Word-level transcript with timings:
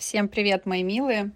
Всем 0.00 0.28
привет, 0.28 0.64
мои 0.64 0.82
милые! 0.82 1.32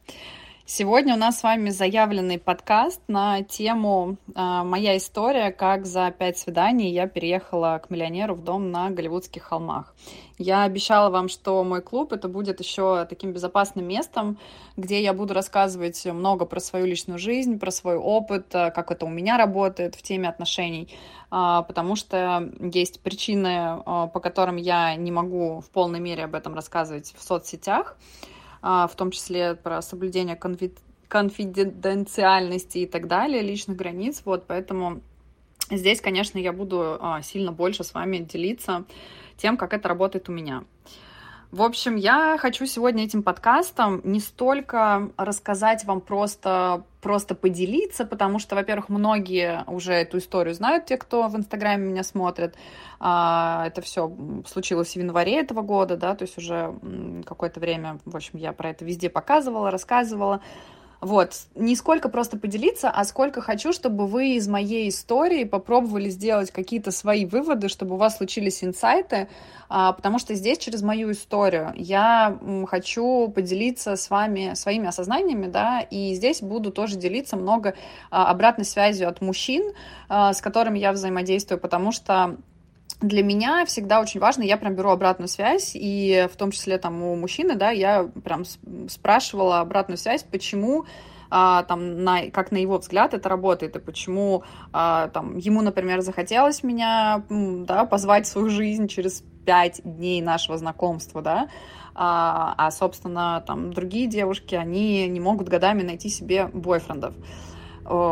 Сегодня 0.64 1.12
у 1.12 1.18
нас 1.18 1.40
с 1.40 1.42
вами 1.42 1.68
заявленный 1.68 2.38
подкаст 2.38 3.02
на 3.08 3.42
тему 3.42 4.16
э, 4.26 4.62
«Моя 4.64 4.96
история, 4.96 5.52
как 5.52 5.84
за 5.84 6.10
пять 6.10 6.38
свиданий 6.38 6.90
я 6.90 7.06
переехала 7.06 7.78
к 7.84 7.90
миллионеру 7.90 8.34
в 8.34 8.42
дом 8.42 8.70
на 8.70 8.88
Голливудских 8.88 9.42
холмах». 9.42 9.94
Я 10.38 10.62
обещала 10.62 11.10
вам, 11.10 11.28
что 11.28 11.62
мой 11.62 11.82
клуб 11.82 12.14
это 12.14 12.26
будет 12.26 12.58
еще 12.58 13.04
таким 13.04 13.32
безопасным 13.32 13.86
местом, 13.86 14.38
где 14.78 15.02
я 15.02 15.12
буду 15.12 15.34
рассказывать 15.34 16.02
много 16.06 16.46
про 16.46 16.58
свою 16.58 16.86
личную 16.86 17.18
жизнь, 17.18 17.58
про 17.58 17.70
свой 17.70 17.96
опыт, 17.96 18.46
э, 18.54 18.70
как 18.70 18.90
это 18.90 19.04
у 19.04 19.10
меня 19.10 19.36
работает 19.36 19.94
в 19.94 20.00
теме 20.00 20.26
отношений, 20.26 20.88
э, 21.30 21.62
потому 21.68 21.96
что 21.96 22.50
есть 22.60 23.02
причины, 23.02 23.82
по 23.84 24.20
которым 24.20 24.56
я 24.56 24.94
не 24.94 25.12
могу 25.12 25.60
в 25.60 25.68
полной 25.68 26.00
мере 26.00 26.24
об 26.24 26.34
этом 26.34 26.54
рассказывать 26.54 27.14
в 27.14 27.22
соцсетях. 27.22 27.98
А, 28.66 28.86
в 28.86 28.96
том 28.96 29.10
числе 29.10 29.56
про 29.56 29.82
соблюдение 29.82 30.40
конфиденциальности 31.08 32.78
и 32.78 32.86
так 32.86 33.08
далее, 33.08 33.42
личных 33.42 33.76
границ. 33.76 34.22
Вот, 34.24 34.46
поэтому 34.46 35.02
здесь, 35.70 36.00
конечно, 36.00 36.38
я 36.38 36.54
буду 36.54 36.96
а, 36.98 37.20
сильно 37.20 37.52
больше 37.52 37.84
с 37.84 37.92
вами 37.92 38.16
делиться 38.16 38.86
тем, 39.36 39.58
как 39.58 39.74
это 39.74 39.86
работает 39.86 40.30
у 40.30 40.32
меня. 40.32 40.64
В 41.50 41.60
общем, 41.60 41.96
я 41.96 42.38
хочу 42.38 42.64
сегодня 42.64 43.04
этим 43.04 43.22
подкастом 43.22 44.00
не 44.02 44.18
столько 44.18 45.10
рассказать 45.18 45.84
вам 45.84 46.00
просто, 46.00 46.84
просто 47.04 47.34
поделиться, 47.34 48.06
потому 48.06 48.38
что, 48.38 48.56
во-первых, 48.56 48.88
многие 48.88 49.62
уже 49.66 49.92
эту 49.92 50.16
историю 50.16 50.54
знают, 50.54 50.86
те, 50.86 50.96
кто 50.96 51.28
в 51.28 51.36
Инстаграме 51.36 51.84
меня 51.84 52.02
смотрит. 52.02 52.56
А, 52.98 53.64
это 53.66 53.82
все 53.82 54.10
случилось 54.46 54.94
в 54.94 54.96
январе 54.96 55.38
этого 55.38 55.60
года, 55.60 55.98
да, 55.98 56.14
то 56.14 56.22
есть 56.22 56.38
уже 56.38 56.74
какое-то 57.26 57.60
время, 57.60 57.98
в 58.06 58.16
общем, 58.16 58.38
я 58.38 58.54
про 58.54 58.70
это 58.70 58.86
везде 58.86 59.10
показывала, 59.10 59.70
рассказывала. 59.70 60.40
Вот, 61.00 61.34
не 61.54 61.76
сколько 61.76 62.08
просто 62.08 62.38
поделиться, 62.38 62.90
а 62.90 63.04
сколько 63.04 63.40
хочу, 63.40 63.72
чтобы 63.72 64.06
вы 64.06 64.36
из 64.36 64.48
моей 64.48 64.88
истории 64.88 65.44
попробовали 65.44 66.08
сделать 66.08 66.50
какие-то 66.50 66.90
свои 66.90 67.26
выводы, 67.26 67.68
чтобы 67.68 67.94
у 67.94 67.98
вас 67.98 68.16
случились 68.16 68.64
инсайты, 68.64 69.28
а, 69.68 69.92
потому 69.92 70.18
что 70.18 70.34
здесь 70.34 70.58
через 70.58 70.82
мою 70.82 71.12
историю 71.12 71.72
я 71.76 72.38
хочу 72.68 73.28
поделиться 73.28 73.96
с 73.96 74.08
вами 74.10 74.54
своими 74.54 74.88
осознаниями, 74.88 75.46
да, 75.46 75.80
и 75.80 76.14
здесь 76.14 76.40
буду 76.40 76.70
тоже 76.70 76.96
делиться 76.96 77.36
много 77.36 77.74
а, 78.10 78.30
обратной 78.30 78.64
связью 78.64 79.08
от 79.08 79.20
мужчин, 79.20 79.72
а, 80.08 80.32
с 80.32 80.40
которыми 80.40 80.78
я 80.78 80.92
взаимодействую, 80.92 81.58
потому 81.58 81.92
что 81.92 82.36
для 83.04 83.22
меня 83.22 83.64
всегда 83.66 84.00
очень 84.00 84.20
важно, 84.20 84.42
я 84.42 84.56
прям 84.56 84.74
беру 84.74 84.90
обратную 84.90 85.28
связь, 85.28 85.72
и 85.74 86.26
в 86.32 86.36
том 86.36 86.50
числе 86.50 86.78
там 86.78 87.02
у 87.02 87.14
мужчины, 87.16 87.54
да, 87.54 87.70
я 87.70 88.08
прям 88.24 88.44
спрашивала 88.88 89.60
обратную 89.60 89.98
связь, 89.98 90.22
почему 90.22 90.86
а, 91.30 91.64
там, 91.64 92.02
на, 92.02 92.30
как 92.30 92.50
на 92.50 92.56
его 92.56 92.78
взгляд 92.78 93.12
это 93.12 93.28
работает, 93.28 93.76
и 93.76 93.80
почему 93.80 94.44
а, 94.72 95.08
там, 95.08 95.36
ему, 95.36 95.62
например, 95.62 96.00
захотелось 96.00 96.62
меня 96.62 97.24
да, 97.28 97.84
позвать 97.84 98.26
в 98.26 98.30
свою 98.30 98.48
жизнь 98.48 98.88
через 98.88 99.22
пять 99.44 99.80
дней 99.84 100.22
нашего 100.22 100.56
знакомства, 100.56 101.20
да, 101.22 101.48
а, 101.94 102.54
а, 102.56 102.70
собственно, 102.70 103.44
там, 103.46 103.72
другие 103.72 104.06
девушки, 104.06 104.54
они 104.54 105.06
не 105.08 105.20
могут 105.20 105.48
годами 105.48 105.82
найти 105.82 106.08
себе 106.08 106.46
бойфрендов 106.46 107.14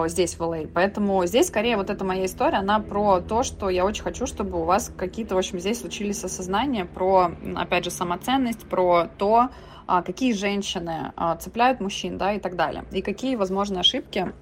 здесь, 0.07 0.35
в 0.35 0.43
LA. 0.43 0.71
Поэтому 0.73 1.25
здесь, 1.27 1.49
скорее, 1.49 1.77
вот 1.77 1.89
эта 1.89 2.05
моя 2.05 2.27
история, 2.27 2.59
она 2.59 2.79
про 2.79 3.21
то, 3.21 3.43
что 3.43 3.71
я 3.71 3.85
очень 3.85 4.03
хочу, 4.03 4.27
чтобы 4.27 4.61
у 4.61 4.65
вас 4.65 4.93
какие-то, 4.97 5.35
в 5.35 5.39
общем, 5.39 5.59
здесь 5.61 5.81
случились 5.81 6.23
осознания 6.25 6.85
про, 6.85 7.33
опять 7.57 7.85
же, 7.85 7.91
самоценность, 7.91 8.69
про 8.69 9.09
то, 9.19 9.49
а, 9.87 10.03
какие 10.03 10.33
женщины 10.33 11.13
а, 11.17 11.37
цепляют 11.37 11.81
мужчин, 11.81 12.19
да, 12.19 12.33
и 12.35 12.41
так 12.41 12.57
далее. 12.57 12.85
И 12.93 13.03
какие 13.03 13.37
возможные 13.37 13.81
ошибки 13.81 14.33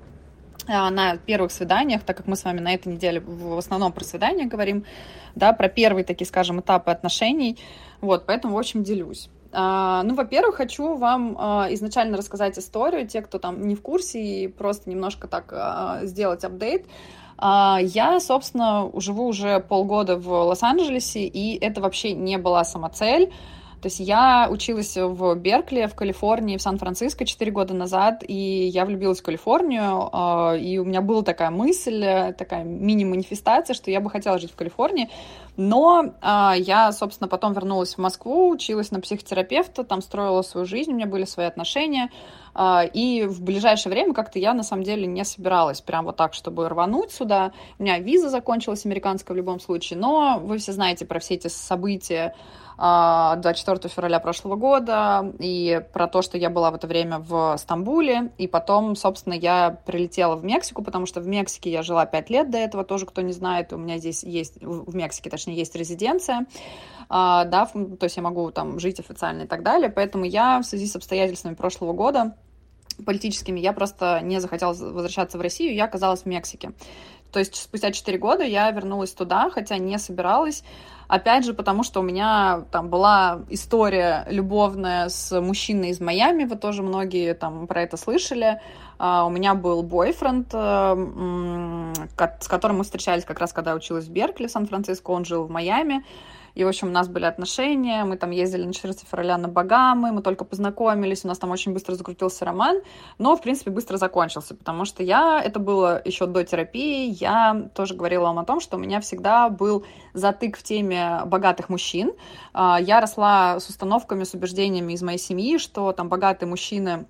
а, 0.67 0.91
на 0.91 1.17
первых 1.17 1.53
свиданиях, 1.53 2.03
так 2.03 2.17
как 2.17 2.27
мы 2.27 2.37
с 2.37 2.45
вами 2.45 2.61
на 2.61 2.75
этой 2.75 2.93
неделе 2.93 3.21
в 3.21 3.59
основном 3.59 3.93
про 3.93 4.05
свидания 4.05 4.47
говорим, 4.47 4.85
да, 5.35 5.53
про 5.53 5.69
первые 5.69 6.05
такие, 6.05 6.27
скажем, 6.27 6.61
этапы 6.61 6.91
отношений. 6.91 7.59
Вот, 8.01 8.27
поэтому, 8.27 8.55
в 8.55 8.59
общем, 8.59 8.83
делюсь. 8.83 9.31
А, 9.53 10.03
ну, 10.05 10.15
во-первых, 10.15 10.57
хочу 10.57 10.97
вам 10.97 11.37
а, 11.39 11.69
изначально 11.71 12.17
рассказать 12.17 12.59
историю, 12.59 13.07
те, 13.07 13.21
кто 13.23 13.39
там 13.39 13.67
не 13.67 13.75
в 13.75 13.83
курсе, 13.83 14.23
и 14.23 14.49
просто 14.49 14.89
немножко 14.91 15.27
так 15.29 15.53
а, 15.53 16.01
сделать 16.05 16.45
апдейт. 16.45 16.87
Я, 17.43 18.19
собственно, 18.21 18.91
живу 18.97 19.27
уже 19.27 19.61
полгода 19.61 20.19
в 20.19 20.29
Лос-Анджелесе, 20.29 21.25
и 21.25 21.59
это 21.59 21.81
вообще 21.81 22.13
не 22.13 22.37
была 22.37 22.65
самоцель. 22.65 23.33
То 23.81 23.87
есть 23.87 23.99
я 23.99 24.47
училась 24.51 24.95
в 24.95 25.35
Беркли, 25.37 25.87
в 25.87 25.95
Калифорнии, 25.95 26.59
в 26.59 26.61
Сан-Франциско 26.63 27.25
4 27.25 27.51
года 27.51 27.73
назад, 27.73 28.23
и 28.29 28.35
я 28.35 28.85
влюбилась 28.85 29.21
в 29.21 29.23
Калифорнию, 29.23 30.11
и 30.61 30.77
у 30.77 30.85
меня 30.85 31.01
была 31.01 31.23
такая 31.23 31.49
мысль, 31.49 32.35
такая 32.37 32.63
мини-манифестация, 32.63 33.73
что 33.73 33.91
я 33.91 34.03
бы 34.03 34.11
хотела 34.11 34.39
жить 34.39 34.53
в 34.53 34.55
Калифорнии, 34.55 35.09
но 35.61 36.15
а, 36.23 36.55
я, 36.57 36.91
собственно, 36.91 37.29
потом 37.29 37.53
вернулась 37.53 37.97
в 37.97 37.99
Москву, 37.99 38.49
училась 38.49 38.91
на 38.93 39.01
психотерапевта, 39.01 39.85
там 39.85 40.01
строила 40.01 40.41
свою 40.41 40.65
жизнь, 40.65 40.91
у 40.91 40.95
меня 40.95 41.05
были 41.05 41.27
свои 41.27 41.45
отношения, 41.45 42.09
а, 42.55 42.83
и 42.83 43.25
в 43.25 43.43
ближайшее 43.43 43.93
время 43.93 44.15
как-то 44.15 44.39
я 44.39 44.55
на 44.55 44.63
самом 44.63 44.85
деле 44.85 45.07
не 45.07 45.23
собиралась 45.23 45.83
прям 45.83 46.07
вот 46.07 46.17
так, 46.17 46.33
чтобы 46.33 46.67
рвануть 46.67 47.13
сюда. 47.13 47.53
У 47.79 47.83
меня 47.83 47.99
виза 47.99 48.31
закончилась 48.31 48.87
американская 48.87 49.35
в 49.35 49.37
любом 49.37 49.61
случае, 49.61 49.99
но 49.99 50.41
вы 50.43 50.57
все 50.57 50.73
знаете 50.73 51.05
про 51.05 51.21
все 51.21 51.35
эти 51.35 51.49
события, 51.49 52.35
24 52.81 53.79
а, 53.79 53.89
февраля 53.89 54.21
прошлого 54.21 54.57
года, 54.57 55.35
и 55.39 55.83
про 55.93 56.07
то, 56.07 56.23
что 56.23 56.39
я 56.39 56.49
была 56.49 56.71
в 56.71 56.77
это 56.77 56.87
время 56.87 57.19
в 57.19 57.57
Стамбуле, 57.59 58.33
и 58.39 58.47
потом, 58.47 58.97
собственно, 58.97 59.35
я 59.35 59.79
прилетела 59.85 60.35
в 60.35 60.45
Мексику, 60.45 60.83
потому 60.83 61.05
что 61.05 61.21
в 61.21 61.27
Мексике 61.27 61.71
я 61.71 61.83
жила 61.83 62.07
5 62.07 62.31
лет 62.31 62.51
до 62.51 62.57
этого, 62.57 62.83
тоже 62.85 63.05
кто 63.05 63.21
не 63.21 63.33
знает, 63.33 63.75
у 63.75 63.77
меня 63.77 63.99
здесь 63.99 64.25
есть, 64.25 64.63
в 64.63 64.95
Мексике, 64.95 65.29
точнее, 65.29 65.57
есть 65.57 65.77
резиденция, 65.77 66.47
а, 67.11 67.45
да, 67.45 67.67
то 67.67 68.05
есть 68.05 68.17
я 68.17 68.23
могу 68.23 68.51
там 68.51 68.81
жить 68.81 68.99
официально 68.99 69.43
и 69.43 69.47
так 69.47 69.63
далее, 69.63 69.91
поэтому 69.91 70.25
я 70.25 70.61
в 70.61 70.65
связи 70.65 70.87
с 70.87 70.97
обстоятельствами 70.97 71.55
прошлого 71.55 71.93
года 71.93 72.35
политическими, 73.05 73.61
я 73.61 73.73
просто 73.73 74.21
не 74.23 74.41
захотела 74.41 74.73
возвращаться 74.73 75.39
в 75.39 75.41
Россию, 75.41 75.75
я 75.75 75.85
оказалась 75.85 76.23
в 76.23 76.27
Мексике. 76.27 76.73
То 77.33 77.39
есть 77.39 77.57
спустя 77.57 77.93
4 77.93 78.19
года 78.19 78.45
я 78.45 78.71
вернулась 78.71 79.13
туда, 79.13 79.51
хотя 79.51 79.79
не 79.79 79.99
собиралась. 79.99 80.63
Опять 81.11 81.45
же, 81.45 81.55
потому 81.55 81.83
что 81.83 82.01
у 82.01 82.03
меня 82.05 82.63
там 82.71 82.89
была 82.89 83.41
история 83.49 84.25
любовная 84.31 85.09
с 85.09 85.41
мужчиной 85.41 85.91
из 85.91 86.01
Майами, 86.01 86.45
вы 86.45 86.55
тоже 86.55 86.85
многие 86.85 87.35
там 87.35 87.67
про 87.67 87.83
это 87.83 87.97
слышали. 87.97 88.61
Uh, 89.01 89.27
у 89.27 89.31
меня 89.31 89.55
был 89.55 89.83
бойфренд, 89.83 90.53
uh, 90.53 92.09
с 92.39 92.47
которым 92.47 92.79
мы 92.79 92.85
встречались 92.85 93.25
как 93.25 93.41
раз, 93.41 93.53
когда 93.53 93.75
училась 93.75 94.05
в 94.05 94.11
Беркли, 94.13 94.47
в 94.47 94.51
Сан-Франциско, 94.51 95.11
он 95.11 95.25
жил 95.25 95.45
в 95.45 95.51
Майами. 95.51 96.05
И, 96.55 96.65
в 96.65 96.69
общем, 96.69 96.89
у 96.89 96.91
нас 96.91 97.09
были 97.09 97.25
отношения, 97.25 98.05
мы 98.05 98.17
там 98.17 98.31
ездили 98.31 98.65
на 98.65 98.73
14 98.73 99.07
февраля 99.09 99.39
на 99.39 99.49
Багамы, 99.49 100.13
мы 100.13 100.23
только 100.23 100.45
познакомились, 100.45 101.25
у 101.25 101.29
нас 101.29 101.39
там 101.39 101.51
очень 101.51 101.73
быстро 101.73 101.95
закрутился 101.95 102.45
роман, 102.45 102.81
но, 103.19 103.37
в 103.37 103.43
принципе, 103.43 103.71
быстро 103.71 103.97
закончился, 103.97 104.55
потому 104.55 104.85
что 104.85 105.03
я, 105.03 105.41
это 105.43 105.59
было 105.59 106.01
еще 106.05 106.27
до 106.27 106.45
терапии, 106.45 107.17
я 107.21 107.69
тоже 107.75 107.95
говорила 107.95 108.25
вам 108.25 108.39
о 108.39 108.45
том, 108.45 108.61
что 108.61 108.77
у 108.77 108.81
меня 108.81 109.01
всегда 109.01 109.49
был 109.49 109.85
затык 110.15 110.57
в 110.57 110.63
теме 110.63 111.23
богатых 111.27 111.69
мужчин. 111.69 112.13
А, 112.53 112.79
я 112.81 113.01
росла 113.01 113.61
с 113.61 113.69
установками, 113.69 114.25
с 114.25 114.35
убеждениями 114.35 114.93
из 114.95 115.03
моей 115.03 115.19
семьи, 115.19 115.59
что 115.59 115.93
там 115.93 116.09
богатые 116.09 116.49
мужчины 116.49 117.07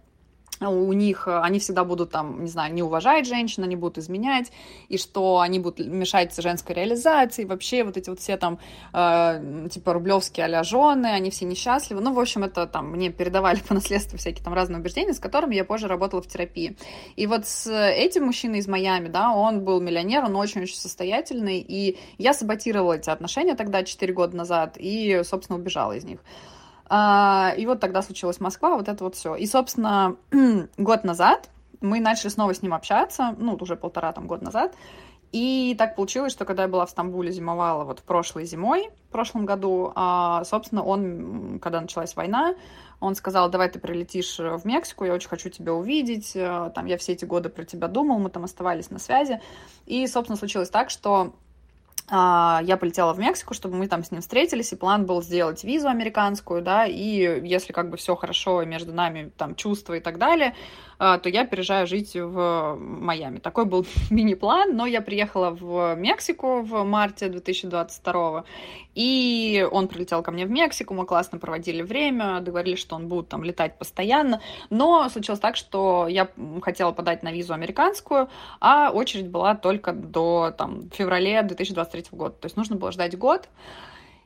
у 0.68 0.92
них, 0.92 1.26
э, 1.26 1.40
они 1.40 1.58
всегда 1.58 1.84
будут 1.84 2.10
там, 2.10 2.44
не 2.44 2.50
знаю, 2.50 2.74
не 2.74 2.82
уважать 2.82 3.26
женщин, 3.26 3.64
они 3.64 3.76
будут 3.76 3.98
изменять, 3.98 4.52
и 4.88 4.98
что 4.98 5.40
они 5.40 5.58
будут 5.58 5.86
мешать 5.86 6.36
женской 6.36 6.74
реализации, 6.74 7.44
вообще 7.44 7.84
вот 7.84 7.96
эти 7.96 8.10
вот 8.10 8.20
все 8.20 8.36
там, 8.36 8.58
э, 8.92 9.68
типа, 9.70 9.92
рублевские 9.94 10.46
а 10.46 10.64
жены, 10.64 11.06
они 11.06 11.30
все 11.30 11.44
несчастливы, 11.44 12.00
ну, 12.00 12.12
в 12.12 12.20
общем, 12.20 12.44
это 12.44 12.66
там 12.66 12.90
мне 12.90 13.10
передавали 13.10 13.60
по 13.68 13.74
наследству 13.74 14.18
всякие 14.18 14.44
там 14.44 14.52
разные 14.52 14.80
убеждения, 14.80 15.14
с 15.14 15.20
которыми 15.20 15.54
я 15.54 15.64
позже 15.64 15.88
работала 15.88 16.20
в 16.20 16.26
терапии. 16.26 16.76
И 17.16 17.26
вот 17.26 17.46
с 17.46 17.70
этим 17.70 18.26
мужчиной 18.26 18.58
из 18.58 18.68
Майами, 18.68 19.08
да, 19.08 19.32
он 19.32 19.64
был 19.64 19.80
миллионер, 19.80 20.24
он 20.24 20.36
очень-очень 20.36 20.76
состоятельный, 20.76 21.58
и 21.60 21.98
я 22.18 22.34
саботировала 22.34 22.94
эти 22.94 23.10
отношения 23.10 23.54
тогда, 23.54 23.82
4 23.82 24.12
года 24.12 24.36
назад, 24.36 24.76
и, 24.76 25.22
собственно, 25.24 25.58
убежала 25.58 25.92
из 25.92 26.04
них. 26.04 26.20
А, 26.92 27.54
и 27.56 27.66
вот 27.66 27.78
тогда 27.78 28.02
случилась 28.02 28.40
Москва, 28.40 28.76
вот 28.76 28.88
это 28.88 29.04
вот 29.04 29.14
все. 29.14 29.36
И, 29.36 29.46
собственно, 29.46 30.16
год 30.76 31.04
назад 31.04 31.48
мы 31.80 32.00
начали 32.00 32.28
снова 32.28 32.52
с 32.52 32.62
ним 32.62 32.74
общаться, 32.74 33.34
ну, 33.38 33.56
уже 33.60 33.76
полтора 33.76 34.12
там 34.12 34.26
год 34.26 34.42
назад. 34.42 34.74
И 35.30 35.76
так 35.78 35.94
получилось, 35.94 36.32
что 36.32 36.44
когда 36.44 36.64
я 36.64 36.68
была 36.68 36.84
в 36.86 36.90
Стамбуле, 36.90 37.30
зимовала 37.30 37.84
вот 37.84 38.02
прошлой 38.02 38.44
зимой, 38.44 38.90
в 39.08 39.12
прошлом 39.12 39.46
году, 39.46 39.92
а, 39.94 40.42
собственно, 40.42 40.82
он, 40.82 41.60
когда 41.62 41.80
началась 41.80 42.16
война, 42.16 42.56
он 42.98 43.14
сказал, 43.14 43.48
давай 43.48 43.68
ты 43.68 43.78
прилетишь 43.78 44.40
в 44.40 44.62
Мексику, 44.64 45.04
я 45.04 45.14
очень 45.14 45.28
хочу 45.28 45.48
тебя 45.48 45.72
увидеть, 45.72 46.32
э, 46.34 46.72
там, 46.74 46.86
я 46.86 46.98
все 46.98 47.12
эти 47.12 47.24
годы 47.24 47.48
про 47.48 47.64
тебя 47.64 47.86
думал, 47.86 48.18
мы 48.18 48.30
там 48.30 48.42
оставались 48.42 48.90
на 48.90 48.98
связи. 48.98 49.40
И, 49.86 50.04
собственно, 50.08 50.36
случилось 50.36 50.68
так, 50.68 50.90
что 50.90 51.32
я 52.10 52.76
полетела 52.80 53.12
в 53.12 53.18
Мексику, 53.18 53.54
чтобы 53.54 53.76
мы 53.76 53.86
там 53.86 54.02
с 54.02 54.10
ним 54.10 54.20
встретились, 54.20 54.72
и 54.72 54.76
план 54.76 55.06
был 55.06 55.22
сделать 55.22 55.62
визу 55.62 55.88
американскую, 55.88 56.60
да, 56.60 56.84
и 56.84 57.46
если 57.46 57.72
как 57.72 57.88
бы 57.88 57.96
все 57.96 58.16
хорошо 58.16 58.64
между 58.64 58.92
нами, 58.92 59.30
там, 59.36 59.54
чувства 59.54 59.94
и 59.94 60.00
так 60.00 60.18
далее, 60.18 60.48
а, 60.48 60.89
то 61.00 61.28
я 61.30 61.46
переезжаю 61.46 61.86
жить 61.86 62.14
в 62.14 62.76
Майами. 62.78 63.38
Такой 63.38 63.64
был 63.64 63.86
мини-план, 64.10 64.76
но 64.76 64.84
я 64.86 65.00
приехала 65.00 65.50
в 65.50 65.94
Мексику 65.96 66.60
в 66.60 66.84
марте 66.84 67.28
2022 67.28 68.44
и 68.94 69.66
он 69.70 69.88
прилетел 69.88 70.22
ко 70.22 70.30
мне 70.30 70.46
в 70.46 70.50
Мексику, 70.50 70.94
мы 70.94 71.06
классно 71.06 71.38
проводили 71.38 71.82
время, 71.82 72.40
договорились, 72.40 72.80
что 72.80 72.96
он 72.96 73.08
будет 73.08 73.28
там 73.28 73.44
летать 73.44 73.78
постоянно, 73.78 74.40
но 74.68 75.08
случилось 75.08 75.40
так, 75.40 75.56
что 75.56 76.06
я 76.08 76.28
хотела 76.62 76.92
подать 76.92 77.22
на 77.22 77.32
визу 77.32 77.54
американскую, 77.54 78.28
а 78.60 78.90
очередь 78.90 79.28
была 79.28 79.54
только 79.54 79.92
до 79.92 80.52
там, 80.56 80.90
февраля 80.90 81.42
2023 81.42 82.06
года, 82.12 82.34
то 82.34 82.46
есть 82.46 82.56
нужно 82.56 82.76
было 82.76 82.92
ждать 82.92 83.16
год, 83.16 83.48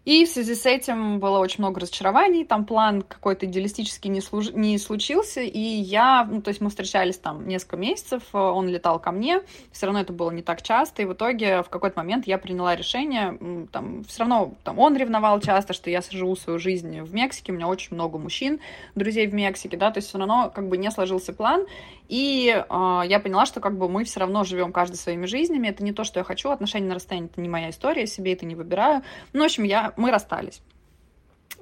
и 0.04 0.24
в 0.24 0.28
связи 0.28 0.54
с 0.54 0.66
этим 0.66 1.18
было 1.18 1.38
очень 1.38 1.60
много 1.60 1.80
разочарований, 1.80 2.44
там 2.44 2.64
план 2.64 3.02
какой-то 3.02 3.46
идеалистический 3.46 4.10
не, 4.10 4.20
служ... 4.20 4.50
не 4.52 4.78
случился, 4.78 5.40
и 5.40 5.58
я, 5.58 6.24
ну, 6.30 6.42
то 6.42 6.48
есть 6.48 6.60
мы 6.60 6.70
встречались 6.70 7.18
там 7.18 7.46
несколько 7.48 7.76
месяцев, 7.76 8.22
он 8.32 8.68
летал 8.68 8.98
ко 8.98 9.12
мне, 9.12 9.40
все 9.72 9.86
равно 9.86 10.00
это 10.00 10.12
было 10.12 10.30
не 10.30 10.42
так 10.42 10.62
часто, 10.62 11.02
и 11.02 11.04
в 11.06 11.14
итоге 11.14 11.62
в 11.62 11.70
какой-то 11.70 11.98
момент 11.98 12.26
я 12.26 12.38
приняла 12.38 12.76
решение, 12.76 13.66
там, 13.72 14.04
все 14.04 14.20
равно 14.20 14.54
там, 14.62 14.78
он 14.78 14.96
ревновал 14.96 15.40
часто, 15.40 15.72
что 15.72 15.90
я 15.90 16.02
живу 16.10 16.36
свою 16.36 16.58
жизнь 16.58 17.00
в 17.00 17.14
Мексике, 17.14 17.52
у 17.52 17.54
меня 17.54 17.66
очень 17.66 17.94
много 17.94 18.18
мужчин, 18.18 18.60
друзей 18.94 19.26
в 19.26 19.34
Мексике, 19.34 19.76
да, 19.76 19.90
то 19.90 19.98
есть 19.98 20.08
все 20.08 20.18
равно 20.18 20.52
как 20.54 20.68
бы 20.68 20.76
не 20.76 20.90
сложился 20.90 21.32
план, 21.32 21.64
и 22.08 22.54
э, 22.54 23.00
я 23.06 23.20
поняла, 23.20 23.46
что 23.46 23.60
как 23.60 23.78
бы 23.78 23.88
мы 23.88 24.04
все 24.04 24.20
равно 24.20 24.44
живем 24.44 24.72
каждый 24.72 24.96
своими 24.96 25.26
жизнями. 25.26 25.68
Это 25.68 25.82
не 25.82 25.92
то, 25.92 26.04
что 26.04 26.20
я 26.20 26.24
хочу. 26.24 26.50
Отношения 26.50 26.86
на 26.86 26.94
расстоянии 26.94 27.30
это 27.30 27.40
не 27.40 27.48
моя 27.48 27.70
история, 27.70 28.06
себе 28.06 28.34
это 28.34 28.44
не 28.44 28.54
выбираю. 28.54 29.02
Ну, 29.32 29.42
в 29.42 29.44
общем, 29.44 29.64
я, 29.64 29.93
мы 29.96 30.10
расстались. 30.10 30.60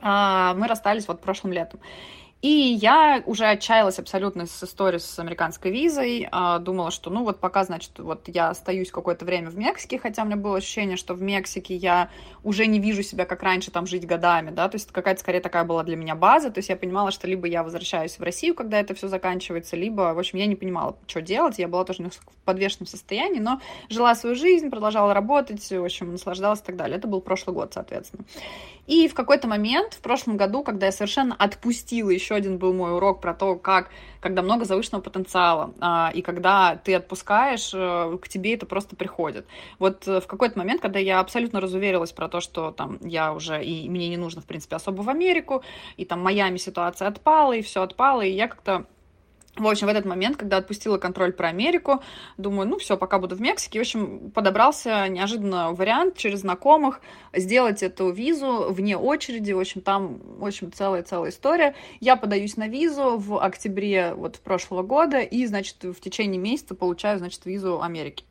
Э, 0.01 0.53
мы 0.55 0.67
расстались 0.67 1.09
вот 1.09 1.21
прошлым 1.21 1.53
летом. 1.53 1.81
И 2.43 2.49
я 2.49 3.23
уже 3.25 3.47
отчаялась 3.47 4.01
абсолютно 4.01 4.47
с 4.47 4.65
историей 4.65 4.99
с 4.99 5.17
американской 5.21 5.71
визой, 5.71 6.29
а, 6.33 6.59
думала, 6.59 6.91
что, 6.91 7.09
ну, 7.09 7.23
вот 7.23 7.39
пока, 7.39 7.63
значит, 7.63 7.93
вот 7.99 8.27
я 8.27 8.51
остаюсь 8.51 8.91
какое-то 8.91 9.25
время 9.25 9.49
в 9.49 9.57
Мексике, 9.57 9.97
хотя 9.97 10.23
у 10.23 10.27
меня 10.27 10.35
было 10.35 10.57
ощущение, 10.57 10.97
что 10.97 11.15
в 11.15 11.23
Мексике 11.23 11.77
я 11.77 12.11
уже 12.43 12.67
не 12.67 12.81
вижу 12.81 13.05
себя, 13.05 13.27
как 13.27 13.45
раньше, 13.45 13.71
там, 13.71 13.87
жить 13.87 14.09
годами, 14.09 14.51
да, 14.51 14.69
то 14.69 14.75
есть 14.75 14.91
какая-то, 14.91 15.21
скорее, 15.21 15.39
такая 15.39 15.63
была 15.63 15.85
для 15.85 15.97
меня 15.97 16.17
база, 16.17 16.51
то 16.51 16.59
есть 16.59 16.69
я 16.69 16.75
понимала, 16.75 17.13
что 17.13 17.29
либо 17.29 17.47
я 17.47 17.63
возвращаюсь 17.63 18.19
в 18.19 18.23
Россию, 18.25 18.57
когда 18.57 18.81
это 18.81 18.93
все 18.97 19.07
заканчивается, 19.07 19.77
либо, 19.77 20.13
в 20.13 20.19
общем, 20.19 20.37
я 20.39 20.47
не 20.47 20.57
понимала, 20.57 20.97
что 21.07 21.23
делать, 21.23 21.61
я 21.61 21.69
была 21.69 21.85
тоже 21.85 22.03
в 22.03 22.45
подвешенном 22.45 22.89
состоянии, 22.89 23.39
но 23.39 23.61
жила 23.89 24.17
свою 24.17 24.35
жизнь, 24.35 24.69
продолжала 24.69 25.15
работать, 25.15 25.71
в 25.71 25.85
общем, 25.85 26.11
наслаждалась 26.11 26.59
и 26.59 26.65
так 26.65 26.77
далее. 26.77 26.99
Это 26.99 27.07
был 27.07 27.21
прошлый 27.21 27.55
год, 27.55 27.73
соответственно. 27.73 28.25
И 28.89 29.07
в 29.07 29.15
какой-то 29.15 29.47
момент, 29.47 29.95
в 29.95 30.01
прошлом 30.01 30.37
году, 30.37 30.65
когда 30.65 30.87
я 30.87 30.93
совершенно 30.93 31.37
отпустила, 31.37 32.11
еще 32.11 32.32
один 32.35 32.59
был 32.59 32.73
мой 32.73 32.95
урок 32.95 33.21
про 33.21 33.35
то, 33.35 33.57
как, 33.57 33.91
когда 34.21 34.43
много 34.43 34.65
завышенного 34.65 35.03
потенциала, 35.03 35.73
а, 35.81 36.11
и 36.15 36.23
когда 36.23 36.77
ты 36.77 36.95
отпускаешь, 36.95 37.73
а, 37.75 38.17
к 38.19 38.29
тебе 38.29 38.55
это 38.55 38.67
просто 38.67 38.97
приходит. 38.97 39.47
Вот 39.79 40.07
э, 40.07 40.21
в 40.21 40.27
какой-то 40.27 40.59
момент, 40.59 40.81
когда 40.81 40.99
я 40.99 41.21
абсолютно 41.21 41.61
разуверилась 41.61 42.13
про 42.13 42.29
то, 42.29 42.41
что 42.41 42.71
там 42.71 42.99
я 43.01 43.33
уже, 43.33 43.63
и 43.65 43.89
мне 43.89 44.09
не 44.09 44.17
нужно, 44.17 44.43
в 44.43 44.47
принципе, 44.47 44.77
особо 44.77 45.03
в 45.03 45.09
Америку, 45.09 45.63
и 45.97 46.05
там 46.05 46.21
Майами 46.21 46.57
ситуация 46.57 47.09
отпала, 47.09 47.53
и 47.53 47.63
все 47.63 47.83
отпало, 47.83 48.23
и 48.23 48.31
я 48.31 48.49
как-то 48.49 48.87
в 49.57 49.67
общем, 49.67 49.87
в 49.87 49.91
этот 49.91 50.07
момент, 50.07 50.39
когда 50.39 50.57
отпустила 50.57 50.97
контроль 50.97 51.33
про 51.33 51.49
Америку, 51.49 52.03
думаю, 52.39 52.67
ну 52.67 52.79
все, 52.79 52.97
пока 52.97 53.19
буду 53.19 53.37
в 53.37 53.41
Мексике. 53.41 53.81
В 53.81 53.83
общем, 53.83 54.31
подобрался 54.31 55.09
неожиданно 55.09 55.73
вариант 55.73 56.17
через 56.17 56.41
знакомых 56.41 57.03
сделать 57.35 57.83
эту 57.83 58.11
визу 58.11 58.69
вне 58.71 58.97
очереди. 58.97 59.53
В 59.53 59.61
общем, 59.61 59.83
там, 59.83 60.21
в 60.39 60.47
общем, 60.47 60.73
целая-целая 60.73 61.31
история. 61.31 61.75
Я 62.01 62.17
подаюсь 62.17 62.57
на 62.57 62.67
визу 62.67 63.19
в 63.19 63.39
октябре 63.39 64.15
вот 64.15 64.39
прошлого 64.39 64.83
года 64.83 65.19
и, 65.21 65.45
значит, 65.45 65.85
в 65.85 66.01
течение 66.01 66.41
месяца 66.41 66.75
получаю, 66.75 67.19
значит, 67.19 67.45
визу 67.45 67.83
Америки. 67.83 68.25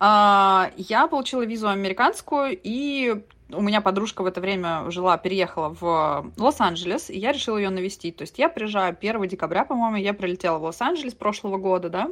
А, 0.00 0.72
я 0.76 1.06
получила 1.06 1.46
визу 1.46 1.68
американскую, 1.68 2.58
и 2.60 3.22
у 3.50 3.60
меня 3.60 3.80
подружка 3.80 4.22
в 4.22 4.26
это 4.26 4.40
время 4.40 4.90
жила, 4.90 5.16
переехала 5.16 5.68
в 5.68 6.32
Лос-Анджелес, 6.36 7.10
и 7.10 7.18
я 7.18 7.32
решила 7.32 7.58
ее 7.58 7.70
навестить. 7.70 8.16
То 8.16 8.22
есть 8.22 8.38
я 8.38 8.48
приезжаю 8.48 8.96
1 8.98 9.28
декабря, 9.28 9.64
по-моему, 9.64 9.96
я 9.96 10.14
прилетела 10.14 10.58
в 10.58 10.64
Лос-Анджелес 10.64 11.14
прошлого 11.14 11.58
года, 11.58 11.90
да, 11.90 12.08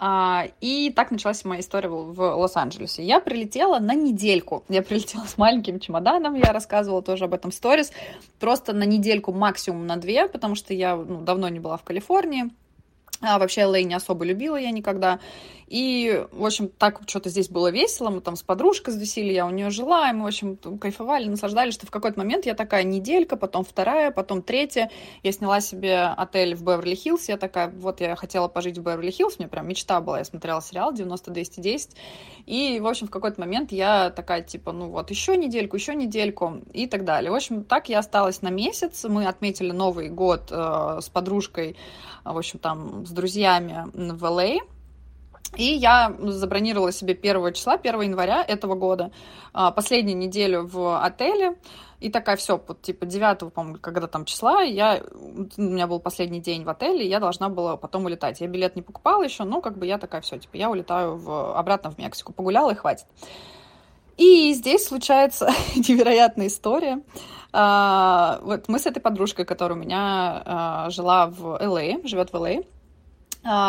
а, 0.00 0.46
и 0.60 0.90
так 0.94 1.10
началась 1.10 1.44
моя 1.44 1.60
история 1.60 1.88
в 1.88 2.20
Лос-Анджелесе. 2.20 3.02
Я 3.02 3.20
прилетела 3.20 3.80
на 3.80 3.94
недельку. 3.94 4.64
Я 4.68 4.82
прилетела 4.82 5.24
с 5.24 5.36
маленьким 5.36 5.80
чемоданом, 5.80 6.34
я 6.34 6.52
рассказывала 6.52 7.02
тоже 7.02 7.24
об 7.24 7.34
этом 7.34 7.50
сторис. 7.50 7.92
Просто 8.38 8.72
на 8.72 8.84
недельку, 8.84 9.32
максимум 9.32 9.86
на 9.86 9.96
две, 9.96 10.28
потому 10.28 10.54
что 10.54 10.72
я 10.72 10.94
ну, 10.96 11.20
давно 11.22 11.48
не 11.48 11.58
была 11.58 11.76
в 11.76 11.82
Калифорнии. 11.82 12.50
А 13.20 13.38
вообще 13.38 13.70
Лей 13.70 13.84
не 13.84 13.94
особо 13.94 14.24
любила 14.24 14.56
я 14.56 14.70
никогда. 14.70 15.18
И, 15.68 16.24
в 16.32 16.46
общем, 16.46 16.68
так 16.68 17.02
что-то 17.06 17.28
здесь 17.28 17.50
было 17.50 17.70
весело, 17.70 18.08
мы 18.08 18.22
там 18.22 18.36
с 18.36 18.42
подружкой 18.42 18.94
затусили, 18.94 19.32
я 19.32 19.46
у 19.46 19.50
нее 19.50 19.68
жила, 19.68 20.08
и 20.08 20.14
мы, 20.14 20.24
в 20.24 20.26
общем, 20.28 20.56
кайфовали, 20.56 21.28
наслаждались, 21.28 21.74
что 21.74 21.86
в 21.86 21.90
какой-то 21.90 22.18
момент 22.18 22.46
я 22.46 22.54
такая 22.54 22.84
неделька, 22.84 23.36
потом 23.36 23.64
вторая, 23.64 24.10
потом 24.10 24.40
третья, 24.40 24.90
я 25.22 25.30
сняла 25.30 25.60
себе 25.60 26.04
отель 26.04 26.54
в 26.54 26.62
Беверли-Хиллз, 26.62 27.24
я 27.28 27.36
такая, 27.36 27.68
вот 27.68 28.00
я 28.00 28.16
хотела 28.16 28.48
пожить 28.48 28.78
в 28.78 28.82
Беверли-Хиллз, 28.82 29.34
мне 29.38 29.48
прям 29.48 29.68
мечта 29.68 30.00
была, 30.00 30.18
я 30.18 30.24
смотрела 30.24 30.62
сериал 30.62 30.94
90-210, 30.94 31.90
и, 32.46 32.80
в 32.80 32.86
общем, 32.86 33.08
в 33.08 33.10
какой-то 33.10 33.38
момент 33.38 33.70
я 33.70 34.08
такая, 34.08 34.40
типа, 34.40 34.72
ну 34.72 34.88
вот, 34.88 35.10
еще 35.10 35.36
недельку, 35.36 35.76
еще 35.76 35.94
недельку, 35.94 36.62
и 36.72 36.86
так 36.86 37.04
далее. 37.04 37.30
В 37.30 37.34
общем, 37.34 37.62
так 37.62 37.90
я 37.90 37.98
осталась 37.98 38.40
на 38.40 38.48
месяц, 38.48 39.04
мы 39.04 39.26
отметили 39.26 39.72
Новый 39.72 40.08
год 40.08 40.48
э, 40.50 41.00
с 41.02 41.10
подружкой, 41.10 41.76
в 42.24 42.36
общем, 42.36 42.58
там, 42.58 43.04
с 43.08 43.10
друзьями 43.12 43.86
в 43.94 44.24
Л.А., 44.24 44.58
и 45.56 45.64
я 45.64 46.14
забронировала 46.18 46.92
себе 46.92 47.14
1 47.14 47.54
числа, 47.54 47.74
1 47.74 48.00
января 48.02 48.44
этого 48.44 48.74
года, 48.74 49.10
а, 49.52 49.70
последнюю 49.70 50.18
неделю 50.18 50.66
в 50.66 51.02
отеле. 51.02 51.56
И 52.00 52.10
такая, 52.10 52.36
все, 52.36 52.62
вот, 52.64 52.80
типа 52.82 53.06
9, 53.06 53.52
по-моему, 53.52 53.78
когда 53.80 54.06
там 54.06 54.24
числа, 54.24 54.62
я, 54.62 55.02
у 55.56 55.60
меня 55.60 55.88
был 55.88 55.98
последний 55.98 56.40
день 56.40 56.62
в 56.62 56.68
отеле, 56.68 57.04
я 57.04 57.18
должна 57.18 57.48
была 57.48 57.76
потом 57.76 58.04
улетать. 58.04 58.40
Я 58.40 58.46
билет 58.46 58.76
не 58.76 58.82
покупала 58.82 59.24
еще, 59.24 59.42
но 59.44 59.60
как 59.60 59.78
бы 59.78 59.86
я 59.86 59.98
такая, 59.98 60.20
все, 60.20 60.38
типа, 60.38 60.56
я 60.56 60.70
улетаю 60.70 61.16
в, 61.16 61.58
обратно 61.58 61.90
в 61.90 61.98
Мексику. 61.98 62.32
Погуляла 62.32 62.70
и 62.70 62.74
хватит. 62.74 63.06
И 64.16 64.52
здесь 64.52 64.86
случается 64.86 65.50
невероятная 65.74 66.48
история. 66.48 67.02
А, 67.52 68.38
вот 68.42 68.68
мы 68.68 68.78
с 68.78 68.86
этой 68.86 69.00
подружкой, 69.00 69.44
которая 69.44 69.76
у 69.76 69.82
меня 69.82 70.42
а, 70.44 70.90
жила 70.90 71.26
в 71.26 71.56
Л.А., 71.60 72.06
живет 72.06 72.32
в 72.32 72.36
Л.А., 72.36 72.62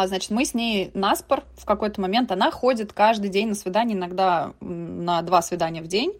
значит, 0.07 0.31
мы 0.31 0.45
с 0.45 0.53
ней 0.53 0.91
наспор 0.93 1.43
в 1.55 1.65
какой-то 1.65 2.01
момент, 2.01 2.31
она 2.31 2.51
ходит 2.51 2.91
каждый 2.93 3.29
день 3.29 3.49
на 3.49 3.55
свидание, 3.55 3.97
иногда 3.97 4.53
на 4.59 5.21
два 5.21 5.41
свидания 5.41 5.81
в 5.81 5.87
день, 5.87 6.13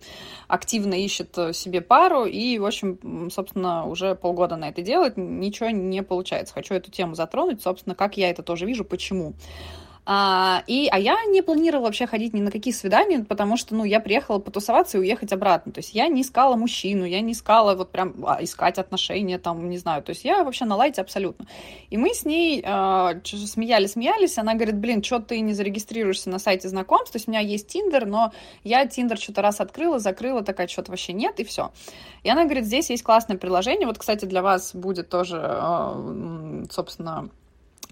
активно 0.48 0.94
ищет 0.94 1.38
себе 1.54 1.82
пару, 1.82 2.26
и, 2.26 2.58
в 2.58 2.66
общем, 2.66 3.30
собственно, 3.32 3.86
уже 3.86 4.16
полгода 4.16 4.56
на 4.56 4.70
это 4.70 4.82
делает, 4.82 5.18
ничего 5.18 5.70
не 5.70 6.04
получается. 6.04 6.54
Хочу 6.54 6.74
эту 6.74 6.90
тему 6.92 7.16
затронуть, 7.16 7.62
собственно, 7.62 7.96
как 7.96 8.18
я 8.18 8.30
это 8.30 8.44
тоже 8.44 8.66
вижу, 8.66 8.86
почему. 8.86 9.34
А, 10.12 10.64
и, 10.66 10.90
а 10.92 10.98
я 10.98 11.24
не 11.26 11.44
планировала 11.44 11.86
вообще 11.86 12.08
ходить 12.08 12.34
ни 12.34 12.42
на 12.42 12.50
какие 12.50 12.74
свидания, 12.74 13.20
потому 13.20 13.58
что, 13.58 13.76
ну, 13.76 13.84
я 13.84 14.00
приехала 14.00 14.40
потусоваться 14.40 14.98
и 14.98 15.02
уехать 15.02 15.32
обратно. 15.32 15.72
То 15.72 15.82
есть 15.82 15.94
я 15.94 16.08
не 16.08 16.24
искала 16.24 16.56
мужчину, 16.56 17.06
я 17.06 17.22
не 17.22 17.34
искала 17.34 17.76
вот 17.76 17.92
прям 17.92 18.16
а, 18.26 18.44
искать 18.44 18.80
отношения, 18.80 19.38
там, 19.38 19.70
не 19.70 19.78
знаю. 19.78 20.02
То 20.02 20.10
есть 20.10 20.26
я 20.26 20.44
вообще 20.44 20.66
на 20.66 20.76
лайте 20.76 21.02
абсолютно. 21.02 21.46
И 21.92 21.98
мы 21.98 22.16
с 22.16 22.26
ней 22.26 22.64
а, 22.66 23.18
смеялись-смеялись. 23.24 24.40
Она 24.40 24.56
говорит, 24.56 24.78
блин, 24.78 25.04
что 25.04 25.20
ты 25.20 25.42
не 25.42 25.54
зарегистрируешься 25.54 26.32
на 26.32 26.40
сайте 26.40 26.70
знакомств? 26.70 27.12
То 27.12 27.18
есть 27.18 27.28
у 27.28 27.32
меня 27.32 27.42
есть 27.42 27.68
Тиндер, 27.68 28.08
но 28.08 28.34
я 28.64 28.88
Тиндер 28.88 29.20
что-то 29.20 29.44
раз 29.44 29.62
открыла, 29.62 30.00
закрыла, 30.00 30.42
такая, 30.42 30.68
что-то 30.68 30.90
вообще 30.90 31.14
нет, 31.14 31.40
и 31.40 31.44
все. 31.44 31.72
И 32.24 32.32
она 32.32 32.46
говорит, 32.46 32.66
здесь 32.66 32.90
есть 32.90 33.04
классное 33.04 33.38
приложение. 33.38 33.86
Вот, 33.86 34.00
кстати, 34.00 34.26
для 34.26 34.42
вас 34.42 34.74
будет 34.74 35.10
тоже, 35.10 35.40
а, 35.40 36.66
собственно, 36.72 37.30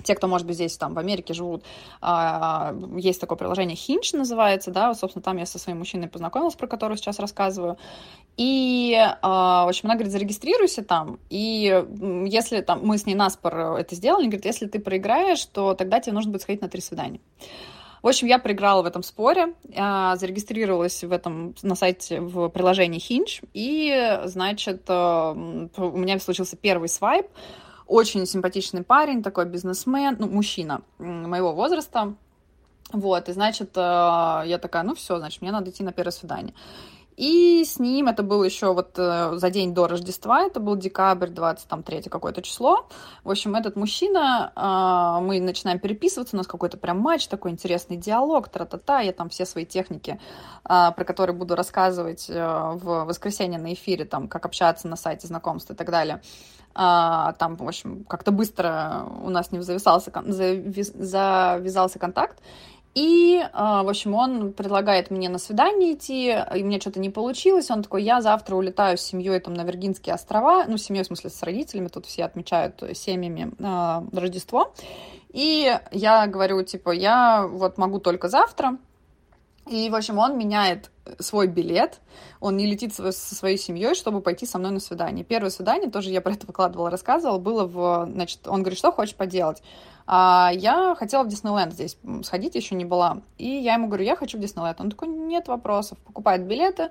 те, 0.03 0.15
кто, 0.15 0.27
может 0.27 0.45
быть, 0.45 0.55
здесь 0.55 0.77
там 0.77 0.93
в 0.93 0.99
Америке 0.99 1.33
живут, 1.33 1.63
а, 2.01 2.75
есть 2.97 3.19
такое 3.19 3.37
приложение 3.37 3.75
Hinge 3.75 4.15
называется, 4.15 4.71
да, 4.71 4.89
вот, 4.89 4.97
собственно, 4.97 5.23
там 5.23 5.37
я 5.37 5.45
со 5.45 5.59
своим 5.59 5.79
мужчиной 5.79 6.07
познакомилась, 6.07 6.55
про 6.55 6.67
которого 6.67 6.97
сейчас 6.97 7.19
рассказываю. 7.19 7.77
И, 8.37 8.95
а, 9.21 9.65
в 9.65 9.69
общем, 9.69 9.85
она 9.85 9.95
говорит, 9.95 10.11
зарегистрируйся 10.11 10.83
там, 10.83 11.19
и 11.29 11.83
если 12.25 12.61
там 12.61 12.85
мы 12.85 12.97
с 12.97 13.05
ней 13.05 13.15
наспор 13.15 13.77
это 13.77 13.95
сделали, 13.95 14.25
говорит, 14.25 14.45
если 14.45 14.67
ты 14.67 14.79
проиграешь, 14.79 15.43
то 15.45 15.73
тогда 15.73 15.99
тебе 15.99 16.13
нужно 16.13 16.31
будет 16.31 16.43
сходить 16.43 16.61
на 16.61 16.69
три 16.69 16.81
свидания. 16.81 17.19
В 18.03 18.07
общем, 18.07 18.27
я 18.27 18.37
проиграла 18.37 18.83
в 18.83 18.85
этом 18.85 19.01
споре, 19.01 19.55
а, 19.75 20.15
зарегистрировалась 20.15 21.03
в 21.03 21.11
этом 21.11 21.55
на 21.63 21.73
сайте 21.73 22.21
в 22.21 22.49
приложении 22.49 23.01
Hinge, 23.01 23.47
и, 23.53 24.21
значит, 24.25 24.87
у 24.87 25.33
меня 25.33 26.19
случился 26.19 26.55
первый 26.55 26.89
свайп, 26.89 27.25
очень 27.87 28.25
симпатичный 28.25 28.83
парень, 28.83 29.23
такой 29.23 29.45
бизнесмен, 29.45 30.17
ну, 30.19 30.27
мужчина 30.27 30.81
моего 30.99 31.53
возраста. 31.53 32.13
Вот, 32.91 33.27
и 33.27 33.33
значит, 33.33 33.75
я 33.75 34.59
такая, 34.61 34.83
ну 34.83 34.95
все, 34.95 35.17
значит, 35.17 35.41
мне 35.41 35.51
надо 35.51 35.69
идти 35.71 35.83
на 35.83 35.91
первое 35.91 36.11
свидание. 36.11 36.53
И 37.17 37.63
с 37.65 37.79
ним, 37.79 38.07
это 38.07 38.21
было 38.21 38.43
еще 38.43 38.73
вот 38.73 38.91
э, 38.99 39.37
за 39.37 39.49
день 39.49 39.73
до 39.73 39.87
Рождества, 39.87 40.43
это 40.43 40.59
был 40.59 40.75
декабрь, 40.75 41.29
23 41.29 42.03
какое-то 42.03 42.43
число. 42.43 42.87
В 43.23 43.31
общем, 43.31 43.55
этот 43.55 43.75
мужчина, 43.75 44.51
э, 44.55 45.25
мы 45.25 45.41
начинаем 45.41 45.79
переписываться, 45.79 46.35
у 46.35 46.37
нас 46.37 46.45
какой-то 46.45 46.77
прям 46.77 46.99
матч, 46.99 47.27
такой 47.27 47.49
интересный 47.49 47.97
диалог, 47.97 48.49
тра-та-та, 48.49 48.99
я 48.99 49.13
там 49.13 49.29
все 49.29 49.47
свои 49.47 49.65
техники, 49.65 50.19
э, 50.63 50.91
про 50.95 51.03
которые 51.03 51.35
буду 51.35 51.55
рассказывать 51.55 52.29
э, 52.29 52.35
в 52.35 53.05
воскресенье 53.05 53.57
на 53.57 53.73
эфире, 53.73 54.05
там, 54.05 54.27
как 54.27 54.45
общаться 54.45 54.87
на 54.87 54.95
сайте 54.95 55.25
знакомств 55.25 55.71
и 55.71 55.75
так 55.75 55.89
далее. 55.89 56.21
Uh, 56.75 57.33
там, 57.39 57.55
в 57.55 57.67
общем, 57.67 58.03
как-то 58.03 58.31
быстро 58.31 59.07
у 59.23 59.31
нас 59.31 59.51
не 59.51 59.59
завязался, 59.61 60.11
завязался 60.27 61.97
контакт, 61.97 62.37
и, 62.99 63.47
а, 63.53 63.83
в 63.83 63.89
общем, 63.89 64.15
он 64.15 64.53
предлагает 64.53 65.11
мне 65.11 65.29
на 65.29 65.37
свидание 65.37 65.93
идти, 65.93 66.35
и 66.55 66.63
мне 66.63 66.79
что-то 66.79 66.99
не 66.99 67.11
получилось. 67.11 67.69
Он 67.69 67.83
такой, 67.83 68.01
я 68.01 68.21
завтра 68.21 68.55
улетаю 68.55 68.97
с 68.97 69.01
семьей 69.01 69.39
там 69.39 69.53
на 69.53 69.61
Виргинские 69.61 70.15
острова, 70.15 70.65
ну, 70.67 70.79
с 70.79 70.85
семьей, 70.85 71.03
в 71.03 71.05
смысле, 71.05 71.29
с 71.29 71.43
родителями, 71.43 71.89
тут 71.89 72.07
все 72.07 72.25
отмечают 72.25 72.81
семьями 72.93 73.51
э, 73.59 74.17
Рождество. 74.19 74.73
И 75.29 75.77
я 75.91 76.25
говорю, 76.25 76.63
типа, 76.63 76.89
я 76.89 77.45
вот 77.45 77.77
могу 77.77 77.99
только 77.99 78.29
завтра. 78.29 78.79
И, 79.69 79.89
в 79.89 79.95
общем, 79.95 80.17
он 80.17 80.37
меняет 80.37 80.91
свой 81.19 81.47
билет, 81.47 81.99
он 82.39 82.57
не 82.57 82.65
летит 82.65 82.93
со 82.93 83.11
своей 83.11 83.57
семьей, 83.57 83.95
чтобы 83.95 84.21
пойти 84.21 84.45
со 84.45 84.57
мной 84.59 84.71
на 84.71 84.79
свидание. 84.79 85.23
Первое 85.23 85.49
свидание, 85.49 85.89
тоже 85.89 86.09
я 86.09 86.21
про 86.21 86.33
это 86.33 86.45
выкладывала, 86.45 86.89
рассказывала, 86.89 87.37
было 87.37 87.65
в, 87.65 88.09
значит, 88.11 88.47
он 88.47 88.61
говорит, 88.61 88.77
что 88.77 88.91
хочешь 88.91 89.15
поделать? 89.15 89.61
А 90.05 90.51
я 90.53 90.95
хотела 90.95 91.23
в 91.23 91.27
Диснейленд 91.27 91.73
здесь 91.73 91.97
сходить, 92.23 92.55
еще 92.55 92.75
не 92.75 92.85
была. 92.85 93.21
И 93.37 93.47
я 93.47 93.73
ему 93.73 93.87
говорю, 93.87 94.05
я 94.05 94.15
хочу 94.15 94.37
в 94.37 94.41
Диснейленд. 94.41 94.79
Он 94.79 94.89
такой, 94.89 95.09
нет 95.09 95.47
вопросов, 95.49 95.97
покупает 95.99 96.45
билеты. 96.45 96.89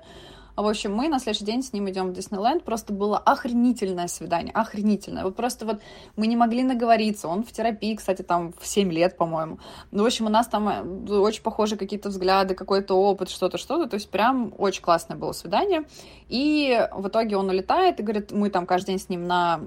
В 0.57 0.65
общем, 0.65 0.95
мы 0.95 1.07
на 1.07 1.19
следующий 1.19 1.45
день 1.45 1.61
с 1.61 1.71
ним 1.71 1.87
идем 1.87 2.07
в 2.07 2.13
Диснейленд. 2.13 2.63
Просто 2.63 2.91
было 2.91 3.19
охренительное 3.19 4.07
свидание, 4.07 4.51
охренительное. 4.51 5.23
Вот 5.23 5.35
просто 5.35 5.67
вот 5.67 5.81
мы 6.15 6.25
не 6.25 6.35
могли 6.35 6.63
наговориться. 6.63 7.27
Он 7.27 7.43
в 7.43 7.51
терапии, 7.51 7.93
кстати, 7.93 8.23
там 8.23 8.53
в 8.59 8.65
7 8.65 8.91
лет, 8.91 9.17
по-моему. 9.17 9.59
Ну, 9.91 10.01
в 10.01 10.05
общем, 10.07 10.25
у 10.25 10.29
нас 10.29 10.47
там 10.47 10.67
э, 10.67 11.13
очень 11.13 11.43
похожи 11.43 11.77
какие-то 11.77 12.09
взгляды, 12.09 12.55
какой-то 12.55 12.95
опыт, 12.95 13.29
что-то, 13.29 13.59
что-то. 13.59 13.87
То 13.87 13.97
есть 13.97 14.09
прям 14.09 14.51
очень 14.57 14.81
классное 14.81 15.15
было 15.15 15.31
свидание. 15.31 15.83
И 16.27 16.87
в 16.91 17.07
итоге 17.07 17.37
он 17.37 17.47
улетает 17.49 17.99
и 17.99 18.03
говорит, 18.03 18.31
мы 18.31 18.49
там 18.49 18.65
каждый 18.65 18.87
день 18.87 18.99
с 18.99 19.09
ним 19.09 19.25
на 19.25 19.61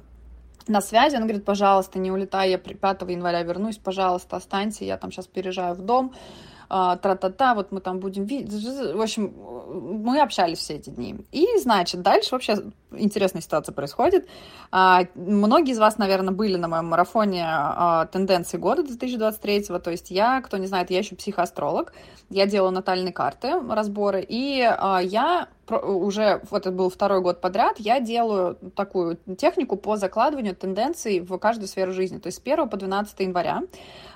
на 0.66 0.80
связи, 0.80 1.16
он 1.16 1.22
говорит, 1.22 1.44
пожалуйста, 1.44 1.98
не 1.98 2.12
улетай, 2.12 2.50
я 2.50 2.58
5 2.58 3.02
января 3.08 3.42
вернусь, 3.42 3.78
пожалуйста, 3.78 4.36
останься, 4.36 4.84
я 4.84 4.96
там 4.98 5.10
сейчас 5.10 5.26
переезжаю 5.26 5.74
в 5.74 5.80
дом, 5.80 6.14
тра-та-та, 6.70 7.54
вот 7.54 7.72
мы 7.72 7.80
там 7.80 7.98
будем 7.98 8.24
видеть. 8.24 8.52
В 8.94 9.00
общем, 9.02 9.34
мы 10.04 10.20
общались 10.20 10.58
все 10.58 10.74
эти 10.74 10.90
дни. 10.90 11.16
И, 11.32 11.46
значит, 11.58 12.00
дальше 12.02 12.28
вообще 12.30 12.56
интересная 12.92 13.42
ситуация 13.42 13.72
происходит. 13.72 14.28
А, 14.70 15.02
многие 15.14 15.72
из 15.72 15.78
вас, 15.78 15.98
наверное, 15.98 16.34
были 16.34 16.56
на 16.56 16.68
моем 16.68 16.86
марафоне 16.86 17.44
а, 17.46 18.06
тенденции 18.06 18.56
года 18.56 18.82
2023. 18.82 19.62
То 19.82 19.90
есть 19.90 20.10
я, 20.10 20.40
кто 20.40 20.56
не 20.56 20.66
знает, 20.66 20.90
я 20.90 20.98
еще 20.98 21.16
психоастролог. 21.16 21.92
Я 22.28 22.46
делаю 22.46 22.72
натальные 22.72 23.12
карты, 23.12 23.60
разборы. 23.68 24.24
И 24.26 24.58
я 24.58 25.48
уже, 25.70 26.40
вот 26.50 26.62
это 26.62 26.72
был 26.72 26.90
второй 26.90 27.20
год 27.20 27.40
подряд, 27.40 27.78
я 27.78 28.00
делаю 28.00 28.56
такую 28.74 29.18
технику 29.38 29.76
по 29.76 29.96
закладыванию 29.96 30.54
тенденций 30.54 31.20
в 31.20 31.36
каждую 31.38 31.68
сферу 31.68 31.92
жизни. 31.92 32.18
То 32.18 32.26
есть 32.26 32.38
с 32.38 32.40
1 32.40 32.68
по 32.68 32.76
12 32.76 33.18
января 33.20 33.62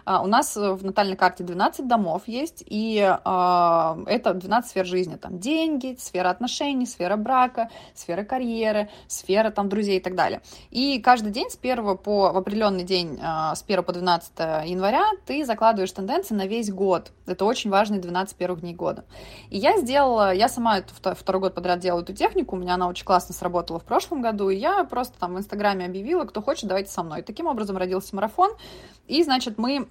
а, 0.04 0.23
у 0.23 0.26
нас 0.26 0.57
в 0.57 0.85
натальной 0.85 1.16
карте 1.16 1.45
12 1.45 1.87
домов 1.87 2.23
есть, 2.26 2.62
и 2.66 3.00
а, 3.25 3.99
это 4.07 4.35
12 4.35 4.71
сфер 4.71 4.87
жизни. 4.87 5.16
Там 5.16 5.38
деньги, 5.38 5.97
сфера 5.99 6.31
отношений, 6.31 6.87
сфера 6.87 7.16
брака, 7.16 7.71
сфера 7.95 8.25
карьеры, 8.25 8.63
сфера 9.06 9.50
там 9.50 9.68
друзей 9.68 9.99
и 9.99 10.00
так 10.00 10.14
далее. 10.14 10.40
И 10.71 11.00
каждый 11.00 11.33
день 11.33 11.50
с 11.50 11.56
1 11.56 11.97
по 11.99 12.33
в 12.33 12.37
определенный 12.37 12.85
день, 12.85 13.18
а, 13.23 13.54
с 13.54 13.62
1 13.62 13.83
по 13.83 13.92
12 13.92 14.64
января 14.66 15.04
ты 15.26 15.44
закладываешь 15.44 15.92
тенденции 15.92 16.35
на 16.35 16.47
весь 16.47 16.71
год. 16.71 17.12
Это 17.26 17.44
очень 17.44 17.71
важные 17.71 18.00
12 18.00 18.37
первых 18.37 18.61
дней 18.61 18.75
года. 18.75 19.04
И 19.50 19.59
я 19.59 19.78
сделала, 19.78 20.33
я 20.33 20.49
сама 20.49 20.78
это 20.78 21.14
второй 21.14 21.40
год 21.40 21.54
подряд 21.54 21.80
делаю 21.80 22.02
эту 22.02 22.12
технику, 22.12 22.56
у 22.56 22.59
меня 22.59 22.75
она 22.75 22.88
очень 22.88 23.04
классно 23.04 23.35
сработала 23.35 23.78
в 23.78 23.85
прошлом 23.85 24.23
году, 24.23 24.50
и 24.50 24.56
я 24.56 24.85
просто 24.85 25.18
там 25.18 25.35
в 25.35 25.38
Инстаграме 25.38 25.87
объявила, 25.87 26.25
кто 26.25 26.42
хочет, 26.42 26.68
давайте 26.68 26.90
со 26.90 27.02
мной. 27.02 27.21
И 27.21 27.23
таким 27.23 27.47
образом 27.47 27.76
родился 27.76 28.14
марафон, 28.16 28.50
и, 29.06 29.23
значит, 29.23 29.59
мы 29.59 29.88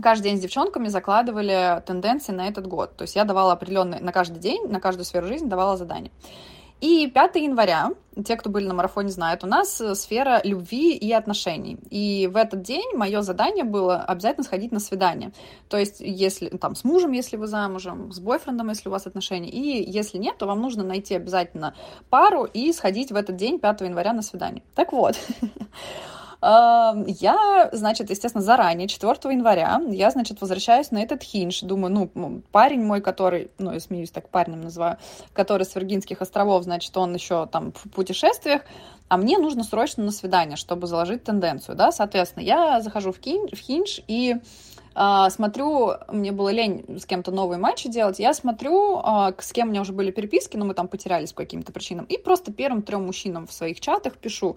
каждый 0.00 0.24
день 0.24 0.38
с 0.38 0.40
девчонками 0.40 0.88
закладывали 0.88 1.82
тенденции 1.86 2.32
на 2.32 2.48
этот 2.48 2.66
год. 2.66 2.96
То 2.96 3.02
есть 3.02 3.16
я 3.16 3.24
давала 3.24 3.52
определенные, 3.52 4.00
на 4.00 4.12
каждый 4.12 4.38
день, 4.38 4.66
на 4.68 4.80
каждую 4.80 5.04
сферу 5.04 5.26
жизни 5.26 5.48
давала 5.48 5.76
задание. 5.76 6.12
И 6.80 7.08
5 7.08 7.36
января, 7.36 7.90
те, 8.24 8.36
кто 8.36 8.50
были 8.50 8.66
на 8.66 8.74
марафоне, 8.74 9.08
знают, 9.08 9.42
у 9.42 9.48
нас 9.48 9.80
э, 9.80 9.94
сфера 9.96 10.40
любви 10.44 10.94
и 10.94 11.12
отношений. 11.12 11.76
И 11.90 12.28
в 12.32 12.36
этот 12.36 12.62
день 12.62 12.94
мое 12.94 13.22
задание 13.22 13.64
было 13.64 14.02
обязательно 14.02 14.44
сходить 14.44 14.70
на 14.70 14.78
свидание. 14.78 15.32
То 15.68 15.76
есть, 15.76 15.96
если 15.98 16.48
там 16.48 16.76
с 16.76 16.84
мужем, 16.84 17.12
если 17.12 17.36
вы 17.36 17.48
замужем, 17.48 18.12
с 18.12 18.20
бойфрендом, 18.20 18.68
если 18.68 18.88
у 18.88 18.92
вас 18.92 19.06
отношения. 19.06 19.50
И 19.50 19.90
если 19.90 20.18
нет, 20.18 20.38
то 20.38 20.46
вам 20.46 20.60
нужно 20.60 20.84
найти 20.84 21.16
обязательно 21.16 21.74
пару 22.10 22.44
и 22.44 22.72
сходить 22.72 23.10
в 23.10 23.16
этот 23.16 23.34
день, 23.34 23.58
5 23.58 23.80
января, 23.80 24.12
на 24.12 24.22
свидание. 24.22 24.62
Так 24.76 24.92
вот, 24.92 25.16
Я, 26.40 27.68
значит, 27.72 28.10
естественно, 28.10 28.42
заранее, 28.42 28.86
4 28.86 29.12
января, 29.32 29.80
я, 29.88 30.10
значит, 30.10 30.40
возвращаюсь 30.40 30.92
на 30.92 31.02
этот 31.02 31.22
хинж. 31.22 31.62
Думаю, 31.62 32.10
ну, 32.14 32.42
парень 32.52 32.84
мой, 32.84 33.00
который, 33.00 33.50
ну, 33.58 33.72
я 33.72 33.80
смеюсь, 33.80 34.12
так 34.12 34.28
парнем 34.28 34.60
называю, 34.60 34.98
который 35.32 35.64
с 35.64 35.74
Виргинских 35.74 36.22
островов, 36.22 36.62
значит, 36.62 36.96
он 36.96 37.12
еще 37.12 37.46
там 37.46 37.72
в 37.72 37.90
путешествиях, 37.90 38.62
а 39.08 39.16
мне 39.16 39.38
нужно 39.38 39.64
срочно 39.64 40.04
на 40.04 40.12
свидание, 40.12 40.56
чтобы 40.56 40.86
заложить 40.86 41.24
тенденцию, 41.24 41.74
да, 41.74 41.90
соответственно, 41.90 42.44
я 42.44 42.80
захожу 42.82 43.10
в, 43.10 43.18
кин, 43.18 43.48
в 43.48 43.58
хинж 43.58 44.00
и 44.06 44.36
Uh, 44.94 45.30
смотрю, 45.30 45.92
мне 46.08 46.32
было 46.32 46.48
лень 46.48 46.84
с 46.98 47.06
кем-то 47.06 47.30
новые 47.30 47.58
матчи 47.58 47.88
делать, 47.88 48.18
я 48.18 48.34
смотрю, 48.34 48.96
uh, 48.96 49.34
с 49.38 49.52
кем 49.52 49.68
у 49.68 49.70
меня 49.70 49.82
уже 49.82 49.92
были 49.92 50.10
переписки, 50.10 50.56
но 50.56 50.64
мы 50.64 50.74
там 50.74 50.88
потерялись 50.88 51.32
по 51.32 51.42
каким-то 51.42 51.70
причинам, 51.72 52.04
и 52.06 52.18
просто 52.18 52.52
первым 52.52 52.82
трем 52.82 53.06
мужчинам 53.06 53.46
в 53.46 53.52
своих 53.52 53.80
чатах 53.80 54.16
пишу, 54.16 54.56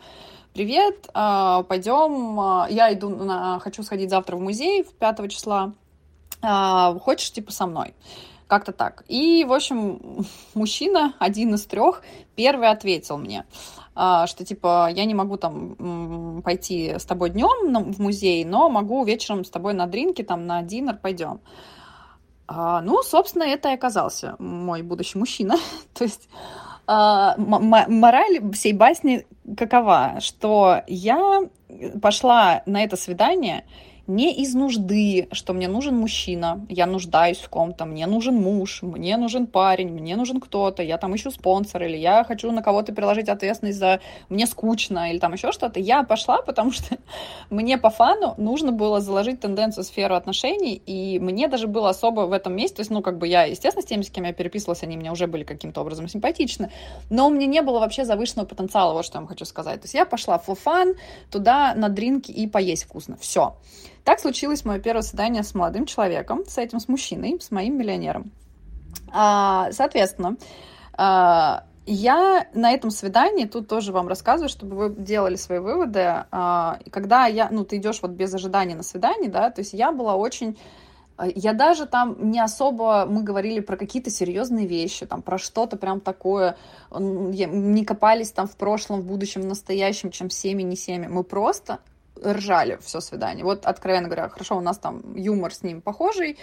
привет, 0.54 1.10
а, 1.14 1.64
пойдем, 1.64 2.40
а, 2.40 2.68
я 2.70 2.94
иду, 2.94 3.10
на, 3.10 3.60
хочу 3.60 3.84
сходить 3.84 4.10
завтра 4.10 4.36
в 4.36 4.42
музей 4.42 4.84
в 4.84 4.94
5 4.94 5.30
числа, 5.30 5.74
а, 6.42 6.98
хочешь, 7.00 7.32
типа, 7.32 7.52
со 7.52 7.68
мной? 7.68 7.94
Как-то 8.48 8.74
так. 8.74 9.06
И, 9.08 9.46
в 9.46 9.54
общем, 9.54 10.26
мужчина, 10.54 11.14
один 11.20 11.56
из 11.56 11.66
трех, 11.66 12.02
первый 12.36 12.70
ответил 12.70 13.18
мне, 13.18 13.46
что, 13.94 14.46
типа, 14.46 14.90
я 14.92 15.06
не 15.06 15.14
могу 15.14 15.38
там 15.38 16.42
пойти 16.44 16.96
с 16.98 17.06
тобой 17.06 17.30
днем 17.30 17.92
в 17.92 18.00
музей, 18.00 18.46
но 18.46 18.70
могу 18.70 19.04
вечером 19.04 19.44
с 19.44 19.50
тобой 19.50 19.74
на 19.74 19.86
дринке, 19.88 20.24
там, 20.24 20.48
на 20.48 20.62
динер 20.62 20.98
пойдем. 20.98 21.42
Ну, 22.48 23.02
собственно, 23.04 23.44
это 23.44 23.70
и 23.70 23.74
оказался 23.74 24.36
мой 24.40 24.82
будущий 24.82 25.18
мужчина. 25.18 25.56
То 25.94 26.04
есть 26.06 26.30
а, 26.88 27.36
мораль 27.38 28.52
всей 28.54 28.74
басни 28.74 29.26
какова? 29.58 30.20
Что 30.20 30.82
я 30.88 31.42
пошла 32.02 32.64
на 32.66 32.84
это 32.84 32.98
свидание 32.98 33.66
не 34.12 34.34
из 34.34 34.54
нужды, 34.54 35.28
что 35.32 35.54
мне 35.54 35.68
нужен 35.68 35.96
мужчина, 35.98 36.66
я 36.70 36.86
нуждаюсь 36.86 37.38
в 37.38 37.50
ком-то, 37.50 37.86
мне 37.86 38.06
нужен 38.08 38.36
муж, 38.36 38.82
мне 38.82 39.16
нужен 39.18 39.48
парень, 39.48 39.90
мне 39.90 40.16
нужен 40.16 40.42
кто-то, 40.42 40.84
я 40.84 40.98
там 40.98 41.16
ищу 41.16 41.32
спонсора, 41.32 41.88
или 41.88 41.98
я 41.98 42.24
хочу 42.26 42.52
на 42.52 42.62
кого-то 42.62 42.92
переложить 42.94 43.30
ответственность 43.30 43.80
за 43.80 44.02
мне 44.30 44.48
скучно, 44.48 45.12
или 45.12 45.20
там 45.20 45.34
еще 45.34 45.52
что-то. 45.52 45.80
Я 45.80 46.04
пошла, 46.04 46.42
потому 46.42 46.72
что 46.72 46.98
мне 47.50 47.78
по 47.78 47.90
фану 47.90 48.36
нужно 48.38 48.72
было 48.74 49.00
заложить 49.00 49.40
тенденцию 49.40 49.86
сферу 49.86 50.16
отношений, 50.16 50.82
и 50.86 51.18
мне 51.20 51.48
даже 51.48 51.68
было 51.68 51.90
особо 51.90 52.22
в 52.22 52.34
этом 52.34 52.54
месте, 52.54 52.78
то 52.78 52.82
есть, 52.82 52.92
ну, 52.92 53.02
как 53.02 53.18
бы 53.18 53.28
я, 53.28 53.44
естественно, 53.44 53.82
с 53.82 53.86
теми, 53.86 54.02
с 54.02 54.10
кем 54.10 54.26
я 54.26 54.34
переписывалась, 54.34 54.84
они 54.84 54.98
мне 54.98 55.12
уже 55.12 55.28
были 55.28 55.44
каким-то 55.44 55.82
образом 55.82 56.10
симпатичны, 56.10 56.70
но 57.10 57.28
у 57.28 57.30
меня 57.30 57.46
не 57.46 57.62
было 57.62 57.80
вообще 57.80 58.04
завышенного 58.04 58.46
потенциала, 58.46 58.94
вот 58.94 59.06
что 59.06 59.18
я 59.18 59.22
вам 59.22 59.28
хочу 59.28 59.46
сказать. 59.46 59.82
То 59.82 59.86
есть 59.86 59.94
я 59.94 60.06
пошла 60.06 60.38
в 60.38 60.54
фан 60.54 60.96
туда 61.32 61.74
на 61.76 61.88
дринки 61.88 62.32
и 62.32 62.48
поесть 62.48 62.84
вкусно. 62.84 63.16
Все. 63.18 63.56
Так 64.04 64.20
случилось 64.20 64.66
мое 64.66 64.80
первое 64.80 65.04
свидание 65.04 65.44
с 65.44 65.54
молодым 65.54 65.86
человеком, 65.86 66.44
с 66.48 66.58
этим, 66.58 66.80
с 66.80 66.88
мужчиной, 66.88 67.40
с 67.40 67.52
моим 67.52 67.78
миллионером. 67.78 68.32
А, 69.12 69.72
соответственно, 69.72 70.38
а, 70.94 71.66
я 71.86 72.48
на 72.54 72.72
этом 72.72 72.90
свидании, 72.92 73.46
тут 73.46 73.68
тоже 73.68 73.92
вам 73.92 74.08
рассказываю, 74.08 74.50
чтобы 74.50 74.76
вы 74.76 74.96
делали 74.96 75.36
свои 75.36 75.60
выводы. 75.60 76.26
А, 76.32 76.80
когда 76.90 77.26
я, 77.28 77.50
ну, 77.52 77.64
ты 77.64 77.78
идешь 77.78 78.02
вот 78.02 78.12
без 78.12 78.34
ожидания 78.34 78.76
на 78.76 78.84
свидание, 78.84 79.30
да, 79.30 79.50
то 79.52 79.62
есть 79.62 79.74
я 79.74 79.92
была 79.92 80.16
очень 80.16 80.58
я 81.36 81.54
даже 81.54 81.86
там 81.86 82.32
не 82.32 82.40
особо, 82.40 83.06
мы 83.06 83.22
говорили 83.22 83.60
про 83.60 83.78
какие-то 83.78 84.10
серьезные 84.10 84.66
вещи, 84.66 85.06
там 85.06 85.22
про 85.22 85.38
что-то 85.38 85.78
прям 85.78 86.00
такое, 86.00 86.58
не 86.98 87.86
копались 87.86 88.32
там 88.32 88.48
в 88.48 88.56
прошлом, 88.56 89.02
в 89.02 89.06
будущем, 89.06 89.42
в 89.42 89.46
настоящем, 89.46 90.10
чем 90.10 90.30
семьи, 90.30 90.64
не 90.64 90.76
семьи. 90.76 91.08
Мы 91.08 91.24
просто 91.24 91.80
ржали 92.24 92.78
все 92.82 93.02
свидание. 93.02 93.44
Вот, 93.44 93.66
откровенно 93.66 94.08
говоря, 94.08 94.30
хорошо, 94.30 94.58
у 94.58 94.62
нас 94.62 94.78
там 94.78 95.16
юмор 95.16 95.54
с 95.54 95.64
ним 95.64 95.82
похожий, 95.82 96.38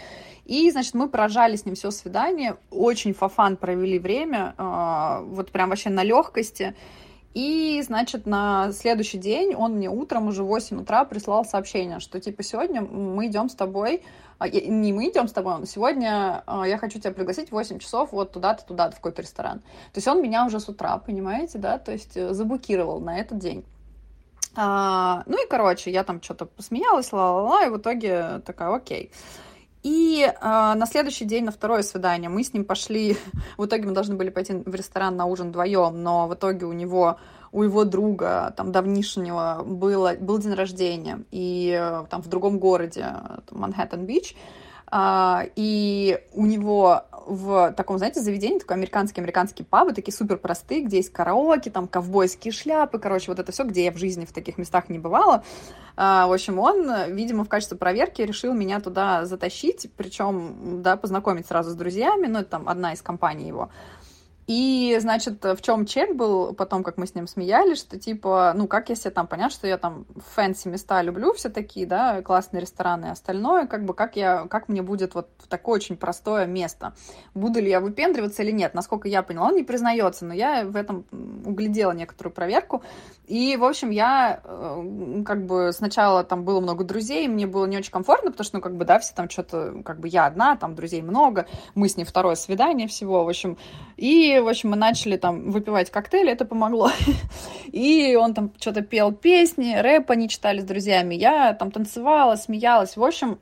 и, 0.44 0.70
значит, 0.70 0.94
мы 0.94 1.08
прожали 1.08 1.56
с 1.56 1.66
ним 1.66 1.74
все 1.74 1.90
свидание, 1.90 2.56
очень 2.70 3.14
фафан 3.14 3.56
провели 3.56 3.98
время, 3.98 4.54
э, 4.56 5.24
вот 5.24 5.50
прям 5.50 5.70
вообще 5.70 5.90
на 5.90 6.02
легкости, 6.02 6.74
и, 7.34 7.80
значит, 7.86 8.26
на 8.26 8.72
следующий 8.72 9.18
день 9.18 9.54
он 9.54 9.74
мне 9.74 9.90
утром 9.90 10.28
уже 10.28 10.42
в 10.42 10.46
8 10.46 10.80
утра 10.80 11.04
прислал 11.04 11.44
сообщение, 11.44 12.00
что, 12.00 12.18
типа, 12.20 12.42
сегодня 12.42 12.80
мы 12.80 13.26
идем 13.26 13.48
с 13.48 13.54
тобой, 13.54 14.02
а, 14.38 14.48
не 14.48 14.92
мы 14.92 15.10
идем 15.10 15.28
с 15.28 15.32
тобой, 15.32 15.58
но 15.58 15.64
сегодня 15.66 16.42
а, 16.46 16.66
я 16.66 16.78
хочу 16.78 16.98
тебя 16.98 17.12
пригласить 17.12 17.50
в 17.50 17.52
8 17.52 17.78
часов 17.78 18.12
вот 18.12 18.32
туда-то, 18.32 18.64
туда-то, 18.64 18.92
в 18.92 18.96
какой-то 18.96 19.22
ресторан. 19.22 19.58
То 19.92 19.98
есть 19.98 20.08
он 20.08 20.22
меня 20.22 20.46
уже 20.46 20.58
с 20.58 20.68
утра, 20.68 20.96
понимаете, 20.98 21.58
да, 21.58 21.78
то 21.78 21.92
есть 21.92 22.16
э, 22.16 22.32
заблокировал 22.32 23.00
на 23.00 23.18
этот 23.18 23.38
день. 23.38 23.64
А, 24.54 25.22
ну 25.26 25.44
и, 25.44 25.48
короче, 25.48 25.90
я 25.90 26.04
там 26.04 26.22
что-то 26.22 26.46
посмеялась, 26.46 27.12
ла-ла-ла, 27.12 27.66
и 27.66 27.70
в 27.70 27.78
итоге 27.78 28.40
такая, 28.44 28.74
окей. 28.74 29.12
И 29.82 30.22
э, 30.22 30.34
на 30.40 30.86
следующий 30.86 31.24
день, 31.24 31.44
на 31.44 31.52
второе 31.52 31.82
свидание, 31.82 32.28
мы 32.28 32.42
с 32.42 32.52
ним 32.52 32.64
пошли. 32.64 33.16
В 33.56 33.66
итоге 33.66 33.86
мы 33.86 33.92
должны 33.92 34.16
были 34.16 34.30
пойти 34.30 34.52
в 34.52 34.74
ресторан 34.74 35.16
на 35.16 35.26
ужин 35.26 35.48
вдвоем, 35.48 36.02
но 36.02 36.26
в 36.26 36.34
итоге 36.34 36.66
у 36.66 36.72
него, 36.72 37.18
у 37.52 37.62
его 37.62 37.84
друга, 37.84 38.52
там, 38.56 38.72
давнишнего, 38.72 39.62
было, 39.64 40.14
был 40.18 40.38
день 40.38 40.54
рождения, 40.54 41.20
и 41.30 41.78
э, 41.80 42.04
там 42.10 42.22
в 42.22 42.28
другом 42.28 42.58
городе, 42.58 43.06
Манхэттен-Бич, 43.50 44.34
и 44.92 46.20
у 46.32 46.46
него 46.46 47.02
в 47.26 47.72
таком, 47.72 47.98
знаете, 47.98 48.20
заведении, 48.20 48.58
такой 48.58 48.76
американские 48.76 49.66
пабы, 49.66 49.92
такие 49.92 50.14
супер 50.14 50.38
простые, 50.38 50.82
где 50.82 50.96
есть 50.98 51.12
караоке, 51.12 51.70
там 51.70 51.86
ковбойские 51.86 52.52
шляпы, 52.52 52.98
короче, 52.98 53.30
вот 53.30 53.38
это 53.38 53.52
все, 53.52 53.64
где 53.64 53.84
я 53.84 53.92
в 53.92 53.98
жизни 53.98 54.24
в 54.24 54.32
таких 54.32 54.56
местах 54.56 54.88
не 54.88 54.98
бывала. 54.98 55.44
А, 55.96 56.26
в 56.26 56.32
общем, 56.32 56.58
он, 56.58 56.90
видимо, 57.12 57.44
в 57.44 57.48
качестве 57.48 57.76
проверки 57.76 58.22
решил 58.22 58.54
меня 58.54 58.80
туда 58.80 59.26
затащить, 59.26 59.90
причем, 59.96 60.82
да, 60.82 60.96
познакомить 60.96 61.46
сразу 61.46 61.70
с 61.70 61.74
друзьями, 61.74 62.26
ну, 62.26 62.38
это 62.40 62.50
там 62.50 62.68
одна 62.68 62.94
из 62.94 63.02
компаний 63.02 63.48
его. 63.48 63.68
И, 64.48 64.96
значит, 64.98 65.44
в 65.44 65.60
чем 65.60 65.84
чек 65.84 66.14
был, 66.14 66.54
потом, 66.54 66.82
как 66.82 66.96
мы 66.96 67.06
с 67.06 67.14
ним 67.14 67.26
смеялись, 67.26 67.76
что, 67.76 67.98
типа, 67.98 68.54
ну, 68.56 68.66
как 68.66 68.88
я 68.88 68.94
себе 68.94 69.10
там, 69.10 69.26
понятно, 69.26 69.54
что 69.54 69.66
я 69.66 69.76
там 69.76 70.06
fancy 70.34 70.68
места 70.68 71.02
люблю 71.02 71.34
все 71.34 71.50
такие, 71.50 71.86
да, 71.86 72.22
классные 72.22 72.62
рестораны 72.62 73.06
и 73.06 73.10
остальное, 73.10 73.66
как 73.66 73.84
бы, 73.84 73.92
как 73.92 74.16
я, 74.16 74.46
как 74.46 74.70
мне 74.70 74.80
будет 74.80 75.14
вот 75.14 75.28
такое 75.50 75.74
очень 75.74 75.98
простое 75.98 76.46
место. 76.46 76.94
Буду 77.34 77.60
ли 77.60 77.68
я 77.68 77.80
выпендриваться 77.80 78.42
или 78.42 78.50
нет? 78.50 78.72
Насколько 78.72 79.06
я 79.06 79.22
поняла, 79.22 79.48
он 79.48 79.56
не 79.56 79.64
признается, 79.64 80.24
но 80.24 80.32
я 80.32 80.64
в 80.64 80.76
этом 80.76 81.04
углядела 81.44 81.92
некоторую 81.92 82.32
проверку. 82.32 82.82
И, 83.28 83.56
в 83.56 83.64
общем, 83.64 83.90
я, 83.90 84.40
э, 84.42 85.22
как 85.24 85.46
бы, 85.46 85.72
сначала 85.72 86.24
там 86.24 86.44
было 86.44 86.60
много 86.60 86.84
друзей, 86.84 87.28
мне 87.28 87.46
было 87.46 87.66
не 87.66 87.76
очень 87.76 87.92
комфортно, 87.92 88.30
потому 88.30 88.44
что, 88.44 88.56
ну, 88.56 88.62
как 88.62 88.76
бы, 88.76 88.84
да, 88.84 88.98
все 88.98 89.14
там 89.14 89.28
что-то, 89.28 89.82
как 89.84 90.00
бы, 90.00 90.08
я 90.08 90.26
одна, 90.26 90.56
там 90.56 90.74
друзей 90.74 91.02
много, 91.02 91.46
мы 91.74 91.88
с 91.88 91.96
ним 91.96 92.06
второе 92.06 92.36
свидание 92.36 92.88
всего, 92.88 93.24
в 93.24 93.28
общем, 93.28 93.58
и 93.96 94.38
в 94.38 94.48
общем, 94.48 94.70
мы 94.70 94.76
начали 94.76 95.16
там 95.16 95.50
выпивать 95.50 95.90
коктейли, 95.90 96.30
это 96.30 96.44
помогло. 96.44 96.90
И 97.66 98.16
он 98.16 98.32
там 98.32 98.52
что-то 98.58 98.82
пел 98.82 99.12
песни, 99.12 99.74
рэп 99.74 100.10
они 100.10 100.28
читали 100.28 100.60
с 100.60 100.64
друзьями. 100.64 101.14
Я 101.14 101.52
там 101.52 101.70
танцевала, 101.70 102.36
смеялась. 102.36 102.96
В 102.96 103.04
общем, 103.04 103.38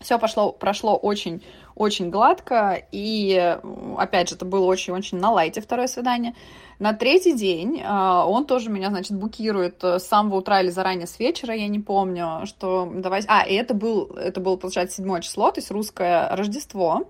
все 0.00 0.18
пошло, 0.18 0.52
прошло 0.52 0.96
очень, 0.96 1.42
очень 1.74 2.10
гладко. 2.10 2.82
И, 2.92 3.58
опять 3.98 4.30
же, 4.30 4.36
это 4.36 4.44
было 4.44 4.64
очень-очень 4.64 5.18
на 5.18 5.30
лайте 5.30 5.60
второе 5.60 5.88
свидание. 5.88 6.34
На 6.80 6.94
третий 6.94 7.34
день 7.34 7.78
э, 7.78 7.86
он 7.86 8.46
тоже 8.46 8.70
меня, 8.70 8.88
значит, 8.88 9.12
букирует 9.12 9.84
с 9.84 10.00
самого 10.00 10.36
утра 10.36 10.62
или 10.62 10.70
заранее 10.70 11.06
с 11.06 11.18
вечера, 11.20 11.54
я 11.54 11.68
не 11.68 11.78
помню, 11.78 12.46
что 12.46 12.90
давай... 12.92 13.22
А, 13.28 13.42
и 13.46 13.54
это 13.54 13.74
был, 13.74 14.06
это 14.16 14.40
было, 14.40 14.56
получается, 14.56 14.96
седьмое 14.96 15.20
число, 15.20 15.50
то 15.50 15.60
есть 15.60 15.70
русское 15.70 16.34
Рождество. 16.34 17.06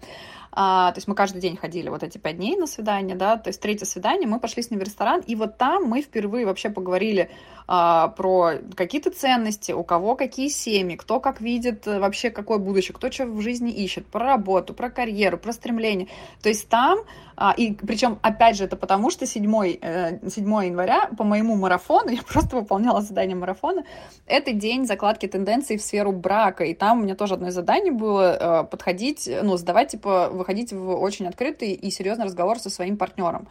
А, 0.52 0.90
то 0.92 0.98
есть 0.98 1.06
мы 1.06 1.14
каждый 1.14 1.40
день 1.40 1.56
ходили 1.56 1.88
вот 1.88 2.02
эти 2.02 2.18
пять 2.18 2.36
дней 2.36 2.56
на 2.56 2.66
свидание, 2.66 3.16
да, 3.16 3.36
то 3.36 3.48
есть 3.48 3.60
третье 3.60 3.86
свидание, 3.86 4.26
мы 4.26 4.40
пошли 4.40 4.62
с 4.62 4.70
ним 4.70 4.80
в 4.80 4.82
ресторан, 4.82 5.20
и 5.20 5.36
вот 5.36 5.58
там 5.58 5.84
мы 5.84 6.02
впервые 6.02 6.46
вообще 6.46 6.70
поговорили 6.70 7.30
а, 7.72 8.08
про 8.08 8.54
какие-то 8.74 9.12
ценности, 9.12 9.70
у 9.70 9.84
кого 9.84 10.16
какие 10.16 10.48
семьи, 10.48 10.96
кто 10.96 11.20
как 11.20 11.40
видит 11.40 11.86
э, 11.86 12.00
вообще 12.00 12.30
какое 12.30 12.58
будущее, 12.58 12.96
кто 12.96 13.12
что 13.12 13.26
в 13.26 13.40
жизни 13.40 13.70
ищет, 13.70 14.06
про 14.06 14.26
работу, 14.26 14.74
про 14.74 14.90
карьеру, 14.90 15.38
про 15.38 15.52
стремление. 15.52 16.08
То 16.42 16.48
есть 16.48 16.68
там, 16.68 16.98
а, 17.36 17.54
и 17.56 17.72
причем, 17.72 18.18
опять 18.22 18.56
же, 18.56 18.64
это 18.64 18.76
потому, 18.76 19.10
что 19.10 19.24
7, 19.24 19.44
7 19.44 19.80
э, 19.80 20.66
января 20.66 21.10
по 21.16 21.22
моему 21.22 21.54
марафону, 21.54 22.08
я 22.10 22.22
просто 22.22 22.56
выполняла 22.56 23.02
задание 23.02 23.36
марафона, 23.36 23.84
это 24.26 24.52
день 24.52 24.84
закладки 24.84 25.26
тенденций 25.26 25.76
в 25.76 25.82
сферу 25.82 26.10
брака, 26.10 26.64
и 26.64 26.74
там 26.74 26.98
у 26.98 27.02
меня 27.04 27.14
тоже 27.14 27.34
одно 27.34 27.48
из 27.48 27.54
заданий 27.54 27.92
было 27.92 28.64
э, 28.64 28.64
подходить, 28.64 29.30
ну, 29.42 29.56
сдавать, 29.56 29.92
типа, 29.92 30.28
выходить 30.40 30.72
в 30.72 30.90
очень 31.00 31.26
открытый 31.26 31.72
и 31.72 31.90
серьезный 31.90 32.24
разговор 32.24 32.58
со 32.58 32.70
своим 32.70 32.96
партнером. 32.96 33.48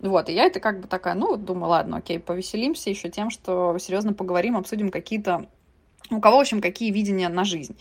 Вот, 0.00 0.28
и 0.28 0.32
я 0.32 0.44
это 0.44 0.60
как 0.60 0.80
бы 0.80 0.86
такая, 0.86 1.14
ну, 1.14 1.36
думаю, 1.36 1.70
ладно, 1.70 1.96
окей, 1.96 2.20
повеселимся 2.20 2.88
еще 2.88 3.08
тем, 3.08 3.30
что 3.30 3.76
серьезно 3.78 4.12
поговорим, 4.12 4.56
обсудим 4.56 4.90
какие-то, 4.90 5.46
у 6.10 6.20
кого, 6.20 6.36
в 6.38 6.40
общем, 6.40 6.60
какие 6.60 6.92
видения 6.92 7.28
на 7.28 7.44
жизнь. 7.44 7.76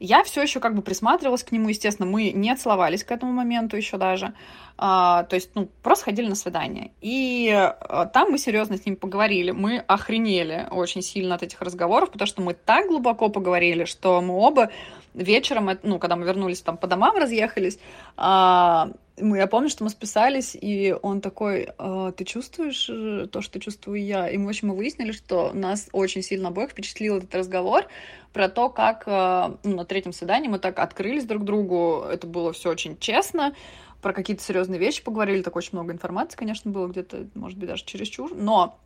Я 0.00 0.24
все 0.24 0.40
еще 0.40 0.60
как 0.60 0.74
бы 0.74 0.80
присматривалась 0.80 1.44
к 1.44 1.52
нему, 1.52 1.68
естественно, 1.68 2.08
мы 2.08 2.30
не 2.30 2.56
целовались 2.56 3.04
к 3.04 3.12
этому 3.12 3.32
моменту 3.32 3.76
еще 3.76 3.98
даже. 3.98 4.32
А, 4.78 5.24
то 5.24 5.36
есть, 5.36 5.50
ну, 5.54 5.68
просто 5.82 6.06
ходили 6.06 6.26
на 6.26 6.34
свидание. 6.34 6.92
И 7.02 7.50
а, 7.52 8.06
там 8.06 8.30
мы 8.30 8.38
серьезно 8.38 8.78
с 8.78 8.86
ним 8.86 8.96
поговорили. 8.96 9.50
Мы 9.50 9.76
охренели 9.76 10.66
очень 10.70 11.02
сильно 11.02 11.34
от 11.34 11.42
этих 11.42 11.60
разговоров, 11.60 12.10
потому 12.10 12.26
что 12.26 12.40
мы 12.40 12.54
так 12.54 12.86
глубоко 12.86 13.28
поговорили, 13.28 13.84
что 13.84 14.22
мы 14.22 14.32
оба 14.32 14.70
вечером, 15.14 15.70
ну, 15.82 15.98
когда 15.98 16.16
мы 16.16 16.24
вернулись 16.24 16.60
там 16.60 16.76
по 16.76 16.86
домам, 16.86 17.16
разъехались, 17.16 17.78
а, 18.16 18.90
мы, 19.18 19.38
я 19.38 19.46
помню, 19.46 19.68
что 19.68 19.84
мы 19.84 19.90
списались, 19.90 20.56
и 20.60 20.94
он 21.02 21.20
такой, 21.20 21.68
а, 21.78 22.12
ты 22.12 22.24
чувствуешь 22.24 22.88
э, 22.88 23.26
то, 23.30 23.42
что 23.42 23.60
чувствую 23.60 24.02
я? 24.02 24.28
И 24.28 24.36
мы, 24.38 24.46
в 24.46 24.48
общем, 24.48 24.68
мы 24.68 24.76
выяснили, 24.76 25.12
что 25.12 25.52
нас 25.52 25.88
очень 25.92 26.22
сильно 26.22 26.48
обоих 26.48 26.70
впечатлил 26.70 27.18
этот 27.18 27.34
разговор 27.34 27.86
про 28.32 28.48
то, 28.48 28.68
как 28.68 29.04
э, 29.06 29.56
ну, 29.64 29.76
на 29.76 29.84
третьем 29.84 30.12
свидании 30.12 30.48
мы 30.48 30.58
так 30.58 30.78
открылись 30.78 31.24
друг 31.24 31.44
другу, 31.44 32.04
это 32.10 32.26
было 32.26 32.52
все 32.52 32.70
очень 32.70 32.96
честно, 32.98 33.54
про 34.00 34.12
какие-то 34.12 34.42
серьезные 34.42 34.80
вещи 34.80 35.04
поговорили, 35.04 35.42
так 35.42 35.56
очень 35.56 35.70
много 35.72 35.92
информации, 35.92 36.36
конечно, 36.36 36.70
было 36.70 36.86
где-то, 36.86 37.28
может 37.34 37.58
быть, 37.58 37.68
даже 37.68 37.84
чересчур, 37.84 38.34
но 38.34 38.78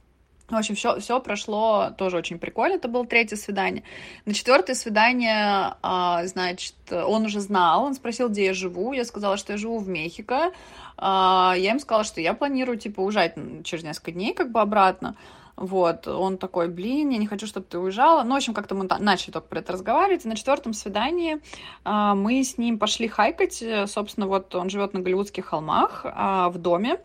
в 0.48 0.54
общем, 0.54 0.74
все, 0.74 1.00
все 1.00 1.20
прошло 1.20 1.90
тоже 1.96 2.18
очень 2.18 2.38
прикольно. 2.38 2.74
Это 2.74 2.88
было 2.88 3.07
третье 3.07 3.37
свидание. 3.37 3.83
На 4.26 4.35
четвертое 4.35 4.74
свидание, 4.74 5.74
а, 5.83 6.26
значит, 6.26 6.74
он 6.90 7.24
уже 7.24 7.40
знал, 7.40 7.85
он 7.85 7.94
спросил, 7.94 8.28
где 8.28 8.46
я 8.46 8.54
живу. 8.54 8.92
Я 8.92 9.04
сказала, 9.04 9.38
что 9.38 9.52
я 9.52 9.59
живу 9.59 9.78
в 9.78 9.88
Мехико. 9.88 10.52
А, 10.98 11.54
я 11.57 11.70
им 11.70 11.80
сказала, 11.80 12.04
что 12.04 12.20
я 12.20 12.35
планирую, 12.35 12.78
типа, 12.78 13.00
уезжать 13.00 13.35
через 13.64 13.85
несколько 13.85 14.12
дней, 14.12 14.35
как 14.35 14.52
бы 14.52 14.61
обратно. 14.61 15.16
Вот, 15.57 16.09
он 16.09 16.37
такой, 16.37 16.69
блин, 16.69 17.11
я 17.11 17.19
не 17.19 17.29
хочу, 17.29 17.47
чтобы 17.47 17.67
ты 17.69 17.79
уезжала. 17.79 18.25
Ну, 18.25 18.35
в 18.35 18.37
общем, 18.37 18.55
как-то 18.55 18.75
мы 18.75 18.88
начали 18.99 19.31
только 19.31 19.47
про 19.47 19.61
это 19.61 19.73
разговаривать. 19.73 20.25
И 20.25 20.29
на 20.29 20.35
четвертом 20.35 20.73
свидании 20.73 21.38
а, 21.85 22.17
мы 22.17 22.43
с 22.43 22.59
ним 22.59 22.79
пошли 22.79 23.07
хайкать. 23.07 23.62
Собственно, 23.87 24.27
вот 24.27 24.53
он 24.57 24.69
живет 24.69 24.95
на 24.95 25.01
Голливудских 25.01 25.47
холмах 25.47 26.03
а, 26.05 26.49
в 26.49 26.59
доме, 26.59 26.99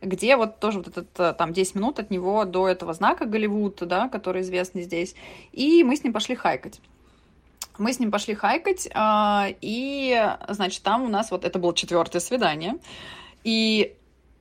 где 0.00 0.36
вот 0.36 0.60
тоже 0.60 0.78
вот 0.78 0.88
этот, 0.88 1.08
э, 1.18 1.32
там, 1.32 1.52
10 1.52 1.74
минут 1.74 1.98
от 1.98 2.10
него 2.10 2.44
до 2.44 2.68
этого 2.68 2.92
знака 2.92 3.24
Голливуд, 3.24 3.78
да, 3.80 4.08
который 4.08 4.42
известный 4.42 4.82
здесь. 4.82 5.16
И 5.52 5.82
мы 5.82 5.96
с 5.96 6.04
ним 6.04 6.12
пошли 6.12 6.36
хайкать. 6.36 6.80
Мы 7.78 7.92
с 7.92 7.98
ним 7.98 8.10
пошли 8.10 8.34
хайкать, 8.34 8.88
а, 8.94 9.48
и, 9.60 10.36
значит, 10.48 10.82
там 10.82 11.02
у 11.02 11.08
нас 11.08 11.30
вот 11.30 11.44
это 11.44 11.58
было 11.58 11.74
четвертое 11.74 12.20
свидание. 12.20 12.76
И 13.42 13.96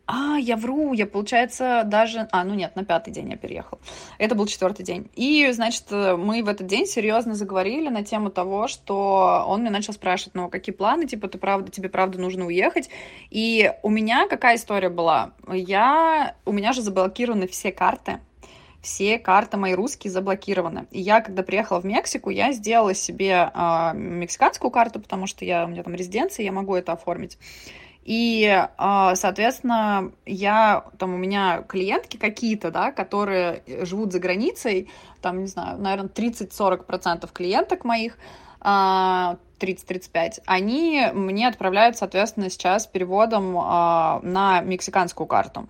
а, 0.07 0.37
я 0.37 0.55
вру, 0.55 0.93
я, 0.93 1.07
получается, 1.07 1.83
даже... 1.85 2.27
А, 2.31 2.43
ну 2.43 2.53
нет, 2.53 2.75
на 2.75 2.85
пятый 2.85 3.11
день 3.11 3.31
я 3.31 3.37
переехал. 3.37 3.79
Это 4.17 4.35
был 4.35 4.45
четвертый 4.45 4.83
день. 4.83 5.09
И, 5.15 5.49
значит, 5.51 5.85
мы 5.89 6.43
в 6.43 6.47
этот 6.47 6.67
день 6.67 6.85
серьезно 6.85 7.33
заговорили 7.33 7.89
на 7.89 8.03
тему 8.03 8.29
того, 8.29 8.67
что 8.67 9.45
он 9.47 9.61
мне 9.61 9.71
начал 9.71 9.93
спрашивать, 9.93 10.35
ну, 10.35 10.49
какие 10.49 10.75
планы, 10.75 11.07
типа, 11.07 11.27
ты 11.27 11.37
правда, 11.37 11.71
тебе 11.71 11.89
правда 11.89 12.19
нужно 12.19 12.45
уехать? 12.45 12.89
И 13.31 13.71
у 13.81 13.89
меня 13.89 14.27
какая 14.27 14.57
история 14.57 14.89
была? 14.89 15.31
Я... 15.51 16.35
У 16.45 16.51
меня 16.51 16.73
же 16.73 16.81
заблокированы 16.81 17.47
все 17.47 17.71
карты, 17.71 18.19
все 18.85 19.17
карты 19.17 19.57
мои 19.57 19.73
русские 19.73 20.11
заблокированы. 20.11 20.85
И 20.91 21.01
я, 21.01 21.21
когда 21.21 21.41
приехала 21.41 21.81
в 21.81 21.85
Мексику, 21.85 22.29
я 22.29 22.51
сделала 22.51 22.93
себе 22.93 23.51
э, 23.51 23.91
мексиканскую 23.95 24.69
карту, 24.69 24.99
потому 24.99 25.25
что 25.25 25.43
я, 25.43 25.65
у 25.65 25.67
меня 25.67 25.81
там 25.81 25.95
резиденция, 25.95 26.43
я 26.43 26.51
могу 26.51 26.75
это 26.75 26.91
оформить. 26.91 27.39
И, 28.05 28.47
а, 28.77 29.15
соответственно, 29.15 30.11
я, 30.27 30.85
там 30.99 31.15
у 31.15 31.17
меня 31.17 31.63
клиентки 31.67 32.17
какие-то, 32.17 32.69
да, 32.69 32.91
которые 32.91 33.63
живут 33.81 34.13
за 34.13 34.19
границей, 34.19 34.89
там, 35.21 35.41
не 35.41 35.47
знаю, 35.47 35.79
наверное, 35.79 36.09
30-40% 36.09 37.27
клиенток 37.33 37.83
моих, 37.83 38.19
30-35, 38.61 39.39
а, 40.45 40.53
они 40.53 41.07
мне 41.13 41.47
отправляют, 41.47 41.97
соответственно, 41.97 42.51
сейчас 42.51 42.85
переводом 42.85 43.57
а, 43.57 44.19
на 44.21 44.61
мексиканскую 44.61 45.25
карту. 45.25 45.67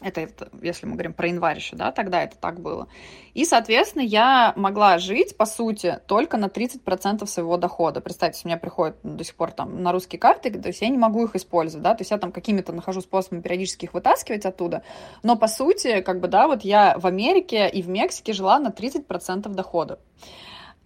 Это, 0.00 0.28
если 0.62 0.86
мы 0.86 0.92
говорим 0.92 1.12
про 1.12 1.26
январь 1.26 1.56
еще, 1.56 1.74
да, 1.74 1.90
тогда 1.90 2.22
это 2.22 2.36
так 2.36 2.60
было. 2.60 2.86
И, 3.34 3.44
соответственно, 3.44 4.02
я 4.02 4.52
могла 4.54 4.98
жить, 4.98 5.36
по 5.36 5.44
сути, 5.44 5.98
только 6.06 6.36
на 6.36 6.46
30% 6.46 7.26
своего 7.26 7.56
дохода. 7.56 8.00
Представьте, 8.00 8.42
у 8.44 8.48
меня 8.48 8.58
приходят 8.58 8.96
до 9.02 9.24
сих 9.24 9.34
пор 9.34 9.50
там 9.50 9.82
на 9.82 9.90
русские 9.90 10.20
карты, 10.20 10.50
то 10.50 10.68
есть 10.68 10.80
я 10.82 10.88
не 10.88 10.98
могу 10.98 11.24
их 11.24 11.34
использовать, 11.34 11.82
да, 11.82 11.94
то 11.94 12.02
есть 12.02 12.12
я 12.12 12.18
там 12.18 12.30
какими-то 12.30 12.72
нахожу 12.72 13.00
способами 13.00 13.40
периодически 13.40 13.86
их 13.86 13.94
вытаскивать 13.94 14.46
оттуда, 14.46 14.82
но, 15.24 15.36
по 15.36 15.48
сути, 15.48 16.00
как 16.02 16.20
бы, 16.20 16.28
да, 16.28 16.46
вот 16.46 16.62
я 16.62 16.96
в 16.96 17.06
Америке 17.06 17.68
и 17.68 17.82
в 17.82 17.88
Мексике 17.88 18.32
жила 18.32 18.60
на 18.60 18.68
30% 18.68 19.48
дохода. 19.48 19.98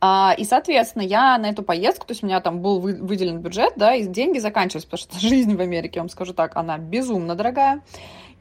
А, 0.05 0.35
и, 0.37 0.45
соответственно, 0.45 1.03
я 1.03 1.39
на 1.39 1.51
эту 1.51 1.63
поездку, 1.63 2.07
то 2.07 2.11
есть 2.11 2.25
у 2.25 2.27
меня 2.27 2.41
там 2.41 2.61
был 2.61 2.81
выделен 2.81 3.39
бюджет, 3.39 3.75
да, 3.77 3.95
и 3.95 4.05
деньги 4.05 4.39
заканчивались, 4.39 4.85
потому 4.85 4.99
что 4.99 5.19
жизнь 5.21 5.55
в 5.55 5.61
Америке, 5.61 5.97
я 5.97 6.03
вам 6.03 6.09
скажу 6.09 6.33
так, 6.33 6.57
она 6.57 6.77
безумно 6.77 7.37
дорогая. 7.37 7.83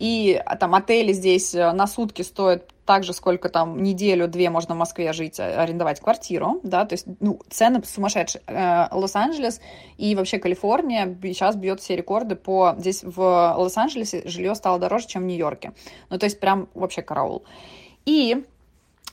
И 0.01 0.33
а, 0.33 0.55
там 0.55 0.73
отели 0.73 1.13
здесь 1.13 1.53
э, 1.53 1.71
на 1.73 1.85
сутки 1.85 2.23
стоят 2.23 2.73
так 2.87 3.03
же, 3.03 3.13
сколько 3.13 3.49
там 3.49 3.83
неделю-две 3.83 4.49
можно 4.49 4.73
в 4.73 4.77
Москве 4.79 5.13
жить, 5.13 5.39
э, 5.39 5.43
арендовать 5.43 5.99
квартиру, 5.99 6.59
да, 6.63 6.85
то 6.85 6.93
есть, 6.93 7.05
ну, 7.19 7.39
цены 7.51 7.83
сумасшедшие. 7.85 8.41
Э, 8.47 8.87
Лос-Анджелес 8.89 9.61
и 9.99 10.15
вообще 10.15 10.39
Калифорния 10.39 11.15
сейчас 11.21 11.55
бьет 11.55 11.81
все 11.81 11.95
рекорды 11.95 12.35
по... 12.35 12.73
Здесь 12.79 13.03
в 13.03 13.19
Лос-Анджелесе 13.57 14.27
жилье 14.27 14.55
стало 14.55 14.79
дороже, 14.79 15.05
чем 15.05 15.21
в 15.21 15.25
Нью-Йорке. 15.27 15.73
Ну, 16.09 16.17
то 16.17 16.25
есть 16.25 16.39
прям 16.39 16.67
вообще 16.73 17.03
караул. 17.03 17.43
И 18.05 18.43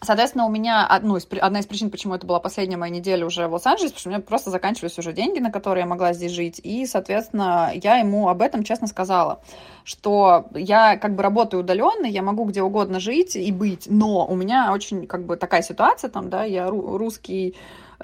Соответственно, 0.00 0.46
у 0.46 0.50
меня 0.50 0.88
ну, 1.02 1.18
одна 1.40 1.61
из 1.61 1.66
причин, 1.66 1.90
почему 1.90 2.14
это 2.14 2.26
была 2.26 2.38
последняя 2.40 2.76
моя 2.76 2.92
неделя 2.92 3.26
уже 3.26 3.48
в 3.48 3.52
Лос-Анджелесе, 3.52 3.94
потому 3.94 4.00
что 4.00 4.08
у 4.08 4.12
меня 4.12 4.20
просто 4.20 4.50
заканчивались 4.50 4.98
уже 4.98 5.12
деньги, 5.12 5.40
на 5.40 5.50
которые 5.50 5.82
я 5.82 5.88
могла 5.88 6.12
здесь 6.12 6.32
жить. 6.32 6.61
И, 6.62 6.87
соответственно, 6.87 7.72
я 7.74 7.96
ему 7.96 8.28
об 8.28 8.42
этом 8.42 8.62
честно 8.62 8.87
сказала, 8.87 9.40
что 9.84 10.46
я 10.54 10.96
как 10.96 11.14
бы 11.14 11.22
работаю 11.22 11.62
удаленно, 11.62 12.06
я 12.06 12.22
могу 12.22 12.44
где 12.44 12.62
угодно 12.62 13.00
жить 13.00 13.34
и 13.34 13.50
быть, 13.50 13.87
но 13.88 14.26
у 14.26 14.37
меня 14.37 14.72
очень 14.72 15.06
как 15.06 15.24
бы 15.24 15.37
такая 15.37 15.62
ситуация 15.62 16.11
там, 16.11 16.30
да, 16.30 16.44
я 16.44 16.70
русский 16.70 17.56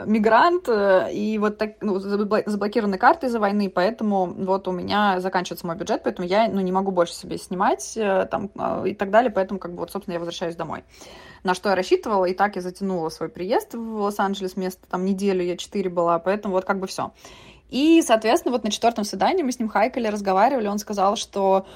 мигрант, 0.04 0.68
э, 0.68 1.12
и 1.12 1.38
вот 1.38 1.58
так, 1.58 1.74
ну, 1.80 1.98
заблокированы 1.98 2.98
карты 2.98 3.26
из-за 3.28 3.38
войны, 3.38 3.70
поэтому 3.70 4.26
вот 4.26 4.66
у 4.66 4.72
меня 4.72 5.20
заканчивается 5.20 5.66
мой 5.66 5.76
бюджет, 5.76 6.02
поэтому 6.02 6.26
я, 6.26 6.48
ну, 6.48 6.60
не 6.60 6.72
могу 6.72 6.90
больше 6.90 7.14
себе 7.14 7.38
снимать 7.38 7.96
э, 7.96 8.26
там 8.28 8.50
э, 8.58 8.88
и 8.88 8.94
так 8.94 9.10
далее, 9.10 9.30
поэтому 9.30 9.60
как 9.60 9.72
бы 9.72 9.78
вот, 9.78 9.92
собственно, 9.92 10.14
я 10.14 10.18
возвращаюсь 10.18 10.56
домой. 10.56 10.82
На 11.44 11.54
что 11.54 11.68
я 11.68 11.74
рассчитывала, 11.74 12.24
и 12.24 12.32
так 12.32 12.56
я 12.56 12.62
затянула 12.62 13.10
свой 13.10 13.28
приезд 13.28 13.74
в 13.74 14.00
Лос-Анджелес, 14.00 14.54
вместо 14.56 14.86
там 14.88 15.04
неделю 15.04 15.44
я 15.44 15.58
четыре 15.58 15.90
была, 15.90 16.18
поэтому 16.18 16.54
вот 16.54 16.64
как 16.64 16.80
бы 16.80 16.86
все. 16.86 17.12
И, 17.70 18.02
соответственно, 18.02 18.52
вот 18.52 18.64
на 18.64 18.70
четвертом 18.70 19.04
свидании 19.04 19.42
мы 19.42 19.52
с 19.52 19.58
ним 19.58 19.68
хайкали, 19.68 20.08
разговаривали, 20.08 20.68
он 20.68 20.78
сказал, 20.78 21.16
что 21.16 21.66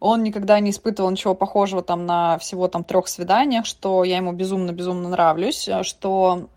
он 0.00 0.24
никогда 0.24 0.58
не 0.58 0.70
испытывал 0.70 1.10
ничего 1.10 1.34
похожего 1.34 1.80
там 1.82 2.06
на 2.06 2.38
всего 2.38 2.66
там 2.66 2.82
трех 2.82 3.06
свиданиях, 3.06 3.66
что 3.66 4.02
я 4.02 4.16
ему 4.16 4.32
безумно-безумно 4.32 5.08
нравлюсь, 5.08 5.68
что 5.82 6.48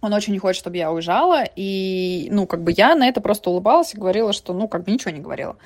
он 0.00 0.12
очень 0.12 0.32
не 0.32 0.38
хочет, 0.38 0.58
чтобы 0.58 0.78
я 0.78 0.90
уезжала, 0.90 1.44
и, 1.54 2.28
ну, 2.32 2.46
как 2.46 2.62
бы 2.62 2.72
я 2.72 2.94
на 2.94 3.08
это 3.08 3.20
просто 3.20 3.50
улыбалась 3.50 3.94
и 3.94 3.98
говорила, 3.98 4.32
что, 4.32 4.52
ну, 4.52 4.66
как 4.66 4.84
бы 4.84 4.90
ничего 4.90 5.12
не 5.12 5.20
говорила. 5.20 5.56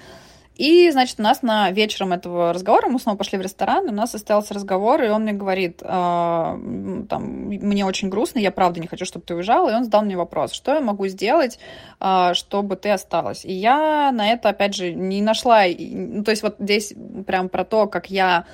И, 0.56 0.88
значит, 0.92 1.18
у 1.18 1.22
нас 1.22 1.42
на 1.42 1.70
вечером 1.72 2.12
этого 2.12 2.52
разговора, 2.52 2.88
мы 2.88 3.00
снова 3.00 3.16
пошли 3.16 3.38
в 3.38 3.42
ресторан, 3.42 3.88
у 3.88 3.92
нас 3.92 4.12
состоялся 4.12 4.54
разговор, 4.54 5.02
и 5.02 5.08
он 5.08 5.22
мне 5.22 5.32
говорит, 5.32 5.80
э, 5.82 5.86
там, 5.86 7.22
мне 7.24 7.84
очень 7.84 8.08
грустно, 8.08 8.38
я 8.38 8.52
правда 8.52 8.80
не 8.80 8.86
хочу, 8.86 9.04
чтобы 9.04 9.24
ты 9.26 9.34
уезжала, 9.34 9.70
и 9.70 9.74
он 9.74 9.84
задал 9.84 10.02
мне 10.02 10.16
вопрос, 10.16 10.52
что 10.52 10.74
я 10.74 10.80
могу 10.80 11.08
сделать, 11.08 11.58
э, 12.00 12.34
чтобы 12.34 12.76
ты 12.76 12.90
осталась. 12.90 13.44
И 13.44 13.52
я 13.52 14.12
на 14.12 14.30
это, 14.30 14.50
опять 14.50 14.74
же, 14.76 14.92
не 14.92 15.22
нашла, 15.22 15.64
ну, 15.66 16.22
то 16.22 16.30
есть 16.30 16.44
вот 16.44 16.56
здесь 16.60 16.94
прям 17.26 17.48
про 17.48 17.64
то, 17.64 17.88
как 17.88 18.08
я 18.08 18.44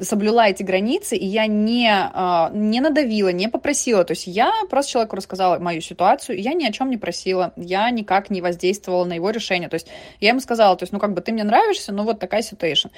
соблюла 0.00 0.48
эти 0.48 0.62
границы, 0.62 1.16
и 1.16 1.26
я 1.26 1.46
не, 1.46 1.90
а, 1.90 2.50
не 2.52 2.80
надавила, 2.80 3.30
не 3.30 3.48
попросила. 3.48 4.04
То 4.04 4.12
есть 4.12 4.26
я 4.26 4.52
просто 4.70 4.92
человеку 4.92 5.16
рассказала 5.16 5.58
мою 5.58 5.80
ситуацию, 5.80 6.40
я 6.40 6.54
ни 6.54 6.64
о 6.64 6.72
чем 6.72 6.90
не 6.90 6.96
просила, 6.96 7.52
я 7.56 7.90
никак 7.90 8.30
не 8.30 8.40
воздействовала 8.40 9.04
на 9.04 9.14
его 9.14 9.30
решение. 9.30 9.68
То 9.68 9.74
есть 9.74 9.88
я 10.20 10.30
ему 10.30 10.40
сказала, 10.40 10.76
то 10.76 10.84
есть, 10.84 10.92
ну, 10.92 10.98
как 10.98 11.14
бы 11.14 11.20
ты 11.20 11.32
мне 11.32 11.44
нравишься, 11.44 11.92
ну, 11.92 12.04
вот 12.04 12.18
такая 12.18 12.42
ситуация. 12.42 12.90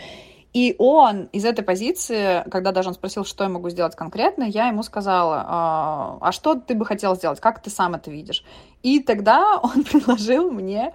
И 0.53 0.75
он 0.79 1.29
из 1.33 1.45
этой 1.45 1.63
позиции, 1.63 2.43
когда 2.51 2.73
даже 2.73 2.89
он 2.89 2.95
спросил, 2.95 3.25
что 3.25 3.45
я 3.45 3.51
могу 3.51 3.71
сделать 3.71 3.95
конкретно, 3.95 4.45
я 4.45 4.67
ему 4.67 4.83
сказала, 4.83 5.45
а, 5.47 6.19
а 6.21 6.33
что 6.33 6.57
ты 6.57 6.75
бы 6.75 6.85
хотел 6.85 7.15
сделать, 7.15 7.41
как 7.41 7.63
ты 7.63 7.71
сам 7.71 7.95
это 7.95 8.11
видишь? 8.11 8.45
И 8.83 9.01
тогда 9.01 9.59
он 9.63 9.85
предложил 9.91 10.51
мне, 10.51 10.93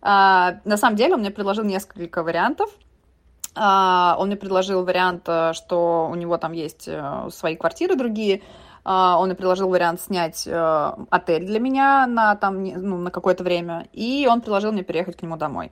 а, 0.00 0.60
на 0.64 0.76
самом 0.76 0.96
деле 0.96 1.14
он 1.14 1.20
мне 1.20 1.30
предложил 1.30 1.64
несколько 1.64 2.22
вариантов, 2.22 2.70
он 3.54 4.28
мне 4.28 4.36
предложил 4.36 4.84
вариант, 4.84 5.24
э, 5.26 5.52
что 5.52 6.08
у 6.10 6.14
него 6.14 6.38
там 6.38 6.52
есть 6.52 6.88
э, 6.88 7.28
свои 7.30 7.56
квартиры 7.56 7.96
другие. 7.96 8.42
А, 8.84 9.16
он 9.18 9.26
мне 9.26 9.34
предложил 9.36 9.68
вариант 9.68 10.00
снять 10.00 10.46
э, 10.46 10.92
отель 11.10 11.46
для 11.46 11.60
меня 11.60 12.06
на, 12.06 12.34
там, 12.34 12.64
ну, 12.64 12.96
на 12.96 13.10
какое-то 13.10 13.44
время. 13.44 13.88
И 13.92 14.26
он 14.30 14.40
предложил 14.40 14.72
мне 14.72 14.82
переехать 14.82 15.16
к 15.16 15.22
нему 15.22 15.36
домой. 15.36 15.70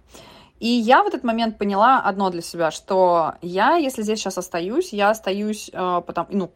И 0.61 0.69
я 0.69 1.03
в 1.03 1.07
этот 1.07 1.25
момент 1.25 1.57
поняла 1.57 2.01
одно 2.01 2.29
для 2.29 2.43
себя, 2.43 2.71
что 2.71 3.33
я, 3.41 3.77
если 3.77 4.03
здесь 4.03 4.21
сейчас 4.21 4.37
остаюсь, 4.37 4.93
я 4.93 5.09
остаюсь, 5.09 5.71
э, 5.73 6.03
потом, 6.07 6.27
ну, 6.29 6.51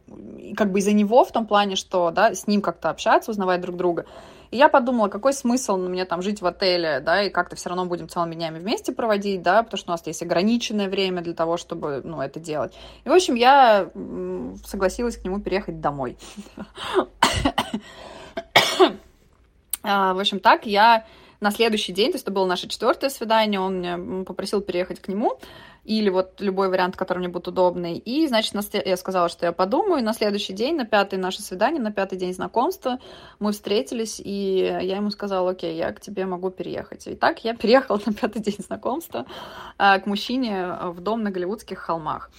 как 0.55 0.71
бы 0.71 0.79
из-за 0.79 0.93
него 0.93 1.25
в 1.25 1.31
том 1.31 1.47
плане, 1.47 1.75
что, 1.75 2.11
да, 2.11 2.33
с 2.35 2.45
ним 2.45 2.61
как-то 2.61 2.91
общаться, 2.91 3.31
узнавать 3.31 3.61
друг 3.61 3.75
друга. 3.75 4.05
И 4.51 4.57
я 4.57 4.69
подумала, 4.69 5.07
какой 5.07 5.33
смысл 5.33 5.77
мне 5.77 6.05
там 6.05 6.21
жить 6.21 6.41
в 6.41 6.45
отеле, 6.45 6.99
да, 6.99 7.23
и 7.23 7.29
как-то 7.29 7.55
все 7.55 7.69
равно 7.69 7.85
будем 7.85 8.07
целыми 8.09 8.35
днями 8.35 8.59
вместе 8.59 8.91
проводить, 8.91 9.41
да, 9.41 9.63
потому 9.63 9.77
что 9.77 9.91
у 9.91 9.93
нас 9.93 10.05
есть 10.05 10.21
ограниченное 10.21 10.89
время 10.89 11.21
для 11.21 11.33
того, 11.33 11.57
чтобы, 11.57 12.01
ну, 12.03 12.21
это 12.21 12.39
делать. 12.39 12.73
И, 13.03 13.09
в 13.09 13.13
общем, 13.13 13.35
я 13.35 13.89
согласилась 14.65 15.17
к 15.17 15.23
нему 15.23 15.39
переехать 15.39 15.81
домой. 15.81 16.17
А, 19.87 20.15
в 20.15 20.19
общем, 20.19 20.39
так 20.39 20.65
я 20.65 21.05
на 21.45 21.51
следующий 21.51 21.93
день, 21.93 22.11
то 22.11 22.15
есть 22.15 22.25
это 22.25 22.31
было 22.31 22.47
наше 22.47 22.67
четвертое 22.67 23.11
свидание, 23.11 23.59
он 23.59 23.79
меня 23.79 24.23
попросил 24.25 24.61
переехать 24.61 24.99
к 24.99 25.07
нему, 25.07 25.37
или 25.83 26.09
вот 26.09 26.41
любой 26.41 26.69
вариант, 26.69 26.95
который 26.95 27.19
мне 27.19 27.27
будет 27.27 27.47
удобный. 27.47 27.99
И, 27.99 28.27
значит, 28.27 28.55
я 28.73 28.97
сказала, 28.97 29.29
что 29.29 29.45
я 29.45 29.51
подумаю, 29.51 29.99
и 29.99 30.01
на 30.01 30.13
следующий 30.13 30.53
день, 30.53 30.75
на 30.75 30.85
пятое 30.85 31.19
наше 31.19 31.43
свидание, 31.43 31.79
на 31.79 31.91
пятый 31.91 32.17
день 32.17 32.33
знакомства, 32.33 32.97
мы 33.37 33.51
встретились, 33.51 34.19
и 34.19 34.57
я 34.81 34.95
ему 34.95 35.11
сказала, 35.11 35.51
окей, 35.51 35.77
я 35.77 35.93
к 35.93 36.01
тебе 36.01 36.25
могу 36.25 36.49
переехать. 36.49 37.05
И 37.05 37.13
так 37.15 37.45
я 37.45 37.55
переехала 37.55 38.01
на 38.07 38.13
пятый 38.13 38.41
день 38.41 38.57
знакомства 38.65 39.27
а, 39.77 39.99
к 39.99 40.07
мужчине 40.07 40.75
в 40.81 40.99
дом 41.01 41.21
на 41.21 41.29
Голливудских 41.29 41.77
холмах. 41.77 42.31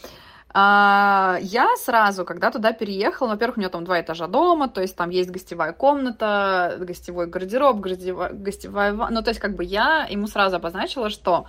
А, 0.59 1.37
я 1.43 1.77
сразу, 1.77 2.25
когда 2.25 2.51
туда 2.51 2.73
переехала, 2.73 3.29
во-первых, 3.29 3.59
у 3.59 3.61
меня 3.61 3.69
там 3.69 3.85
два 3.85 4.01
этажа 4.01 4.27
дома, 4.27 4.69
то 4.69 4.81
есть 4.81 4.97
там 4.97 5.11
есть 5.11 5.29
гостевая 5.29 5.75
комната, 5.75 6.79
гостевой 6.81 7.27
гардероб, 7.27 7.77
гостевая. 7.81 8.95
Ну, 8.95 9.23
то 9.23 9.29
есть 9.29 9.39
как 9.39 9.55
бы 9.55 9.65
я 9.65 10.07
ему 10.09 10.27
сразу 10.27 10.57
обозначила, 10.57 11.11
что 11.11 11.45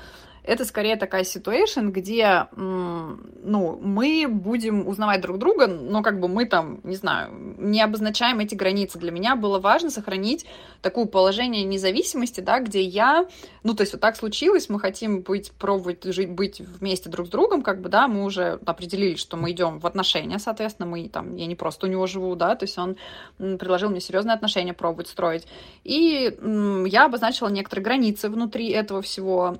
это 0.47 0.65
скорее 0.65 0.95
такая 0.95 1.23
ситуация, 1.23 1.83
где, 1.83 2.47
ну, 2.55 3.79
мы 3.81 4.25
будем 4.29 4.87
узнавать 4.87 5.21
друг 5.21 5.37
друга, 5.37 5.67
но 5.67 6.01
как 6.01 6.19
бы 6.19 6.27
мы 6.27 6.45
там, 6.45 6.79
не 6.83 6.95
знаю, 6.95 7.31
не 7.57 7.81
обозначаем 7.81 8.39
эти 8.39 8.55
границы. 8.55 8.97
Для 8.97 9.11
меня 9.11 9.35
было 9.35 9.59
важно 9.59 9.89
сохранить 9.89 10.45
такое 10.81 11.05
положение 11.05 11.63
независимости, 11.63 12.39
да, 12.39 12.59
где 12.59 12.81
я, 12.81 13.27
ну, 13.63 13.73
то 13.73 13.81
есть 13.81 13.93
вот 13.93 14.01
так 14.01 14.15
случилось, 14.15 14.69
мы 14.69 14.79
хотим 14.79 15.21
быть, 15.21 15.51
пробовать 15.51 16.03
жить, 16.05 16.29
быть 16.29 16.61
вместе 16.61 17.09
друг 17.09 17.27
с 17.27 17.29
другом, 17.29 17.61
как 17.61 17.81
бы, 17.81 17.89
да, 17.89 18.07
мы 18.07 18.23
уже 18.23 18.59
определили, 18.65 19.15
что 19.15 19.35
мы 19.35 19.51
идем 19.51 19.79
в 19.79 19.85
отношения, 19.85 20.39
соответственно, 20.39 20.87
мы 20.87 21.09
там, 21.09 21.35
я 21.35 21.45
не 21.45 21.55
просто 21.55 21.87
у 21.87 21.89
него 21.89 22.07
живу, 22.07 22.35
да, 22.35 22.55
то 22.55 22.63
есть 22.63 22.77
он 22.77 22.95
предложил 23.37 23.89
мне 23.89 23.99
серьезные 23.99 24.33
отношения 24.35 24.73
пробовать 24.73 25.09
строить. 25.09 25.45
И 25.83 26.37
я 26.85 27.05
обозначила 27.05 27.49
некоторые 27.49 27.83
границы 27.83 28.29
внутри 28.29 28.69
этого 28.69 29.01
всего, 29.01 29.57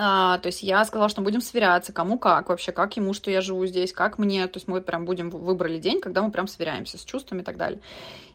а, 0.00 0.38
то 0.38 0.46
есть 0.46 0.62
я 0.62 0.84
сказала, 0.84 1.08
что 1.08 1.22
мы 1.22 1.24
будем 1.24 1.40
сверяться, 1.40 1.92
кому 1.92 2.20
как 2.20 2.50
вообще, 2.50 2.70
как 2.70 2.96
ему, 2.96 3.14
что 3.14 3.32
я 3.32 3.40
живу 3.40 3.66
здесь, 3.66 3.92
как 3.92 4.16
мне. 4.16 4.46
То 4.46 4.58
есть 4.58 4.68
мы 4.68 4.80
прям 4.80 5.04
будем 5.04 5.28
выбрали 5.28 5.78
день, 5.78 6.00
когда 6.00 6.22
мы 6.22 6.30
прям 6.30 6.46
сверяемся 6.46 6.98
с 6.98 7.04
чувствами 7.04 7.40
и 7.40 7.44
так 7.44 7.56
далее. 7.56 7.80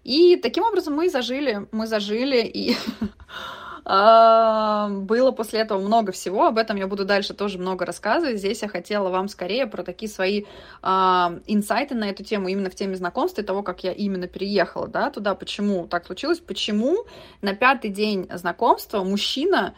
И 0.03 0.35
таким 0.35 0.65
образом 0.65 0.93
мы 0.93 1.09
зажили, 1.09 1.65
мы 1.71 1.87
зажили, 1.87 2.41
и 2.43 2.75
а, 3.85 4.89
было 4.89 5.31
после 5.31 5.61
этого 5.61 5.79
много 5.79 6.11
всего. 6.11 6.47
Об 6.47 6.57
этом 6.57 6.75
я 6.75 6.85
буду 6.85 7.05
дальше 7.05 7.33
тоже 7.33 7.57
много 7.57 7.85
рассказывать. 7.85 8.39
Здесь 8.39 8.61
я 8.61 8.67
хотела 8.67 9.07
вам 9.07 9.29
скорее 9.29 9.65
про 9.65 9.83
такие 9.83 10.11
свои 10.11 10.43
а, 10.81 11.39
инсайты 11.47 11.95
на 11.95 12.09
эту 12.09 12.25
тему, 12.25 12.49
именно 12.49 12.71
в 12.71 12.75
теме 12.75 12.97
знакомства 12.97 13.39
и 13.39 13.45
того, 13.45 13.63
как 13.63 13.85
я 13.85 13.93
именно 13.93 14.27
переехала 14.27 14.89
да, 14.89 15.09
туда, 15.11 15.33
почему 15.33 15.87
так 15.87 16.07
случилось, 16.07 16.39
почему 16.39 17.05
на 17.41 17.55
пятый 17.55 17.89
день 17.89 18.27
знакомства 18.33 19.01
мужчина 19.05 19.73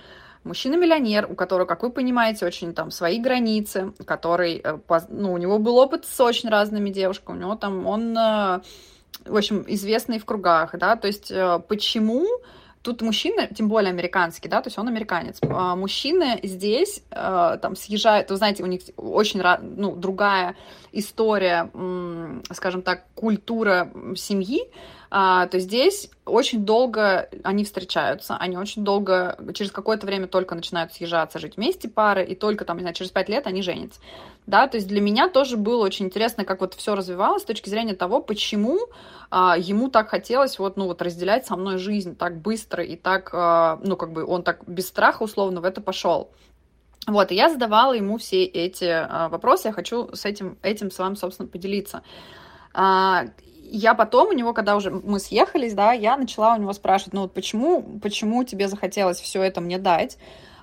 Мужчина-миллионер, 0.46 1.28
у 1.28 1.34
которого, 1.34 1.66
как 1.66 1.82
вы 1.82 1.90
понимаете, 1.90 2.46
очень 2.46 2.76
там 2.76 2.92
свои 2.92 3.20
границы, 3.20 3.94
который, 4.06 4.62
э, 4.64 4.78
ну, 5.10 5.34
у 5.34 5.38
него 5.38 5.58
был 5.58 5.78
опыт 5.78 6.06
с 6.06 6.22
очень 6.22 6.50
разными 6.50 6.92
девушками, 6.92 7.38
у 7.38 7.40
него 7.40 7.56
там, 7.56 7.88
он, 7.88 8.16
э, 8.16 8.62
в 9.26 9.36
общем, 9.36 9.66
известный 9.68 10.20
в 10.20 10.26
кругах, 10.26 10.78
да, 10.78 10.98
то 10.98 11.08
есть 11.08 11.32
э, 11.32 11.60
почему 11.68 12.28
тут 12.84 13.02
мужчины, 13.02 13.50
тем 13.58 13.68
более 13.70 13.90
американский, 13.90 14.48
да, 14.48 14.62
то 14.62 14.68
есть 14.68 14.78
он 14.78 14.88
американец, 14.88 15.40
а 15.42 15.76
мужчины 15.76 16.40
здесь 16.44 17.02
там 17.10 17.76
съезжают, 17.76 18.30
вы 18.30 18.36
знаете, 18.36 18.62
у 18.62 18.68
них 18.68 18.82
очень, 18.98 19.42
ну, 19.42 19.96
другая 19.96 20.56
история, 20.92 21.72
скажем 22.52 22.84
так, 22.84 23.08
культура 23.16 23.92
семьи, 24.16 24.70
то 25.16 25.60
здесь 25.60 26.10
очень 26.26 26.66
долго 26.66 27.30
они 27.44 27.64
встречаются, 27.64 28.36
они 28.36 28.58
очень 28.58 28.84
долго, 28.84 29.38
через 29.54 29.72
какое-то 29.72 30.06
время 30.06 30.28
только 30.28 30.56
начинают 30.56 30.92
съезжаться, 30.92 31.40
жить 31.40 31.56
вместе 31.56 31.88
пары, 31.88 32.26
и 32.26 32.36
только 32.36 32.66
там, 32.66 32.76
не 32.76 32.82
знаю, 32.82 32.96
через 32.96 33.12
пять 33.12 33.30
лет 33.30 33.48
они 33.48 33.62
женятся. 33.62 34.02
Да, 34.46 34.68
то 34.68 34.76
есть 34.76 34.90
для 34.90 35.00
меня 35.00 35.30
тоже 35.30 35.56
было 35.56 35.86
очень 35.86 36.08
интересно, 36.08 36.44
как 36.44 36.60
вот 36.60 36.74
все 36.74 36.96
развивалось 36.96 37.44
с 37.44 37.46
точки 37.46 37.70
зрения 37.70 37.96
того, 37.96 38.22
почему 38.22 38.78
а, 39.32 39.56
ему 39.58 39.90
так 39.90 40.10
хотелось 40.10 40.60
вот, 40.60 40.76
ну, 40.76 40.86
вот 40.86 41.02
разделять 41.02 41.46
со 41.46 41.56
мной 41.56 41.78
жизнь 41.78 42.16
так 42.16 42.42
быстро 42.42 42.84
и 42.84 42.98
так, 42.98 43.30
а, 43.34 43.80
ну, 43.84 43.96
как 43.96 44.12
бы 44.12 44.26
он 44.26 44.44
так 44.44 44.68
без 44.68 44.88
страха 44.88 45.24
условно 45.24 45.62
в 45.62 45.64
это 45.64 45.80
пошел. 45.80 46.30
Вот, 47.08 47.32
и 47.32 47.36
я 47.36 47.50
задавала 47.50 47.94
ему 47.94 48.18
все 48.18 48.44
эти 48.44 48.86
а, 48.86 49.30
вопросы, 49.30 49.70
я 49.70 49.72
хочу 49.72 50.14
с 50.14 50.26
этим, 50.26 50.58
этим 50.62 50.92
с 50.92 51.00
вами, 51.00 51.16
собственно, 51.16 51.48
поделиться. 51.48 52.04
А, 52.74 53.28
я 53.72 53.94
потом 53.94 54.30
у 54.30 54.34
него, 54.34 54.54
когда 54.54 54.76
уже 54.76 54.92
мы 54.92 55.20
съехались, 55.20 55.74
да, 55.74 55.92
я 55.94 56.18
начала 56.18 56.56
у 56.56 56.60
него 56.60 56.74
спрашивать, 56.74 57.14
ну 57.14 57.22
вот 57.22 57.34
почему, 57.34 58.00
почему 58.02 58.44
тебе 58.44 58.68
захотелось 58.68 59.20
все 59.20 59.42
это 59.42 59.62
мне 59.62 59.78
дать, 59.78 60.18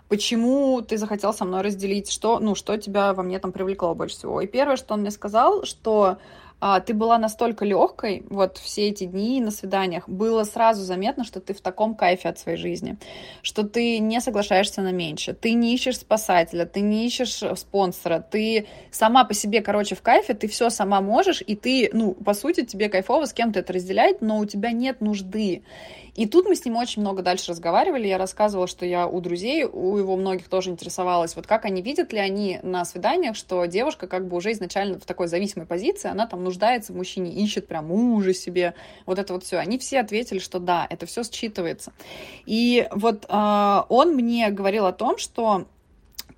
почему 0.09 0.83
ты 0.83 0.99
захотел 0.99 1.33
со 1.33 1.45
мной 1.45 1.63
разделить, 1.63 2.11
что, 2.11 2.39
ну, 2.39 2.55
что 2.55 2.77
тебя 2.77 3.15
во 3.15 3.23
мне 3.23 3.39
там 3.39 3.53
привлекло 3.53 3.95
больше 3.95 4.17
всего. 4.17 4.41
И 4.41 4.47
первое, 4.47 4.77
что 4.77 4.95
он 4.95 5.01
мне 5.01 5.11
сказал, 5.11 5.65
что 5.65 6.19
а, 6.65 6.79
ты 6.79 6.95
была 6.95 7.19
настолько 7.19 7.65
легкой, 7.65 8.23
вот 8.31 8.57
все 8.57 8.89
эти 8.89 9.03
дни 9.03 9.41
на 9.41 9.51
свиданиях, 9.51 10.09
было 10.09 10.45
сразу 10.45 10.83
заметно, 10.83 11.25
что 11.25 11.41
ты 11.41 11.55
в 11.55 11.61
таком 11.61 11.97
кайфе 11.97 12.29
от 12.29 12.39
своей 12.39 12.57
жизни, 12.57 12.99
что 13.43 13.65
ты 13.65 13.99
не 13.99 14.21
соглашаешься 14.21 14.81
на 14.81 14.93
меньше, 14.93 15.35
ты 15.35 15.55
не 15.55 15.75
ищешь 15.75 15.99
спасателя, 15.99 16.65
ты 16.65 16.79
не 16.79 17.05
ищешь 17.05 17.43
спонсора, 17.59 18.21
ты 18.21 18.69
сама 18.93 19.25
по 19.25 19.35
себе, 19.35 19.61
короче, 19.61 19.97
в 19.97 20.03
кайфе, 20.03 20.35
ты 20.35 20.47
все 20.47 20.71
сама 20.71 21.01
можешь, 21.01 21.43
и 21.45 21.57
ты, 21.57 21.91
ну, 21.93 22.13
по 22.13 22.33
сути, 22.33 22.65
тебе 22.65 22.89
кайфово 22.89 23.27
с 23.27 23.33
кем-то 23.33 23.59
это 23.59 23.73
разделять, 23.73 24.23
но 24.23 24.39
у 24.39 24.45
тебя 24.47 24.71
нет 24.71 25.01
нужды. 25.01 25.65
И 26.15 26.27
тут 26.27 26.47
мы 26.47 26.55
с 26.55 26.65
ним 26.65 26.77
очень 26.77 27.01
много 27.01 27.23
дальше 27.23 27.53
разговаривали. 27.53 28.07
Я 28.07 28.19
рассказывала, 28.19 28.67
что 28.67 28.85
я 28.85 29.07
у 29.07 29.21
друзей, 29.21 29.65
у 29.65 29.97
его 29.97 30.17
многих 30.17 30.49
тоже 30.49 30.71
интересовалась, 30.71 31.37
вот 31.37 31.47
как 31.47 31.65
они 31.65 31.81
видят 31.81 32.13
ли 32.13 32.19
они 32.19 32.61
на 32.63 32.85
свиданиях, 32.85 33.35
что 33.37 33.65
девушка 33.65 34.07
как 34.07 34.29
бы 34.29 34.37
уже 34.37 34.53
изначально 34.53 34.99
в 34.99 35.07
такой 35.07 35.27
зависимой 35.27 35.67
позиции, 35.67 36.11
она 36.11 36.27
там 36.27 36.45
нуждается 36.45 36.93
в 36.93 36.97
мужчине, 36.97 37.33
ищет 37.33 37.67
прям 37.67 37.89
мужа 37.89 38.35
себе, 38.35 38.75
вот 39.07 39.19
это 39.19 39.33
вот 39.33 39.45
все. 39.45 39.57
Они 39.57 39.79
все 39.79 40.01
ответили, 40.01 40.39
что 40.39 40.59
да, 40.59 40.87
это 40.91 41.07
все 41.07 41.23
считывается. 41.23 41.93
И 42.45 42.87
вот 42.91 43.25
э, 43.29 43.83
он 43.89 44.15
мне 44.15 44.51
говорил 44.51 44.87
о 44.87 44.93
том, 44.93 45.17
что 45.19 45.67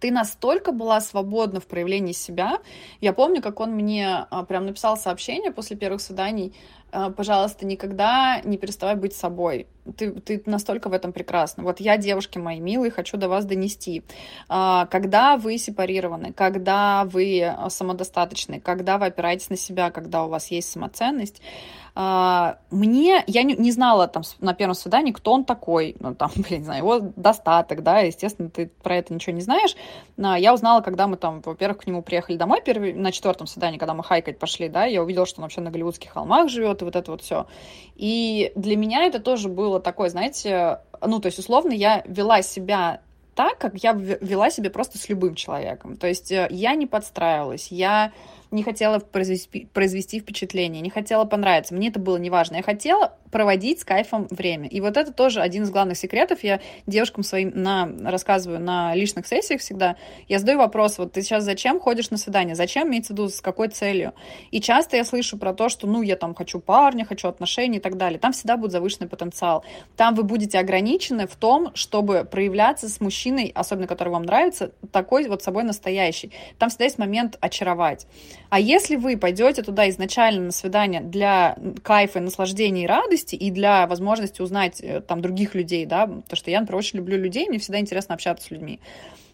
ты 0.01 0.11
настолько 0.11 0.73
была 0.73 1.01
свободна 1.01 1.61
в 1.61 1.67
проявлении 1.67 2.13
себя. 2.13 2.59
Я 3.01 3.13
помню, 3.13 3.43
как 3.43 3.61
он 3.61 3.73
мне 3.73 4.27
а, 4.31 4.45
прям 4.45 4.67
написал 4.67 4.97
сообщение 4.97 5.51
после 5.51 5.77
первых 5.77 6.01
свиданий. 6.01 6.55
А, 6.93 7.11
пожалуйста, 7.11 7.67
никогда 7.67 8.41
не 8.45 8.57
переставай 8.57 8.95
быть 8.95 9.15
собой. 9.15 9.67
Ты, 9.97 10.13
ты 10.13 10.43
настолько 10.47 10.89
в 10.89 10.93
этом 10.93 11.13
прекрасна. 11.13 11.63
Вот 11.63 11.81
я, 11.81 11.97
девушки 11.97 12.39
мои 12.39 12.61
милые, 12.61 12.91
хочу 12.91 13.17
до 13.17 13.29
вас 13.29 13.45
донести. 13.45 14.03
А, 14.49 14.87
когда 14.87 15.37
вы 15.37 15.59
сепарированы, 15.59 16.33
когда 16.33 17.05
вы 17.05 17.53
самодостаточны, 17.69 18.61
когда 18.61 18.99
вы 18.99 19.07
опираетесь 19.07 19.51
на 19.51 19.57
себя, 19.57 19.91
когда 19.91 20.25
у 20.25 20.29
вас 20.29 20.51
есть 20.51 20.71
самоценность, 20.71 21.43
мне, 21.97 23.23
я 23.29 23.43
не, 23.45 23.55
не 23.55 23.71
знала 23.71 24.09
там 24.09 24.25
на 24.41 24.53
первом 24.53 24.75
свидании, 24.75 25.13
кто 25.13 25.33
он 25.33 25.45
такой, 25.45 25.95
ну, 26.01 26.13
там, 26.15 26.31
блин, 26.37 26.61
не 26.61 26.65
знаю, 26.65 26.83
его 26.83 26.99
достаток, 27.15 27.85
да, 27.85 28.01
естественно, 28.01 28.51
ты 28.51 28.71
про 28.83 28.97
это 28.97 29.15
ничего 29.15 29.35
не 29.35 29.43
знаешь. 29.43 29.77
Я 30.17 30.53
узнала, 30.53 30.81
когда 30.81 31.07
мы 31.07 31.17
там, 31.17 31.41
во-первых, 31.41 31.79
к 31.79 31.87
нему 31.87 32.03
приехали 32.03 32.37
домой 32.37 32.63
первый, 32.65 32.95
на 32.95 33.13
четвертом 33.13 33.47
свидании, 33.47 33.79
когда 33.79 33.95
мы 33.95 34.03
хайкать 34.03 34.41
пошли, 34.41 34.69
да, 34.69 34.87
я 34.87 35.03
увидела, 35.03 35.25
что 35.25 35.41
он 35.41 35.45
вообще 35.45 35.61
на 35.61 35.71
Голливудских 35.71 36.11
холмах 36.11 36.49
живет, 36.49 36.83
и 36.83 36.85
вот 36.85 36.97
это 36.97 37.13
вот 37.13 37.23
все. 37.23 37.47
И 37.95 38.51
для 38.57 38.77
меня 38.77 39.05
это 39.05 39.21
тоже 39.21 39.49
было 39.49 39.79
такое, 39.79 40.09
знаете, 40.09 40.81
ну, 41.01 41.21
то 41.21 41.27
есть, 41.27 41.39
условно, 41.39 41.73
я 41.73 42.03
вела 42.07 42.43
себя 42.43 43.03
так, 43.35 43.59
как 43.59 43.77
я 43.83 43.93
вела 43.93 44.51
себя 44.51 44.71
просто 44.71 44.99
с 44.99 45.09
любым 45.09 45.35
человеком. 45.35 45.97
То 45.97 46.07
есть 46.07 46.31
э, 46.31 46.47
я 46.51 46.75
не 46.75 46.87
подстраивалась, 46.87 47.69
я 47.71 48.13
не 48.55 48.63
хотела 48.63 49.01
произвести, 49.01 49.67
произвести 49.73 50.21
впечатление, 50.21 50.81
не 50.81 50.91
хотела 50.91 51.25
понравиться. 51.25 51.75
Мне 51.75 51.89
это 51.89 51.99
было 51.99 52.17
неважно. 52.17 52.57
Я 52.57 52.63
хотела 52.63 53.17
проводить 53.31 53.81
с 53.81 53.85
кайфом 53.85 54.29
время. 54.31 54.69
И 54.69 54.81
вот 54.81 54.97
это 54.97 55.13
тоже 55.13 55.41
один 55.41 55.65
из 55.65 55.71
главных 55.71 55.99
секретов. 55.99 56.45
Я 56.45 56.61
девушкам 56.87 57.25
своим 57.25 57.51
на, 57.53 57.91
рассказываю 58.05 58.61
на 58.61 58.95
личных 58.95 59.27
сессиях 59.27 59.61
всегда. 59.61 59.97
Я 60.29 60.39
задаю 60.39 60.59
вопрос, 60.59 60.99
вот 60.99 61.13
ты 61.13 61.23
сейчас 61.23 61.43
зачем 61.43 61.81
ходишь 61.81 62.11
на 62.11 62.17
свидание? 62.17 62.55
Зачем, 62.55 62.89
имеется 62.89 63.13
в 63.13 63.17
виду, 63.17 63.29
с 63.29 63.41
какой 63.41 63.69
целью? 63.69 64.15
И 64.53 64.61
часто 64.61 64.97
я 64.97 65.05
слышу 65.05 65.37
про 65.37 65.53
то, 65.53 65.69
что, 65.69 65.89
ну, 65.89 66.01
я 66.03 66.15
там 66.15 66.33
хочу 66.33 66.61
парня, 66.61 67.05
хочу 67.05 67.27
отношений 67.27 67.79
и 67.79 67.81
так 67.81 67.97
далее. 67.97 68.21
Там 68.21 68.33
всегда 68.33 68.57
будет 68.57 68.71
завышенный 68.71 69.09
потенциал. 69.09 69.65
Там 69.97 70.15
вы 70.15 70.23
будете 70.23 70.61
ограничены 70.61 71.27
в 71.27 71.35
том, 71.35 71.75
чтобы 71.75 72.25
проявляться 72.31 72.89
с 72.89 73.01
мужчиной, 73.01 73.51
особенно 73.53 73.89
который 73.89 74.11
вам 74.11 74.23
нравится, 74.23 74.71
такой 74.93 75.27
вот 75.27 75.43
собой 75.43 75.65
настоящий. 75.65 76.31
Там 76.59 76.69
всегда 76.69 76.85
есть 76.85 76.99
момент 76.99 77.37
очаровать. 77.41 78.07
А 78.51 78.61
если 78.61 78.97
вы 78.97 79.17
пойдете 79.17 79.63
туда 79.63 79.89
изначально 79.91 80.47
на 80.47 80.53
свидание 80.53 81.01
для 81.01 81.57
кайфа, 81.83 82.21
наслаждения 82.21 82.85
и 82.85 82.87
радости, 82.87 83.35
и 83.35 83.51
для 83.51 83.87
возможности 83.87 84.43
узнать 84.43 84.81
э, 84.81 85.01
там 85.01 85.21
других 85.21 85.55
людей, 85.55 85.87
да, 85.87 86.07
потому 86.07 86.37
что 86.37 86.51
я, 86.51 86.61
например, 86.61 86.79
очень 86.79 86.99
люблю 86.99 87.19
людей, 87.19 87.49
мне 87.49 87.59
всегда 87.59 87.81
интересно 87.81 88.15
общаться 88.15 88.47
с 88.47 88.51
людьми, 88.51 88.81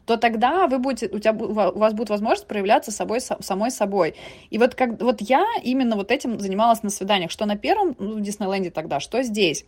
то 0.07 0.17
тогда 0.17 0.67
вы 0.67 0.79
будете, 0.79 1.07
у, 1.07 1.19
тебя, 1.19 1.33
у 1.33 1.53
вас 1.53 1.93
будет 1.93 2.11
возможность 2.11 2.49
проявляться 2.49 2.91
собой, 2.91 3.21
самой 3.21 3.71
собой. 3.71 4.15
И 4.49 4.59
вот, 4.59 4.75
как, 4.75 5.01
вот 5.01 5.21
я 5.21 5.45
именно 5.63 5.97
вот 5.97 6.11
этим 6.11 6.41
занималась 6.41 6.83
на 6.83 6.91
свиданиях, 6.91 7.31
что 7.31 7.47
на 7.47 7.57
первом, 7.57 7.95
ну, 7.99 8.15
в 8.17 8.21
Диснейленде 8.21 8.71
тогда, 8.71 9.01
что 9.01 9.23
здесь. 9.23 9.65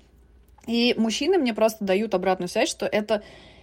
И 0.66 0.94
мужчины 0.96 1.38
мне 1.38 1.55
просто 1.55 1.85
дают 1.85 2.14
обратную 2.14 2.48
связь, 2.48 2.70
что 2.70 2.87
это 2.87 3.22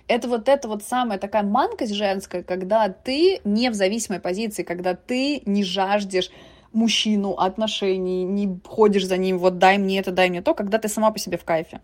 это 0.09 0.27
вот 0.27 0.49
эта 0.49 0.67
вот 0.67 0.83
самая 0.83 1.19
такая 1.19 1.43
манкость 1.43 1.93
женская, 1.93 2.43
когда 2.43 2.89
ты 2.89 3.39
не 3.43 3.69
в 3.69 3.75
зависимой 3.75 4.19
позиции, 4.19 4.63
когда 4.63 4.95
ты 4.95 5.43
не 5.45 5.63
жаждешь 5.63 6.31
мужчину, 6.73 7.33
отношений, 7.33 8.23
не 8.23 8.59
ходишь 8.65 9.05
за 9.05 9.17
ним, 9.17 9.39
вот 9.39 9.57
дай 9.57 9.77
мне 9.77 9.99
это, 9.99 10.11
дай 10.11 10.29
мне 10.29 10.41
то, 10.41 10.53
когда 10.53 10.77
ты 10.77 10.87
сама 10.87 11.11
по 11.11 11.19
себе 11.19 11.37
в 11.37 11.43
кайфе. 11.43 11.81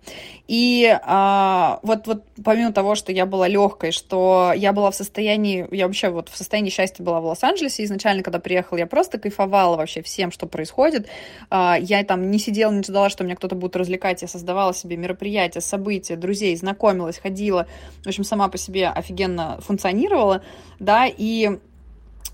И 0.48 0.98
а, 1.04 1.80
вот, 1.82 2.08
вот 2.08 2.24
помимо 2.44 2.72
того, 2.72 2.96
что 2.96 3.12
я 3.12 3.26
была 3.26 3.48
легкой, 3.48 3.92
что 3.92 4.54
я 4.56 4.74
была 4.74 4.92
в 4.92 4.96
состоянии, 4.96 5.68
я 5.72 5.88
вообще 5.88 6.10
вот 6.10 6.30
в 6.30 6.38
состоянии 6.38 6.70
счастья 6.70 7.04
была 7.04 7.20
в 7.20 7.26
Лос-Анджелесе, 7.26 7.84
изначально, 7.84 8.22
когда 8.22 8.40
приехала, 8.40 8.78
я 8.78 8.88
просто 8.88 9.18
кайфовала 9.18 9.76
вообще 9.76 10.02
всем, 10.02 10.32
что 10.32 10.46
происходит. 10.46 11.08
А, 11.50 11.78
я 11.80 12.04
там 12.04 12.30
не 12.30 12.38
сидела, 12.38 12.72
не 12.72 12.84
ждала, 12.84 13.10
что 13.10 13.24
меня 13.24 13.36
кто-то 13.36 13.56
будет 13.56 13.76
развлекать, 13.76 14.22
я 14.22 14.28
создавала 14.28 14.74
себе 14.74 14.98
мероприятия, 14.98 15.62
события, 15.62 16.16
друзей, 16.16 16.56
знакомилась, 16.56 17.18
ходила, 17.18 17.68
в 18.04 18.08
общем, 18.08 18.24
сама 18.24 18.50
по 18.50 18.58
себе 18.58 18.90
офигенно 18.90 19.60
функционировала, 19.62 20.44
да, 20.80 21.08
и 21.08 21.60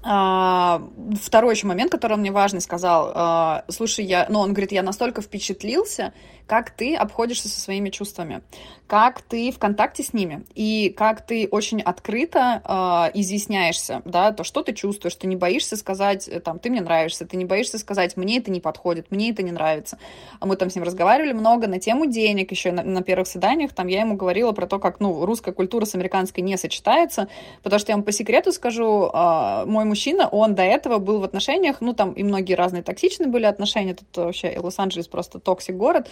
второй 0.04 1.54
еще 1.54 1.68
момент, 1.68 1.92
который 1.92 2.14
он 2.14 2.22
мне 2.22 2.32
важный 2.32 2.62
сказал, 2.62 3.12
а, 3.14 3.66
слушай, 3.68 4.04
я, 4.04 4.26
ну, 4.30 4.40
он 4.40 4.54
говорит, 4.54 4.72
я 4.72 4.82
настолько 4.82 5.22
впечатлился, 5.22 6.14
как 6.48 6.72
ты 6.72 6.96
обходишься 6.96 7.48
со 7.50 7.60
своими 7.60 7.90
чувствами, 7.90 8.42
как 8.92 9.22
ты 9.22 9.52
в 9.52 9.58
контакте 9.58 10.04
с 10.04 10.12
ними, 10.12 10.44
и 10.54 10.90
как 10.90 11.26
ты 11.26 11.48
очень 11.50 11.82
открыто 11.82 12.62
э, 12.66 13.18
изъясняешься, 13.18 14.02
да, 14.04 14.34
то, 14.34 14.44
что 14.44 14.64
ты 14.64 14.74
чувствуешь, 14.74 15.16
ты 15.16 15.28
не 15.28 15.38
боишься 15.38 15.78
сказать, 15.78 16.28
э, 16.28 16.42
там, 16.42 16.60
ты 16.60 16.70
мне 16.70 16.82
нравишься, 16.82 17.26
ты 17.26 17.38
не 17.38 17.46
боишься 17.46 17.78
сказать, 17.78 18.18
мне 18.18 18.40
это 18.40 18.52
не 18.52 18.60
подходит, 18.60 19.10
мне 19.10 19.32
это 19.32 19.44
не 19.44 19.54
нравится. 19.54 19.98
А 20.42 20.46
мы 20.46 20.58
там 20.58 20.70
с 20.70 20.76
ним 20.76 20.84
разговаривали 20.84 21.32
много 21.32 21.68
на 21.68 21.80
тему 21.80 22.06
денег, 22.06 22.52
еще 22.52 22.74
на, 22.74 22.84
на 22.84 23.02
первых 23.02 23.30
свиданиях, 23.30 23.72
там 23.72 23.88
я 23.88 24.02
ему 24.02 24.18
говорила 24.18 24.52
про 24.52 24.68
то, 24.68 24.78
как, 24.78 25.00
ну, 25.00 25.26
русская 25.26 25.54
культура 25.54 25.86
с 25.86 25.96
американской 25.96 26.44
не 26.44 26.58
сочетается, 26.58 27.30
потому 27.64 27.80
что 27.80 27.94
я 27.94 27.96
вам 27.96 28.04
по 28.04 28.12
секрету 28.12 28.52
скажу, 28.52 29.10
э, 29.10 29.64
мой 29.68 29.86
мужчина, 29.86 30.28
он 30.28 30.54
до 30.54 30.64
этого 30.64 30.98
был 30.98 31.22
в 31.22 31.24
отношениях, 31.24 31.78
ну, 31.80 31.94
там 31.94 32.12
и 32.12 32.24
многие 32.24 32.56
разные 32.56 32.84
токсичные 32.84 33.30
были 33.30 33.46
отношения, 33.46 33.94
тут 33.94 34.18
вообще 34.18 34.60
Лос-Анджелес 34.60 35.08
просто 35.08 35.40
toxic 35.40 35.78
город, 35.78 36.10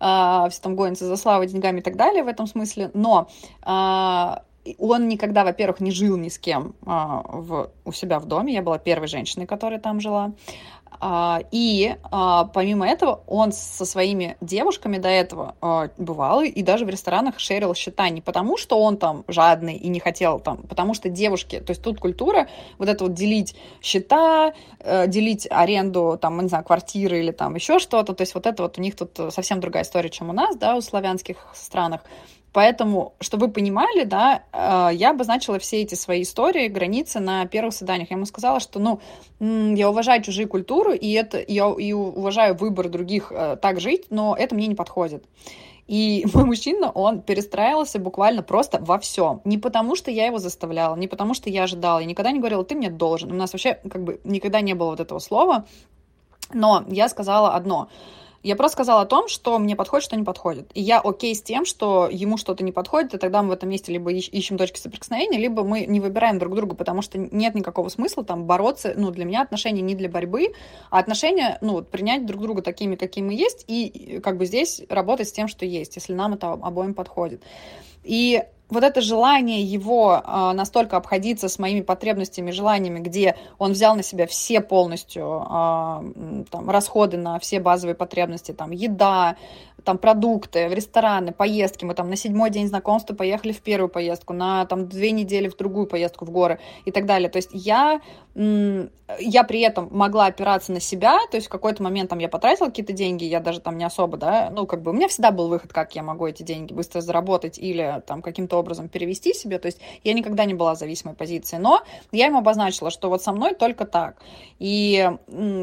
а, 0.00 0.48
все 0.48 0.60
там 0.62 0.74
гонятся 0.74 1.06
за 1.06 1.16
славой, 1.16 1.46
деньгами 1.46 1.80
и 1.80 1.82
так 1.82 1.96
далее 1.96 2.24
в 2.24 2.28
этом 2.28 2.46
смысле, 2.46 2.90
но 2.94 3.28
а, 3.62 4.42
он 4.78 5.08
никогда, 5.08 5.44
во-первых, 5.44 5.80
не 5.80 5.90
жил 5.90 6.16
ни 6.16 6.28
с 6.28 6.38
кем 6.38 6.74
а, 6.86 7.22
в, 7.24 7.70
у 7.84 7.92
себя 7.92 8.18
в 8.18 8.26
доме. 8.26 8.54
Я 8.54 8.62
была 8.62 8.78
первой 8.78 9.08
женщиной, 9.08 9.46
которая 9.46 9.80
там 9.80 10.00
жила. 10.00 10.32
А, 10.98 11.40
и 11.50 11.96
а, 12.10 12.44
помимо 12.44 12.86
этого 12.86 13.22
он 13.26 13.52
со 13.52 13.84
своими 13.84 14.36
девушками 14.40 14.98
до 14.98 15.08
этого 15.08 15.54
а, 15.60 15.88
бывал 15.96 16.42
и 16.42 16.62
даже 16.62 16.84
в 16.84 16.88
ресторанах 16.88 17.38
шерил 17.38 17.74
счета 17.74 18.08
не 18.08 18.20
потому, 18.20 18.56
что 18.56 18.80
он 18.82 18.96
там 18.96 19.24
жадный 19.28 19.76
и 19.76 19.88
не 19.88 20.00
хотел 20.00 20.40
там, 20.40 20.58
потому 20.58 20.94
что 20.94 21.08
девушки, 21.08 21.60
то 21.60 21.70
есть 21.70 21.82
тут 21.82 22.00
культура 22.00 22.48
вот 22.78 22.88
это 22.88 23.04
вот 23.04 23.14
делить 23.14 23.54
счета, 23.80 24.52
э, 24.80 25.06
делить 25.06 25.46
аренду 25.50 26.18
там, 26.20 26.40
не 26.40 26.48
знаю, 26.48 26.64
квартиры 26.64 27.20
или 27.20 27.30
там 27.30 27.54
еще 27.54 27.78
что-то, 27.78 28.12
то 28.12 28.22
есть 28.22 28.34
вот 28.34 28.46
это 28.46 28.62
вот 28.64 28.78
у 28.78 28.82
них 28.82 28.96
тут 28.96 29.18
совсем 29.32 29.60
другая 29.60 29.84
история, 29.84 30.10
чем 30.10 30.30
у 30.30 30.32
нас, 30.32 30.56
да, 30.56 30.76
у 30.76 30.80
славянских 30.80 31.48
странах. 31.54 32.02
Поэтому, 32.52 33.14
чтобы 33.20 33.46
вы 33.46 33.52
понимали, 33.52 34.04
да, 34.04 34.42
э, 34.52 34.94
я 34.94 35.10
обозначила 35.10 35.58
все 35.58 35.82
эти 35.82 35.94
свои 35.94 36.22
истории, 36.22 36.66
границы 36.68 37.20
на 37.20 37.46
первых 37.46 37.74
свиданиях. 37.74 38.10
Я 38.10 38.16
ему 38.16 38.26
сказала, 38.26 38.58
что, 38.58 38.80
ну, 38.80 39.00
я 39.38 39.88
уважаю 39.88 40.22
чужие 40.22 40.48
культуры, 40.48 40.96
и 40.96 41.12
это 41.12 41.42
я 41.46 41.72
и 41.78 41.92
уважаю 41.92 42.56
выбор 42.56 42.88
других 42.88 43.30
э, 43.30 43.56
так 43.56 43.80
жить, 43.80 44.06
но 44.10 44.34
это 44.36 44.54
мне 44.56 44.66
не 44.66 44.74
подходит. 44.74 45.24
И 45.86 46.26
мой 46.34 46.44
мужчина, 46.44 46.90
он 46.90 47.20
перестраивался 47.22 48.00
буквально 48.00 48.42
просто 48.42 48.80
во 48.80 48.98
всем. 48.98 49.42
Не 49.44 49.58
потому, 49.58 49.94
что 49.94 50.10
я 50.10 50.26
его 50.26 50.38
заставляла, 50.38 50.96
не 50.96 51.06
потому, 51.06 51.34
что 51.34 51.50
я 51.50 51.64
ожидала. 51.64 52.00
Я 52.00 52.06
никогда 52.06 52.32
не 52.32 52.40
говорила, 52.40 52.64
ты 52.64 52.74
мне 52.74 52.90
должен. 52.90 53.30
У 53.30 53.36
нас 53.36 53.52
вообще 53.52 53.74
как 53.74 54.02
бы 54.02 54.20
никогда 54.24 54.60
не 54.60 54.74
было 54.74 54.90
вот 54.90 55.00
этого 55.00 55.20
слова. 55.20 55.66
Но 56.52 56.84
я 56.88 57.08
сказала 57.08 57.54
одно– 57.54 57.88
я 58.42 58.56
просто 58.56 58.76
сказала 58.76 59.02
о 59.02 59.06
том, 59.06 59.28
что 59.28 59.58
мне 59.58 59.76
подходит, 59.76 60.04
что 60.04 60.16
не 60.16 60.22
подходит. 60.22 60.70
И 60.74 60.80
я 60.80 61.00
окей 61.00 61.34
с 61.34 61.42
тем, 61.42 61.64
что 61.64 62.08
ему 62.10 62.36
что-то 62.36 62.64
не 62.64 62.72
подходит, 62.72 63.14
и 63.14 63.18
тогда 63.18 63.42
мы 63.42 63.50
в 63.50 63.52
этом 63.52 63.68
месте 63.68 63.92
либо 63.92 64.12
ищем 64.12 64.58
точки 64.58 64.78
соприкосновения, 64.78 65.38
либо 65.38 65.62
мы 65.62 65.86
не 65.86 66.00
выбираем 66.00 66.38
друг 66.38 66.54
друга, 66.54 66.74
потому 66.74 67.02
что 67.02 67.18
нет 67.18 67.54
никакого 67.54 67.88
смысла 67.88 68.24
там 68.24 68.44
бороться. 68.44 68.94
Ну, 68.96 69.10
для 69.10 69.24
меня 69.24 69.42
отношения 69.42 69.82
не 69.82 69.94
для 69.94 70.08
борьбы, 70.08 70.54
а 70.90 70.98
отношения, 70.98 71.58
ну, 71.60 71.72
вот, 71.72 71.90
принять 71.90 72.26
друг 72.26 72.42
друга 72.42 72.62
такими, 72.62 72.96
какими 72.96 73.30
мы 73.30 73.34
есть, 73.34 73.64
и 73.68 74.20
как 74.22 74.38
бы 74.38 74.46
здесь 74.46 74.82
работать 74.88 75.28
с 75.28 75.32
тем, 75.32 75.46
что 75.46 75.64
есть, 75.64 75.96
если 75.96 76.14
нам 76.14 76.34
это 76.34 76.52
обоим 76.52 76.94
подходит. 76.94 77.42
И 78.02 78.42
вот 78.70 78.84
это 78.84 79.00
желание 79.00 79.62
его 79.62 80.22
э, 80.24 80.52
настолько 80.52 80.96
обходиться 80.96 81.48
с 81.48 81.58
моими 81.58 81.80
потребностями, 81.80 82.50
желаниями, 82.50 83.00
где 83.00 83.36
он 83.58 83.72
взял 83.72 83.96
на 83.96 84.02
себя 84.02 84.26
все 84.26 84.60
полностью 84.60 85.22
э, 85.24 86.44
там, 86.50 86.70
расходы 86.70 87.16
на 87.16 87.38
все 87.38 87.60
базовые 87.60 87.94
потребности, 87.94 88.52
там, 88.52 88.70
еда, 88.70 89.36
там, 89.84 89.98
продукты, 89.98 90.68
рестораны, 90.68 91.32
поездки. 91.32 91.84
Мы 91.84 91.94
там 91.94 92.08
на 92.08 92.16
седьмой 92.16 92.50
день 92.50 92.68
знакомства 92.68 93.14
поехали 93.14 93.52
в 93.52 93.60
первую 93.60 93.88
поездку, 93.88 94.32
на 94.32 94.64
там 94.66 94.88
две 94.88 95.10
недели 95.10 95.48
в 95.48 95.56
другую 95.56 95.86
поездку 95.86 96.24
в 96.24 96.30
горы 96.30 96.60
и 96.84 96.90
так 96.90 97.06
далее. 97.06 97.28
То 97.30 97.38
есть 97.38 97.50
я 97.52 98.00
я 99.18 99.44
при 99.44 99.60
этом 99.60 99.88
могла 99.90 100.26
опираться 100.26 100.70
на 100.70 100.78
себя, 100.78 101.18
то 101.30 101.36
есть 101.36 101.48
в 101.48 101.50
какой-то 101.50 101.82
момент 101.82 102.10
там 102.10 102.20
я 102.20 102.28
потратила 102.28 102.66
какие-то 102.66 102.92
деньги, 102.92 103.24
я 103.24 103.40
даже 103.40 103.60
там 103.60 103.76
не 103.76 103.84
особо, 103.84 104.16
да, 104.16 104.50
ну, 104.54 104.66
как 104.66 104.82
бы 104.82 104.92
у 104.92 104.94
меня 104.94 105.08
всегда 105.08 105.32
был 105.32 105.48
выход, 105.48 105.72
как 105.72 105.96
я 105.96 106.04
могу 106.04 106.26
эти 106.26 106.44
деньги 106.44 106.72
быстро 106.72 107.00
заработать 107.00 107.58
или 107.58 108.02
там 108.06 108.22
каким-то 108.22 108.58
образом 108.60 108.88
перевести 108.88 109.34
себе, 109.34 109.58
то 109.58 109.66
есть 109.66 109.80
я 110.04 110.12
никогда 110.12 110.44
не 110.44 110.54
была 110.54 110.74
в 110.74 110.78
зависимой 110.78 111.14
позиции, 111.14 111.56
но 111.56 111.82
я 112.12 112.26
ему 112.26 112.38
обозначила, 112.38 112.90
что 112.90 113.08
вот 113.08 113.22
со 113.22 113.32
мной 113.32 113.54
только 113.54 113.84
так, 113.84 114.16
и 114.58 115.10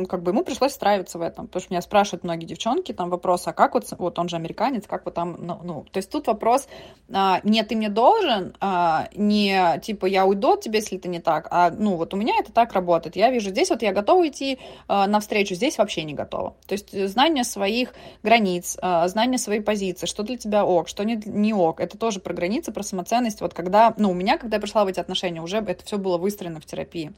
как 0.10 0.24
бы 0.24 0.32
ему 0.32 0.44
пришлось 0.44 0.72
встраиваться 0.72 1.18
в 1.18 1.22
этом, 1.22 1.48
потому 1.48 1.62
что 1.62 1.74
меня 1.74 1.82
спрашивают 1.82 2.24
многие 2.24 2.46
девчонки, 2.46 2.92
там 2.92 3.10
вопрос, 3.10 3.48
а 3.48 3.54
как 3.54 3.74
вот, 3.74 3.86
вот 3.98 4.20
он 4.20 4.30
же 4.30 4.36
американец, 4.36 4.86
как 4.88 5.06
вот 5.06 5.14
там, 5.14 5.38
ну, 5.40 5.60
ну 5.64 5.86
то 5.92 5.98
есть 5.98 6.10
тут 6.12 6.28
вопрос, 6.28 6.68
а, 7.14 7.40
нет, 7.44 7.70
ты 7.70 7.76
мне 7.76 7.90
должен, 7.90 8.56
а, 8.60 9.08
не 9.16 9.80
типа 9.82 10.06
я 10.06 10.26
уйду 10.26 10.54
от 10.54 10.62
тебя, 10.62 10.80
если 10.80 10.98
это 10.98 11.08
не 11.08 11.20
так, 11.20 11.48
а 11.52 11.72
ну 11.72 11.96
вот 11.96 12.14
у 12.14 12.18
меня 12.18 12.34
это 12.40 12.52
так 12.52 12.74
работает. 12.74 13.16
Я 13.16 13.32
вижу, 13.32 13.50
здесь 13.50 13.70
вот 13.70 13.82
я 13.82 13.94
готова 13.94 14.28
идти 14.28 14.60
э, 14.88 15.06
навстречу, 15.06 15.56
здесь 15.56 15.78
вообще 15.78 16.04
не 16.04 16.14
готова. 16.14 16.56
То 16.68 16.74
есть 16.74 17.08
знание 17.08 17.44
своих 17.44 17.94
границ, 18.24 18.78
э, 18.82 19.08
знание 19.08 19.38
своей 19.38 19.62
позиции, 19.62 20.06
что 20.06 20.24
для 20.24 20.38
тебя 20.38 20.66
ок, 20.66 20.88
что 20.88 21.04
не, 21.04 21.16
не 21.26 21.54
ок, 21.54 21.80
это 21.80 21.98
тоже 21.98 22.20
про 22.20 22.34
границы, 22.34 22.72
про 22.72 22.84
самоценность. 22.88 23.42
Вот 23.42 23.54
когда, 23.54 23.94
ну, 23.98 24.12
у 24.12 24.14
меня, 24.14 24.38
когда 24.38 24.58
я 24.58 24.62
пришла 24.62 24.86
в 24.86 24.88
эти 24.88 25.00
отношения, 25.00 25.42
уже 25.42 25.58
это 25.58 25.84
все 25.86 25.98
было 25.98 26.18
выстроено 26.18 26.60
в 26.60 26.66
терапии. 26.66 27.14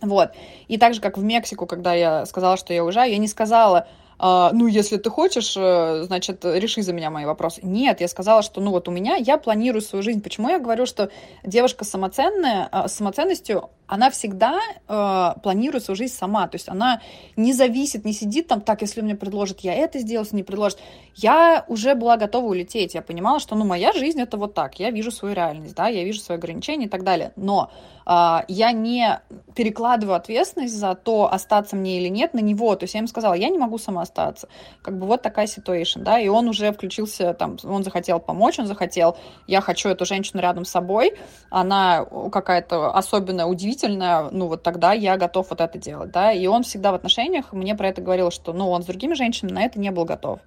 Вот. 0.00 0.32
И 0.68 0.78
так 0.78 0.94
же, 0.94 1.00
как 1.00 1.16
в 1.16 1.22
Мексику, 1.22 1.66
когда 1.66 1.94
я 1.94 2.26
сказала, 2.26 2.56
что 2.56 2.74
я 2.74 2.84
уезжаю, 2.84 3.12
я 3.12 3.18
не 3.18 3.28
сказала, 3.28 3.86
ну, 4.22 4.68
если 4.68 4.98
ты 4.98 5.10
хочешь, 5.10 5.56
э, 5.56 6.04
значит, 6.04 6.44
реши 6.44 6.82
за 6.82 6.92
меня 6.92 7.10
мои 7.10 7.24
вопросы. 7.24 7.60
Нет, 7.64 8.00
я 8.00 8.06
сказала, 8.06 8.42
что, 8.42 8.60
ну, 8.60 8.70
вот 8.70 8.86
у 8.86 8.92
меня, 8.92 9.16
я 9.16 9.36
планирую 9.36 9.82
свою 9.82 10.04
жизнь. 10.04 10.22
Почему 10.22 10.48
я 10.48 10.60
говорю, 10.60 10.86
что 10.86 11.10
девушка 11.42 11.84
самоценная, 11.84 12.68
а, 12.70 12.86
с 12.86 12.94
самоценностью, 12.94 13.70
она 13.88 14.10
всегда 14.10 14.58
э, 14.88 15.40
планирует 15.42 15.84
свою 15.84 15.96
жизнь 15.96 16.14
сама, 16.14 16.48
то 16.48 16.54
есть 16.54 16.68
она 16.68 17.02
не 17.36 17.52
зависит, 17.52 18.06
не 18.06 18.14
сидит 18.14 18.46
там, 18.46 18.62
так, 18.62 18.80
если 18.80 19.02
мне 19.02 19.14
предложат, 19.14 19.60
я 19.60 19.74
это 19.74 19.98
сделаю, 19.98 20.24
если 20.24 20.36
не 20.36 20.42
предложат. 20.44 20.78
Я 21.14 21.66
уже 21.68 21.94
была 21.94 22.16
готова 22.16 22.46
улететь, 22.46 22.94
я 22.94 23.02
понимала, 23.02 23.38
что, 23.38 23.54
ну, 23.54 23.66
моя 23.66 23.92
жизнь 23.92 24.18
это 24.18 24.38
вот 24.38 24.54
так, 24.54 24.78
я 24.80 24.90
вижу 24.90 25.10
свою 25.10 25.34
реальность, 25.34 25.74
да, 25.74 25.88
я 25.88 26.04
вижу 26.04 26.20
свои 26.20 26.38
ограничения 26.38 26.86
и 26.86 26.88
так 26.88 27.04
далее, 27.04 27.32
но 27.36 27.70
я 28.06 28.72
не 28.72 29.20
перекладываю 29.54 30.16
ответственность 30.16 30.76
за 30.76 30.94
то, 30.94 31.32
остаться 31.32 31.76
мне 31.76 31.98
или 32.00 32.08
нет, 32.08 32.34
на 32.34 32.40
него, 32.40 32.74
то 32.76 32.84
есть 32.84 32.94
я 32.94 32.98
ему 32.98 33.08
сказала, 33.08 33.34
я 33.34 33.48
не 33.48 33.58
могу 33.58 33.78
сама 33.78 34.02
остаться, 34.02 34.48
как 34.82 34.98
бы 34.98 35.06
вот 35.06 35.22
такая 35.22 35.46
ситуация, 35.46 36.02
да, 36.02 36.18
и 36.18 36.28
он 36.28 36.48
уже 36.48 36.72
включился, 36.72 37.34
там, 37.34 37.56
он 37.64 37.84
захотел 37.84 38.18
помочь, 38.18 38.58
он 38.58 38.66
захотел, 38.66 39.16
я 39.46 39.60
хочу 39.60 39.88
эту 39.88 40.04
женщину 40.04 40.42
рядом 40.42 40.64
с 40.64 40.70
собой, 40.70 41.14
она 41.50 42.04
какая-то 42.30 42.94
особенная, 42.94 43.46
удивительная, 43.46 44.30
ну 44.30 44.48
вот 44.48 44.62
тогда 44.62 44.92
я 44.92 45.16
готов 45.16 45.50
вот 45.50 45.60
это 45.60 45.78
делать, 45.78 46.10
да, 46.10 46.32
и 46.32 46.46
он 46.46 46.62
всегда 46.62 46.92
в 46.92 46.94
отношениях 46.94 47.52
мне 47.52 47.74
про 47.74 47.88
это 47.88 48.00
говорил, 48.02 48.30
что, 48.30 48.52
ну, 48.52 48.70
он 48.70 48.82
с 48.82 48.86
другими 48.86 49.14
женщинами 49.14 49.54
на 49.54 49.62
это 49.64 49.78
не 49.78 49.90
был 49.90 50.04
готов. 50.04 50.40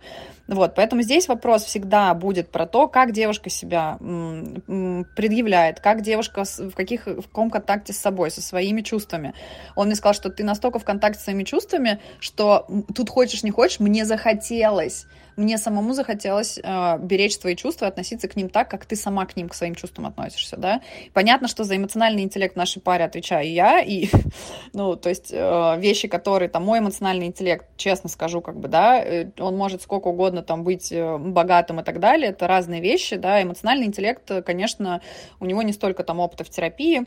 Вот, 0.48 0.76
поэтому 0.76 1.02
здесь 1.02 1.28
вопрос 1.28 1.64
всегда 1.64 2.14
будет 2.14 2.52
про 2.52 2.68
то, 2.68 2.88
как 2.88 3.14
девушка 3.14 3.50
себя 3.50 3.98
предъявляет, 3.98 5.80
как 5.80 6.02
девушка 6.02 6.44
в, 6.44 6.72
каких, 6.72 7.08
в 7.08 7.24
каком 7.24 7.45
контакте 7.50 7.94
с 7.94 7.98
собой, 7.98 8.32
со 8.32 8.42
своими 8.42 8.82
чувствами. 8.82 9.34
Он 9.76 9.88
мне 9.88 9.96
сказал, 9.96 10.14
что 10.14 10.30
ты 10.30 10.44
настолько 10.44 10.80
в 10.80 10.86
контакте 10.86 11.20
с 11.20 11.24
своими 11.24 11.44
чувствами, 11.44 12.00
что 12.20 12.68
тут 12.94 13.10
хочешь 13.10 13.44
не 13.44 13.52
хочешь, 13.52 13.80
мне 13.80 14.06
захотелось 14.06 15.06
мне 15.38 15.58
самому 15.58 15.94
захотелось 15.94 16.60
э, 16.62 16.98
беречь 17.00 17.38
твои 17.38 17.56
чувства, 17.56 17.88
относиться 17.88 18.28
к 18.28 18.36
ним 18.36 18.50
так, 18.50 18.70
как 18.70 18.86
ты 18.86 18.96
сама 18.96 19.26
к 19.26 19.36
ним, 19.36 19.50
к 19.50 19.54
своим 19.54 19.76
чувствам 19.76 20.06
относишься, 20.06 20.58
да. 20.58 20.82
Понятно, 21.14 21.48
что 21.48 21.64
за 21.64 21.76
эмоциональный 21.76 22.24
интеллект 22.24 22.56
в 22.56 22.58
нашей 22.58 22.82
паре 22.82 23.04
отвечаю 23.04 23.52
я, 23.52 23.82
и, 23.82 24.10
ну, 24.74 24.96
то 24.96 25.10
есть 25.10 25.32
э, 25.32 25.76
вещи, 25.80 26.08
которые, 26.08 26.50
там, 26.50 26.64
мой 26.64 26.80
эмоциональный 26.80 27.28
интеллект, 27.28 27.66
честно 27.78 28.10
скажу, 28.10 28.42
как 28.42 28.60
бы, 28.60 28.68
да, 28.68 29.04
э, 29.04 29.30
он 29.40 29.58
может 29.58 29.82
сколько 29.82 30.08
угодно 30.08 30.42
там 30.42 30.64
быть 30.64 30.92
э, 30.92 31.18
богатым 31.18 31.82
и 31.82 31.84
так 31.84 32.00
далее, 32.00 32.30
это 32.30 32.48
разные 32.48 32.82
вещи, 32.82 33.18
да, 33.18 33.42
эмоциональный 33.42 33.88
интеллект, 33.88 34.32
конечно, 34.46 35.02
у 35.40 35.46
него 35.46 35.62
не 35.62 35.74
столько 35.74 36.04
там 36.04 36.20
опыта 36.20 36.44
в 36.44 36.50
терапии, 36.50 37.06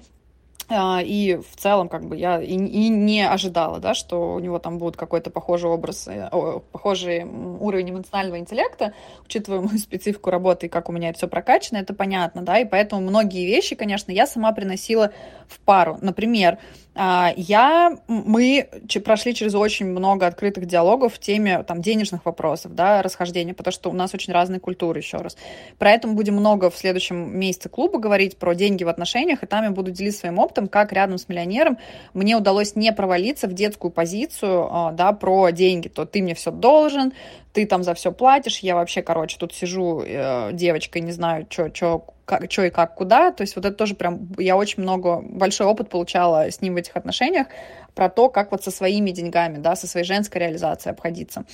и 0.70 1.36
в 1.36 1.56
целом, 1.56 1.88
как 1.88 2.04
бы 2.04 2.16
я 2.16 2.42
и, 2.42 2.52
и 2.52 2.88
не 2.88 3.26
ожидала, 3.26 3.78
да, 3.78 3.94
что 3.94 4.34
у 4.34 4.38
него 4.38 4.58
там 4.58 4.78
будет 4.78 4.96
какой-то 4.96 5.30
похожий 5.30 5.70
образ, 5.70 6.08
э, 6.08 6.28
о, 6.30 6.60
похожий 6.60 7.24
уровень 7.24 7.90
эмоционального 7.90 8.38
интеллекта, 8.38 8.92
учитывая 9.24 9.60
мою 9.60 9.78
специфику 9.78 10.30
работы 10.30 10.66
и 10.66 10.68
как 10.68 10.88
у 10.88 10.92
меня 10.92 11.08
это 11.08 11.18
все 11.18 11.28
прокачано, 11.28 11.78
это 11.78 11.94
понятно, 11.94 12.42
да, 12.42 12.58
и 12.58 12.64
поэтому 12.66 13.00
многие 13.00 13.46
вещи, 13.46 13.76
конечно, 13.76 14.12
я 14.12 14.26
сама 14.26 14.52
приносила 14.52 15.12
в 15.48 15.58
пару. 15.60 15.98
Например, 16.02 16.58
а, 16.58 16.87
я, 16.98 17.96
мы 18.08 18.68
прошли 19.04 19.32
через 19.32 19.54
очень 19.54 19.86
много 19.86 20.26
открытых 20.26 20.66
диалогов 20.66 21.14
в 21.14 21.18
теме 21.20 21.62
там, 21.62 21.80
денежных 21.80 22.24
вопросов, 22.24 22.74
да, 22.74 23.02
расхождения, 23.02 23.54
потому 23.54 23.72
что 23.72 23.90
у 23.90 23.92
нас 23.92 24.14
очень 24.14 24.32
разные 24.32 24.58
культуры, 24.58 24.98
еще 24.98 25.18
раз. 25.18 25.36
Про 25.78 25.92
это 25.92 26.08
мы 26.08 26.14
будем 26.14 26.34
много 26.34 26.70
в 26.70 26.76
следующем 26.76 27.38
месяце 27.38 27.68
клуба 27.68 28.00
говорить, 28.00 28.36
про 28.36 28.54
деньги 28.54 28.82
в 28.82 28.88
отношениях, 28.88 29.44
и 29.44 29.46
там 29.46 29.62
я 29.64 29.70
буду 29.70 29.92
делиться 29.92 30.20
своим 30.20 30.40
опытом, 30.40 30.66
как 30.66 30.92
рядом 30.92 31.18
с 31.18 31.28
миллионером 31.28 31.78
мне 32.14 32.36
удалось 32.36 32.74
не 32.74 32.92
провалиться 32.92 33.46
в 33.46 33.52
детскую 33.52 33.92
позицию, 33.92 34.68
а, 34.68 34.90
да, 34.90 35.12
про 35.12 35.50
деньги, 35.50 35.86
то 35.86 36.04
ты 36.04 36.20
мне 36.20 36.34
все 36.34 36.50
должен, 36.50 37.12
ты 37.52 37.64
там 37.64 37.84
за 37.84 37.94
все 37.94 38.10
платишь, 38.10 38.58
я 38.58 38.74
вообще, 38.74 39.02
короче, 39.02 39.36
тут 39.38 39.54
сижу 39.54 40.02
э, 40.04 40.50
девочкой, 40.52 41.02
не 41.02 41.12
знаю, 41.12 41.46
что 41.48 42.06
как, 42.28 42.52
что 42.52 42.64
и 42.64 42.70
как, 42.70 42.94
куда. 42.94 43.32
То 43.32 43.40
есть 43.40 43.56
вот 43.56 43.64
это 43.64 43.74
тоже 43.74 43.94
прям, 43.94 44.28
я 44.36 44.56
очень 44.56 44.82
много, 44.82 45.20
большой 45.22 45.66
опыт 45.66 45.88
получала 45.88 46.50
с 46.50 46.60
ним 46.60 46.74
в 46.74 46.76
этих 46.76 46.94
отношениях 46.94 47.46
про 47.94 48.10
то, 48.10 48.28
как 48.28 48.52
вот 48.52 48.62
со 48.62 48.70
своими 48.70 49.10
деньгами, 49.10 49.58
да, 49.58 49.74
со 49.74 49.86
своей 49.86 50.04
женской 50.04 50.42
реализацией 50.42 50.92
обходиться. 50.92 51.44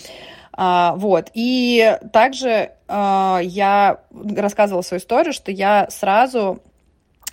А, 0.53 0.95
вот. 0.97 1.31
И 1.33 1.97
также 2.13 2.73
а, 2.89 3.41
я 3.43 4.01
рассказывала 4.37 4.83
свою 4.83 5.01
историю, 5.01 5.33
что 5.33 5.53
я 5.53 5.87
сразу 5.91 6.61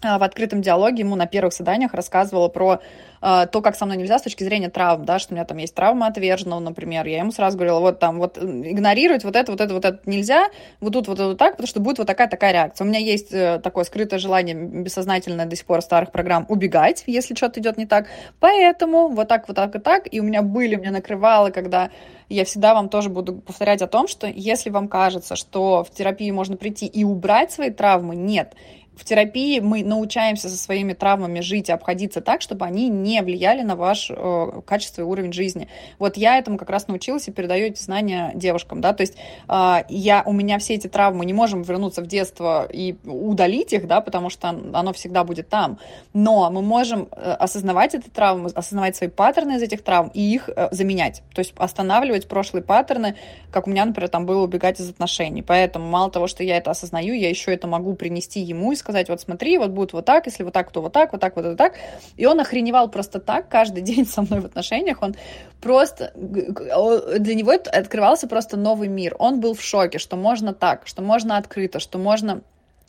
в 0.01 0.23
открытом 0.23 0.61
диалоге 0.61 1.01
ему 1.01 1.15
на 1.15 1.27
первых 1.27 1.53
заданиях 1.53 1.93
рассказывала 1.93 2.47
про 2.47 2.79
э, 3.21 3.45
то, 3.51 3.61
как 3.61 3.75
со 3.75 3.85
мной 3.85 3.97
нельзя 3.97 4.17
с 4.17 4.23
точки 4.23 4.43
зрения 4.43 4.69
травм, 4.69 5.05
да, 5.05 5.19
что 5.19 5.33
у 5.33 5.35
меня 5.35 5.45
там 5.45 5.57
есть 5.57 5.75
травма 5.75 6.07
отверженного, 6.07 6.59
например. 6.59 7.05
Я 7.05 7.19
ему 7.19 7.31
сразу 7.31 7.57
говорила, 7.57 7.79
вот 7.79 7.99
там, 7.99 8.17
вот 8.17 8.37
игнорировать 8.37 9.23
вот 9.23 9.35
это, 9.35 9.51
вот 9.51 9.61
это, 9.61 9.73
вот 9.73 9.85
это 9.85 9.99
нельзя, 10.05 10.47
вот 10.79 10.93
тут 10.93 11.07
вот 11.07 11.19
это 11.19 11.27
вот 11.27 11.37
так, 11.37 11.51
потому 11.51 11.67
что 11.67 11.79
будет 11.79 11.99
вот 11.99 12.07
такая-такая 12.07 12.51
реакция. 12.51 12.85
У 12.85 12.87
меня 12.87 12.99
есть 12.99 13.31
э, 13.31 13.59
такое 13.63 13.83
скрытое 13.83 14.19
желание 14.19 14.55
бессознательное 14.55 15.45
до 15.45 15.55
сих 15.55 15.65
пор 15.65 15.81
старых 15.81 16.11
программ 16.11 16.45
убегать, 16.49 17.03
если 17.05 17.35
что-то 17.35 17.59
идет 17.59 17.77
не 17.77 17.85
так. 17.85 18.07
Поэтому 18.39 19.09
вот 19.09 19.27
так, 19.27 19.47
вот 19.47 19.55
так 19.55 19.75
и 19.75 19.79
так. 19.79 20.11
И 20.11 20.19
у 20.19 20.23
меня 20.23 20.41
были, 20.41 20.75
меня 20.75 20.91
накрывало, 20.91 21.51
когда 21.51 21.91
я 22.27 22.45
всегда 22.45 22.73
вам 22.73 22.89
тоже 22.89 23.09
буду 23.09 23.35
повторять 23.35 23.81
о 23.81 23.87
том, 23.87 24.07
что 24.07 24.25
если 24.25 24.69
вам 24.69 24.87
кажется, 24.87 25.35
что 25.35 25.83
в 25.83 25.91
терапию 25.91 26.33
можно 26.33 26.55
прийти 26.55 26.85
и 26.87 27.03
убрать 27.03 27.51
свои 27.51 27.69
травмы, 27.69 28.15
нет 28.15 28.53
в 29.01 29.03
терапии 29.03 29.59
мы 29.59 29.83
научаемся 29.83 30.47
со 30.47 30.55
своими 30.55 30.93
травмами 30.93 31.39
жить 31.39 31.69
и 31.69 31.71
обходиться 31.71 32.21
так, 32.21 32.41
чтобы 32.41 32.65
они 32.65 32.87
не 32.87 33.19
влияли 33.23 33.63
на 33.63 33.75
ваш 33.75 34.11
э, 34.11 34.61
качество 34.63 35.01
и 35.01 35.05
уровень 35.05 35.33
жизни. 35.33 35.67
Вот 35.97 36.17
я 36.17 36.37
этому 36.37 36.59
как 36.59 36.69
раз 36.69 36.87
научилась 36.87 37.27
и 37.27 37.31
передаю 37.31 37.65
эти 37.65 37.81
знания 37.81 38.31
девушкам, 38.35 38.79
да, 38.79 38.93
то 38.93 39.01
есть 39.01 39.15
э, 39.49 39.77
я, 39.89 40.21
у 40.23 40.33
меня 40.33 40.59
все 40.59 40.75
эти 40.75 40.85
травмы, 40.85 41.25
не 41.25 41.33
можем 41.33 41.63
вернуться 41.63 42.03
в 42.03 42.07
детство 42.07 42.67
и 42.71 42.95
удалить 43.03 43.73
их, 43.73 43.87
да, 43.87 44.01
потому 44.01 44.29
что 44.29 44.49
оно 44.49 44.93
всегда 44.93 45.23
будет 45.23 45.49
там, 45.49 45.79
но 46.13 46.51
мы 46.51 46.61
можем 46.61 47.07
э, 47.11 47.31
осознавать 47.31 47.95
эти 47.95 48.07
травмы, 48.07 48.51
осознавать 48.53 48.95
свои 48.95 49.09
паттерны 49.09 49.53
из 49.53 49.63
этих 49.63 49.83
травм 49.83 50.11
и 50.13 50.21
их 50.21 50.47
э, 50.55 50.67
заменять, 50.69 51.23
то 51.33 51.39
есть 51.39 51.55
останавливать 51.57 52.27
прошлые 52.27 52.61
паттерны, 52.61 53.15
как 53.49 53.65
у 53.65 53.71
меня, 53.71 53.83
например, 53.83 54.09
там 54.09 54.27
было 54.27 54.43
убегать 54.43 54.79
из 54.79 54.91
отношений, 54.91 55.41
поэтому 55.41 55.89
мало 55.89 56.11
того, 56.11 56.27
что 56.27 56.43
я 56.43 56.57
это 56.57 56.69
осознаю, 56.69 57.15
я 57.15 57.29
еще 57.29 57.51
это 57.51 57.65
могу 57.65 57.95
принести 57.95 58.41
ему 58.41 58.71
и 58.73 58.75
сказать, 58.75 58.90
вот 59.09 59.21
смотри, 59.21 59.57
вот 59.57 59.71
будет 59.71 59.93
вот 59.93 60.05
так, 60.05 60.25
если 60.25 60.43
вот 60.43 60.53
так, 60.53 60.71
то 60.71 60.81
вот 60.81 60.93
так, 60.93 61.11
вот 61.11 61.21
так, 61.21 61.35
вот 61.35 61.57
так. 61.57 61.75
И 62.17 62.25
он 62.25 62.39
охреневал 62.39 62.89
просто 62.89 63.19
так 63.19 63.49
каждый 63.49 63.81
день 63.89 64.05
со 64.05 64.21
мной 64.21 64.41
в 64.41 64.45
отношениях. 64.45 65.01
Он 65.01 65.15
просто... 65.61 66.11
Для 66.15 67.35
него 67.35 67.51
открывался 67.51 68.27
просто 68.27 68.57
новый 68.57 68.87
мир. 68.87 69.15
Он 69.19 69.39
был 69.39 69.53
в 69.53 69.61
шоке, 69.61 69.97
что 69.97 70.15
можно 70.15 70.53
так, 70.53 70.87
что 70.87 71.01
можно 71.01 71.37
открыто, 71.37 71.79
что 71.79 71.97
можно 71.97 72.41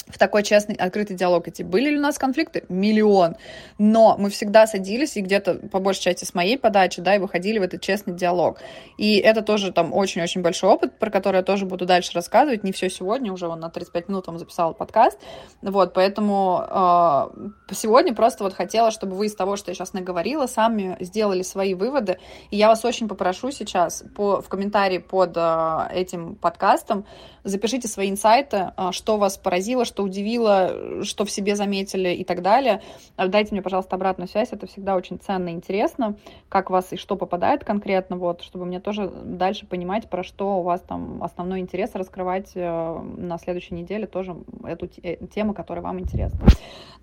в 0.09 0.19
такой 0.19 0.43
честный, 0.43 0.75
открытый 0.75 1.17
диалог 1.17 1.49
идти. 1.49 1.63
Были 1.63 1.91
ли 1.91 1.99
у 1.99 2.01
нас 2.01 2.19
конфликты? 2.19 2.65
Миллион. 2.69 3.37
Но 3.79 4.17
мы 4.19 4.31
всегда 4.31 4.67
садились 4.67 5.17
и 5.17 5.21
где-то, 5.21 5.55
по 5.55 5.79
большей 5.79 6.03
части, 6.03 6.25
с 6.25 6.35
моей 6.35 6.59
подачи, 6.59 7.01
да, 7.01 7.17
и 7.17 7.19
выходили 7.19 7.59
в 7.59 7.63
этот 7.63 7.81
честный 7.81 8.15
диалог. 8.15 8.59
И 8.99 9.17
это 9.17 9.43
тоже 9.43 9.73
там 9.73 9.93
очень-очень 9.93 10.43
большой 10.43 10.71
опыт, 10.71 10.99
про 10.99 11.11
который 11.11 11.39
я 11.39 11.43
тоже 11.43 11.67
буду 11.67 11.87
дальше 11.87 12.13
рассказывать. 12.15 12.65
Не 12.65 12.73
все 12.73 12.91
сегодня, 12.91 13.33
уже 13.33 13.47
он 13.49 13.61
на 13.61 13.71
35 13.71 14.09
минут 14.09 14.27
вам 14.27 14.39
записал 14.39 14.75
подкаст. 14.75 15.19
Вот, 15.63 15.95
поэтому 15.95 16.65
э, 16.69 17.75
сегодня 17.75 18.15
просто 18.15 18.45
вот 18.45 18.55
хотела, 18.55 18.91
чтобы 18.91 19.17
вы 19.17 19.27
из 19.27 19.35
того, 19.35 19.57
что 19.57 19.71
я 19.71 19.75
сейчас 19.75 19.93
наговорила, 19.93 20.47
сами 20.47 20.97
сделали 21.01 21.43
свои 21.43 21.75
выводы. 21.75 22.19
И 22.51 22.57
я 22.57 22.69
вас 22.69 22.85
очень 22.85 23.09
попрошу 23.09 23.51
сейчас 23.51 24.05
по, 24.15 24.41
в 24.41 24.49
комментарии 24.49 24.99
под 24.99 25.37
э, 25.37 25.89
этим 25.93 26.35
подкастом 26.35 27.05
запишите 27.45 27.89
свои 27.89 28.11
инсайты, 28.11 28.73
э, 28.77 28.93
что 28.93 29.17
вас 29.17 29.37
поразило, 29.37 29.85
что 29.93 30.05
удивило, 30.05 31.05
что 31.05 31.27
в 31.27 31.31
себе 31.31 31.55
заметили 31.55 32.09
и 32.15 32.25
так 32.25 32.41
далее. 32.41 32.81
А 33.17 33.29
дайте 33.29 33.53
мне, 33.53 33.61
пожалуйста, 33.61 33.97
обратную 33.97 34.27
связь, 34.27 34.49
это 34.53 34.67
всегда 34.67 34.97
очень 34.97 35.19
ценно 35.19 35.51
и 35.51 35.53
интересно, 35.53 36.17
как 36.49 36.71
вас 36.71 36.95
и 36.95 36.97
что 36.97 37.15
попадает 37.17 37.63
конкретно, 37.63 38.17
вот, 38.17 38.41
чтобы 38.41 38.65
мне 38.65 38.81
тоже 38.81 39.13
дальше 39.25 39.67
понимать, 39.67 40.09
про 40.09 40.25
что 40.25 40.61
у 40.61 40.63
вас 40.63 40.81
там 40.81 41.23
основной 41.23 41.61
интерес 41.61 41.91
раскрывать 41.95 42.53
э, 42.55 43.01
на 43.19 43.37
следующей 43.37 43.75
неделе 43.75 44.07
тоже 44.07 44.35
эту 44.65 44.89
э, 45.03 45.27
тему, 45.27 45.53
которая 45.53 45.85
вам 45.85 46.01
интересна. 46.01 46.41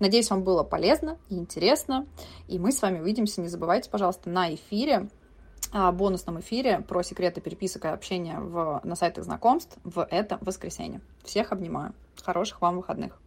Надеюсь, 0.00 0.28
вам 0.30 0.42
было 0.42 0.64
полезно 0.64 1.16
и 1.28 1.36
интересно, 1.36 2.06
и 2.48 2.58
мы 2.58 2.72
с 2.72 2.82
вами 2.82 2.98
увидимся, 2.98 3.40
не 3.40 3.48
забывайте, 3.48 3.88
пожалуйста, 3.88 4.30
на 4.30 4.52
эфире 4.52 5.08
бонусном 5.92 6.40
эфире 6.40 6.80
про 6.80 7.04
секреты 7.04 7.40
переписок 7.40 7.84
и 7.84 7.88
общения 7.88 8.40
в, 8.40 8.80
на 8.82 8.96
сайтах 8.96 9.22
знакомств 9.22 9.78
в 9.84 10.04
это 10.10 10.38
воскресенье. 10.40 11.00
Всех 11.22 11.52
обнимаю. 11.52 11.92
Хороших 12.22 12.60
вам 12.60 12.76
выходных. 12.76 13.20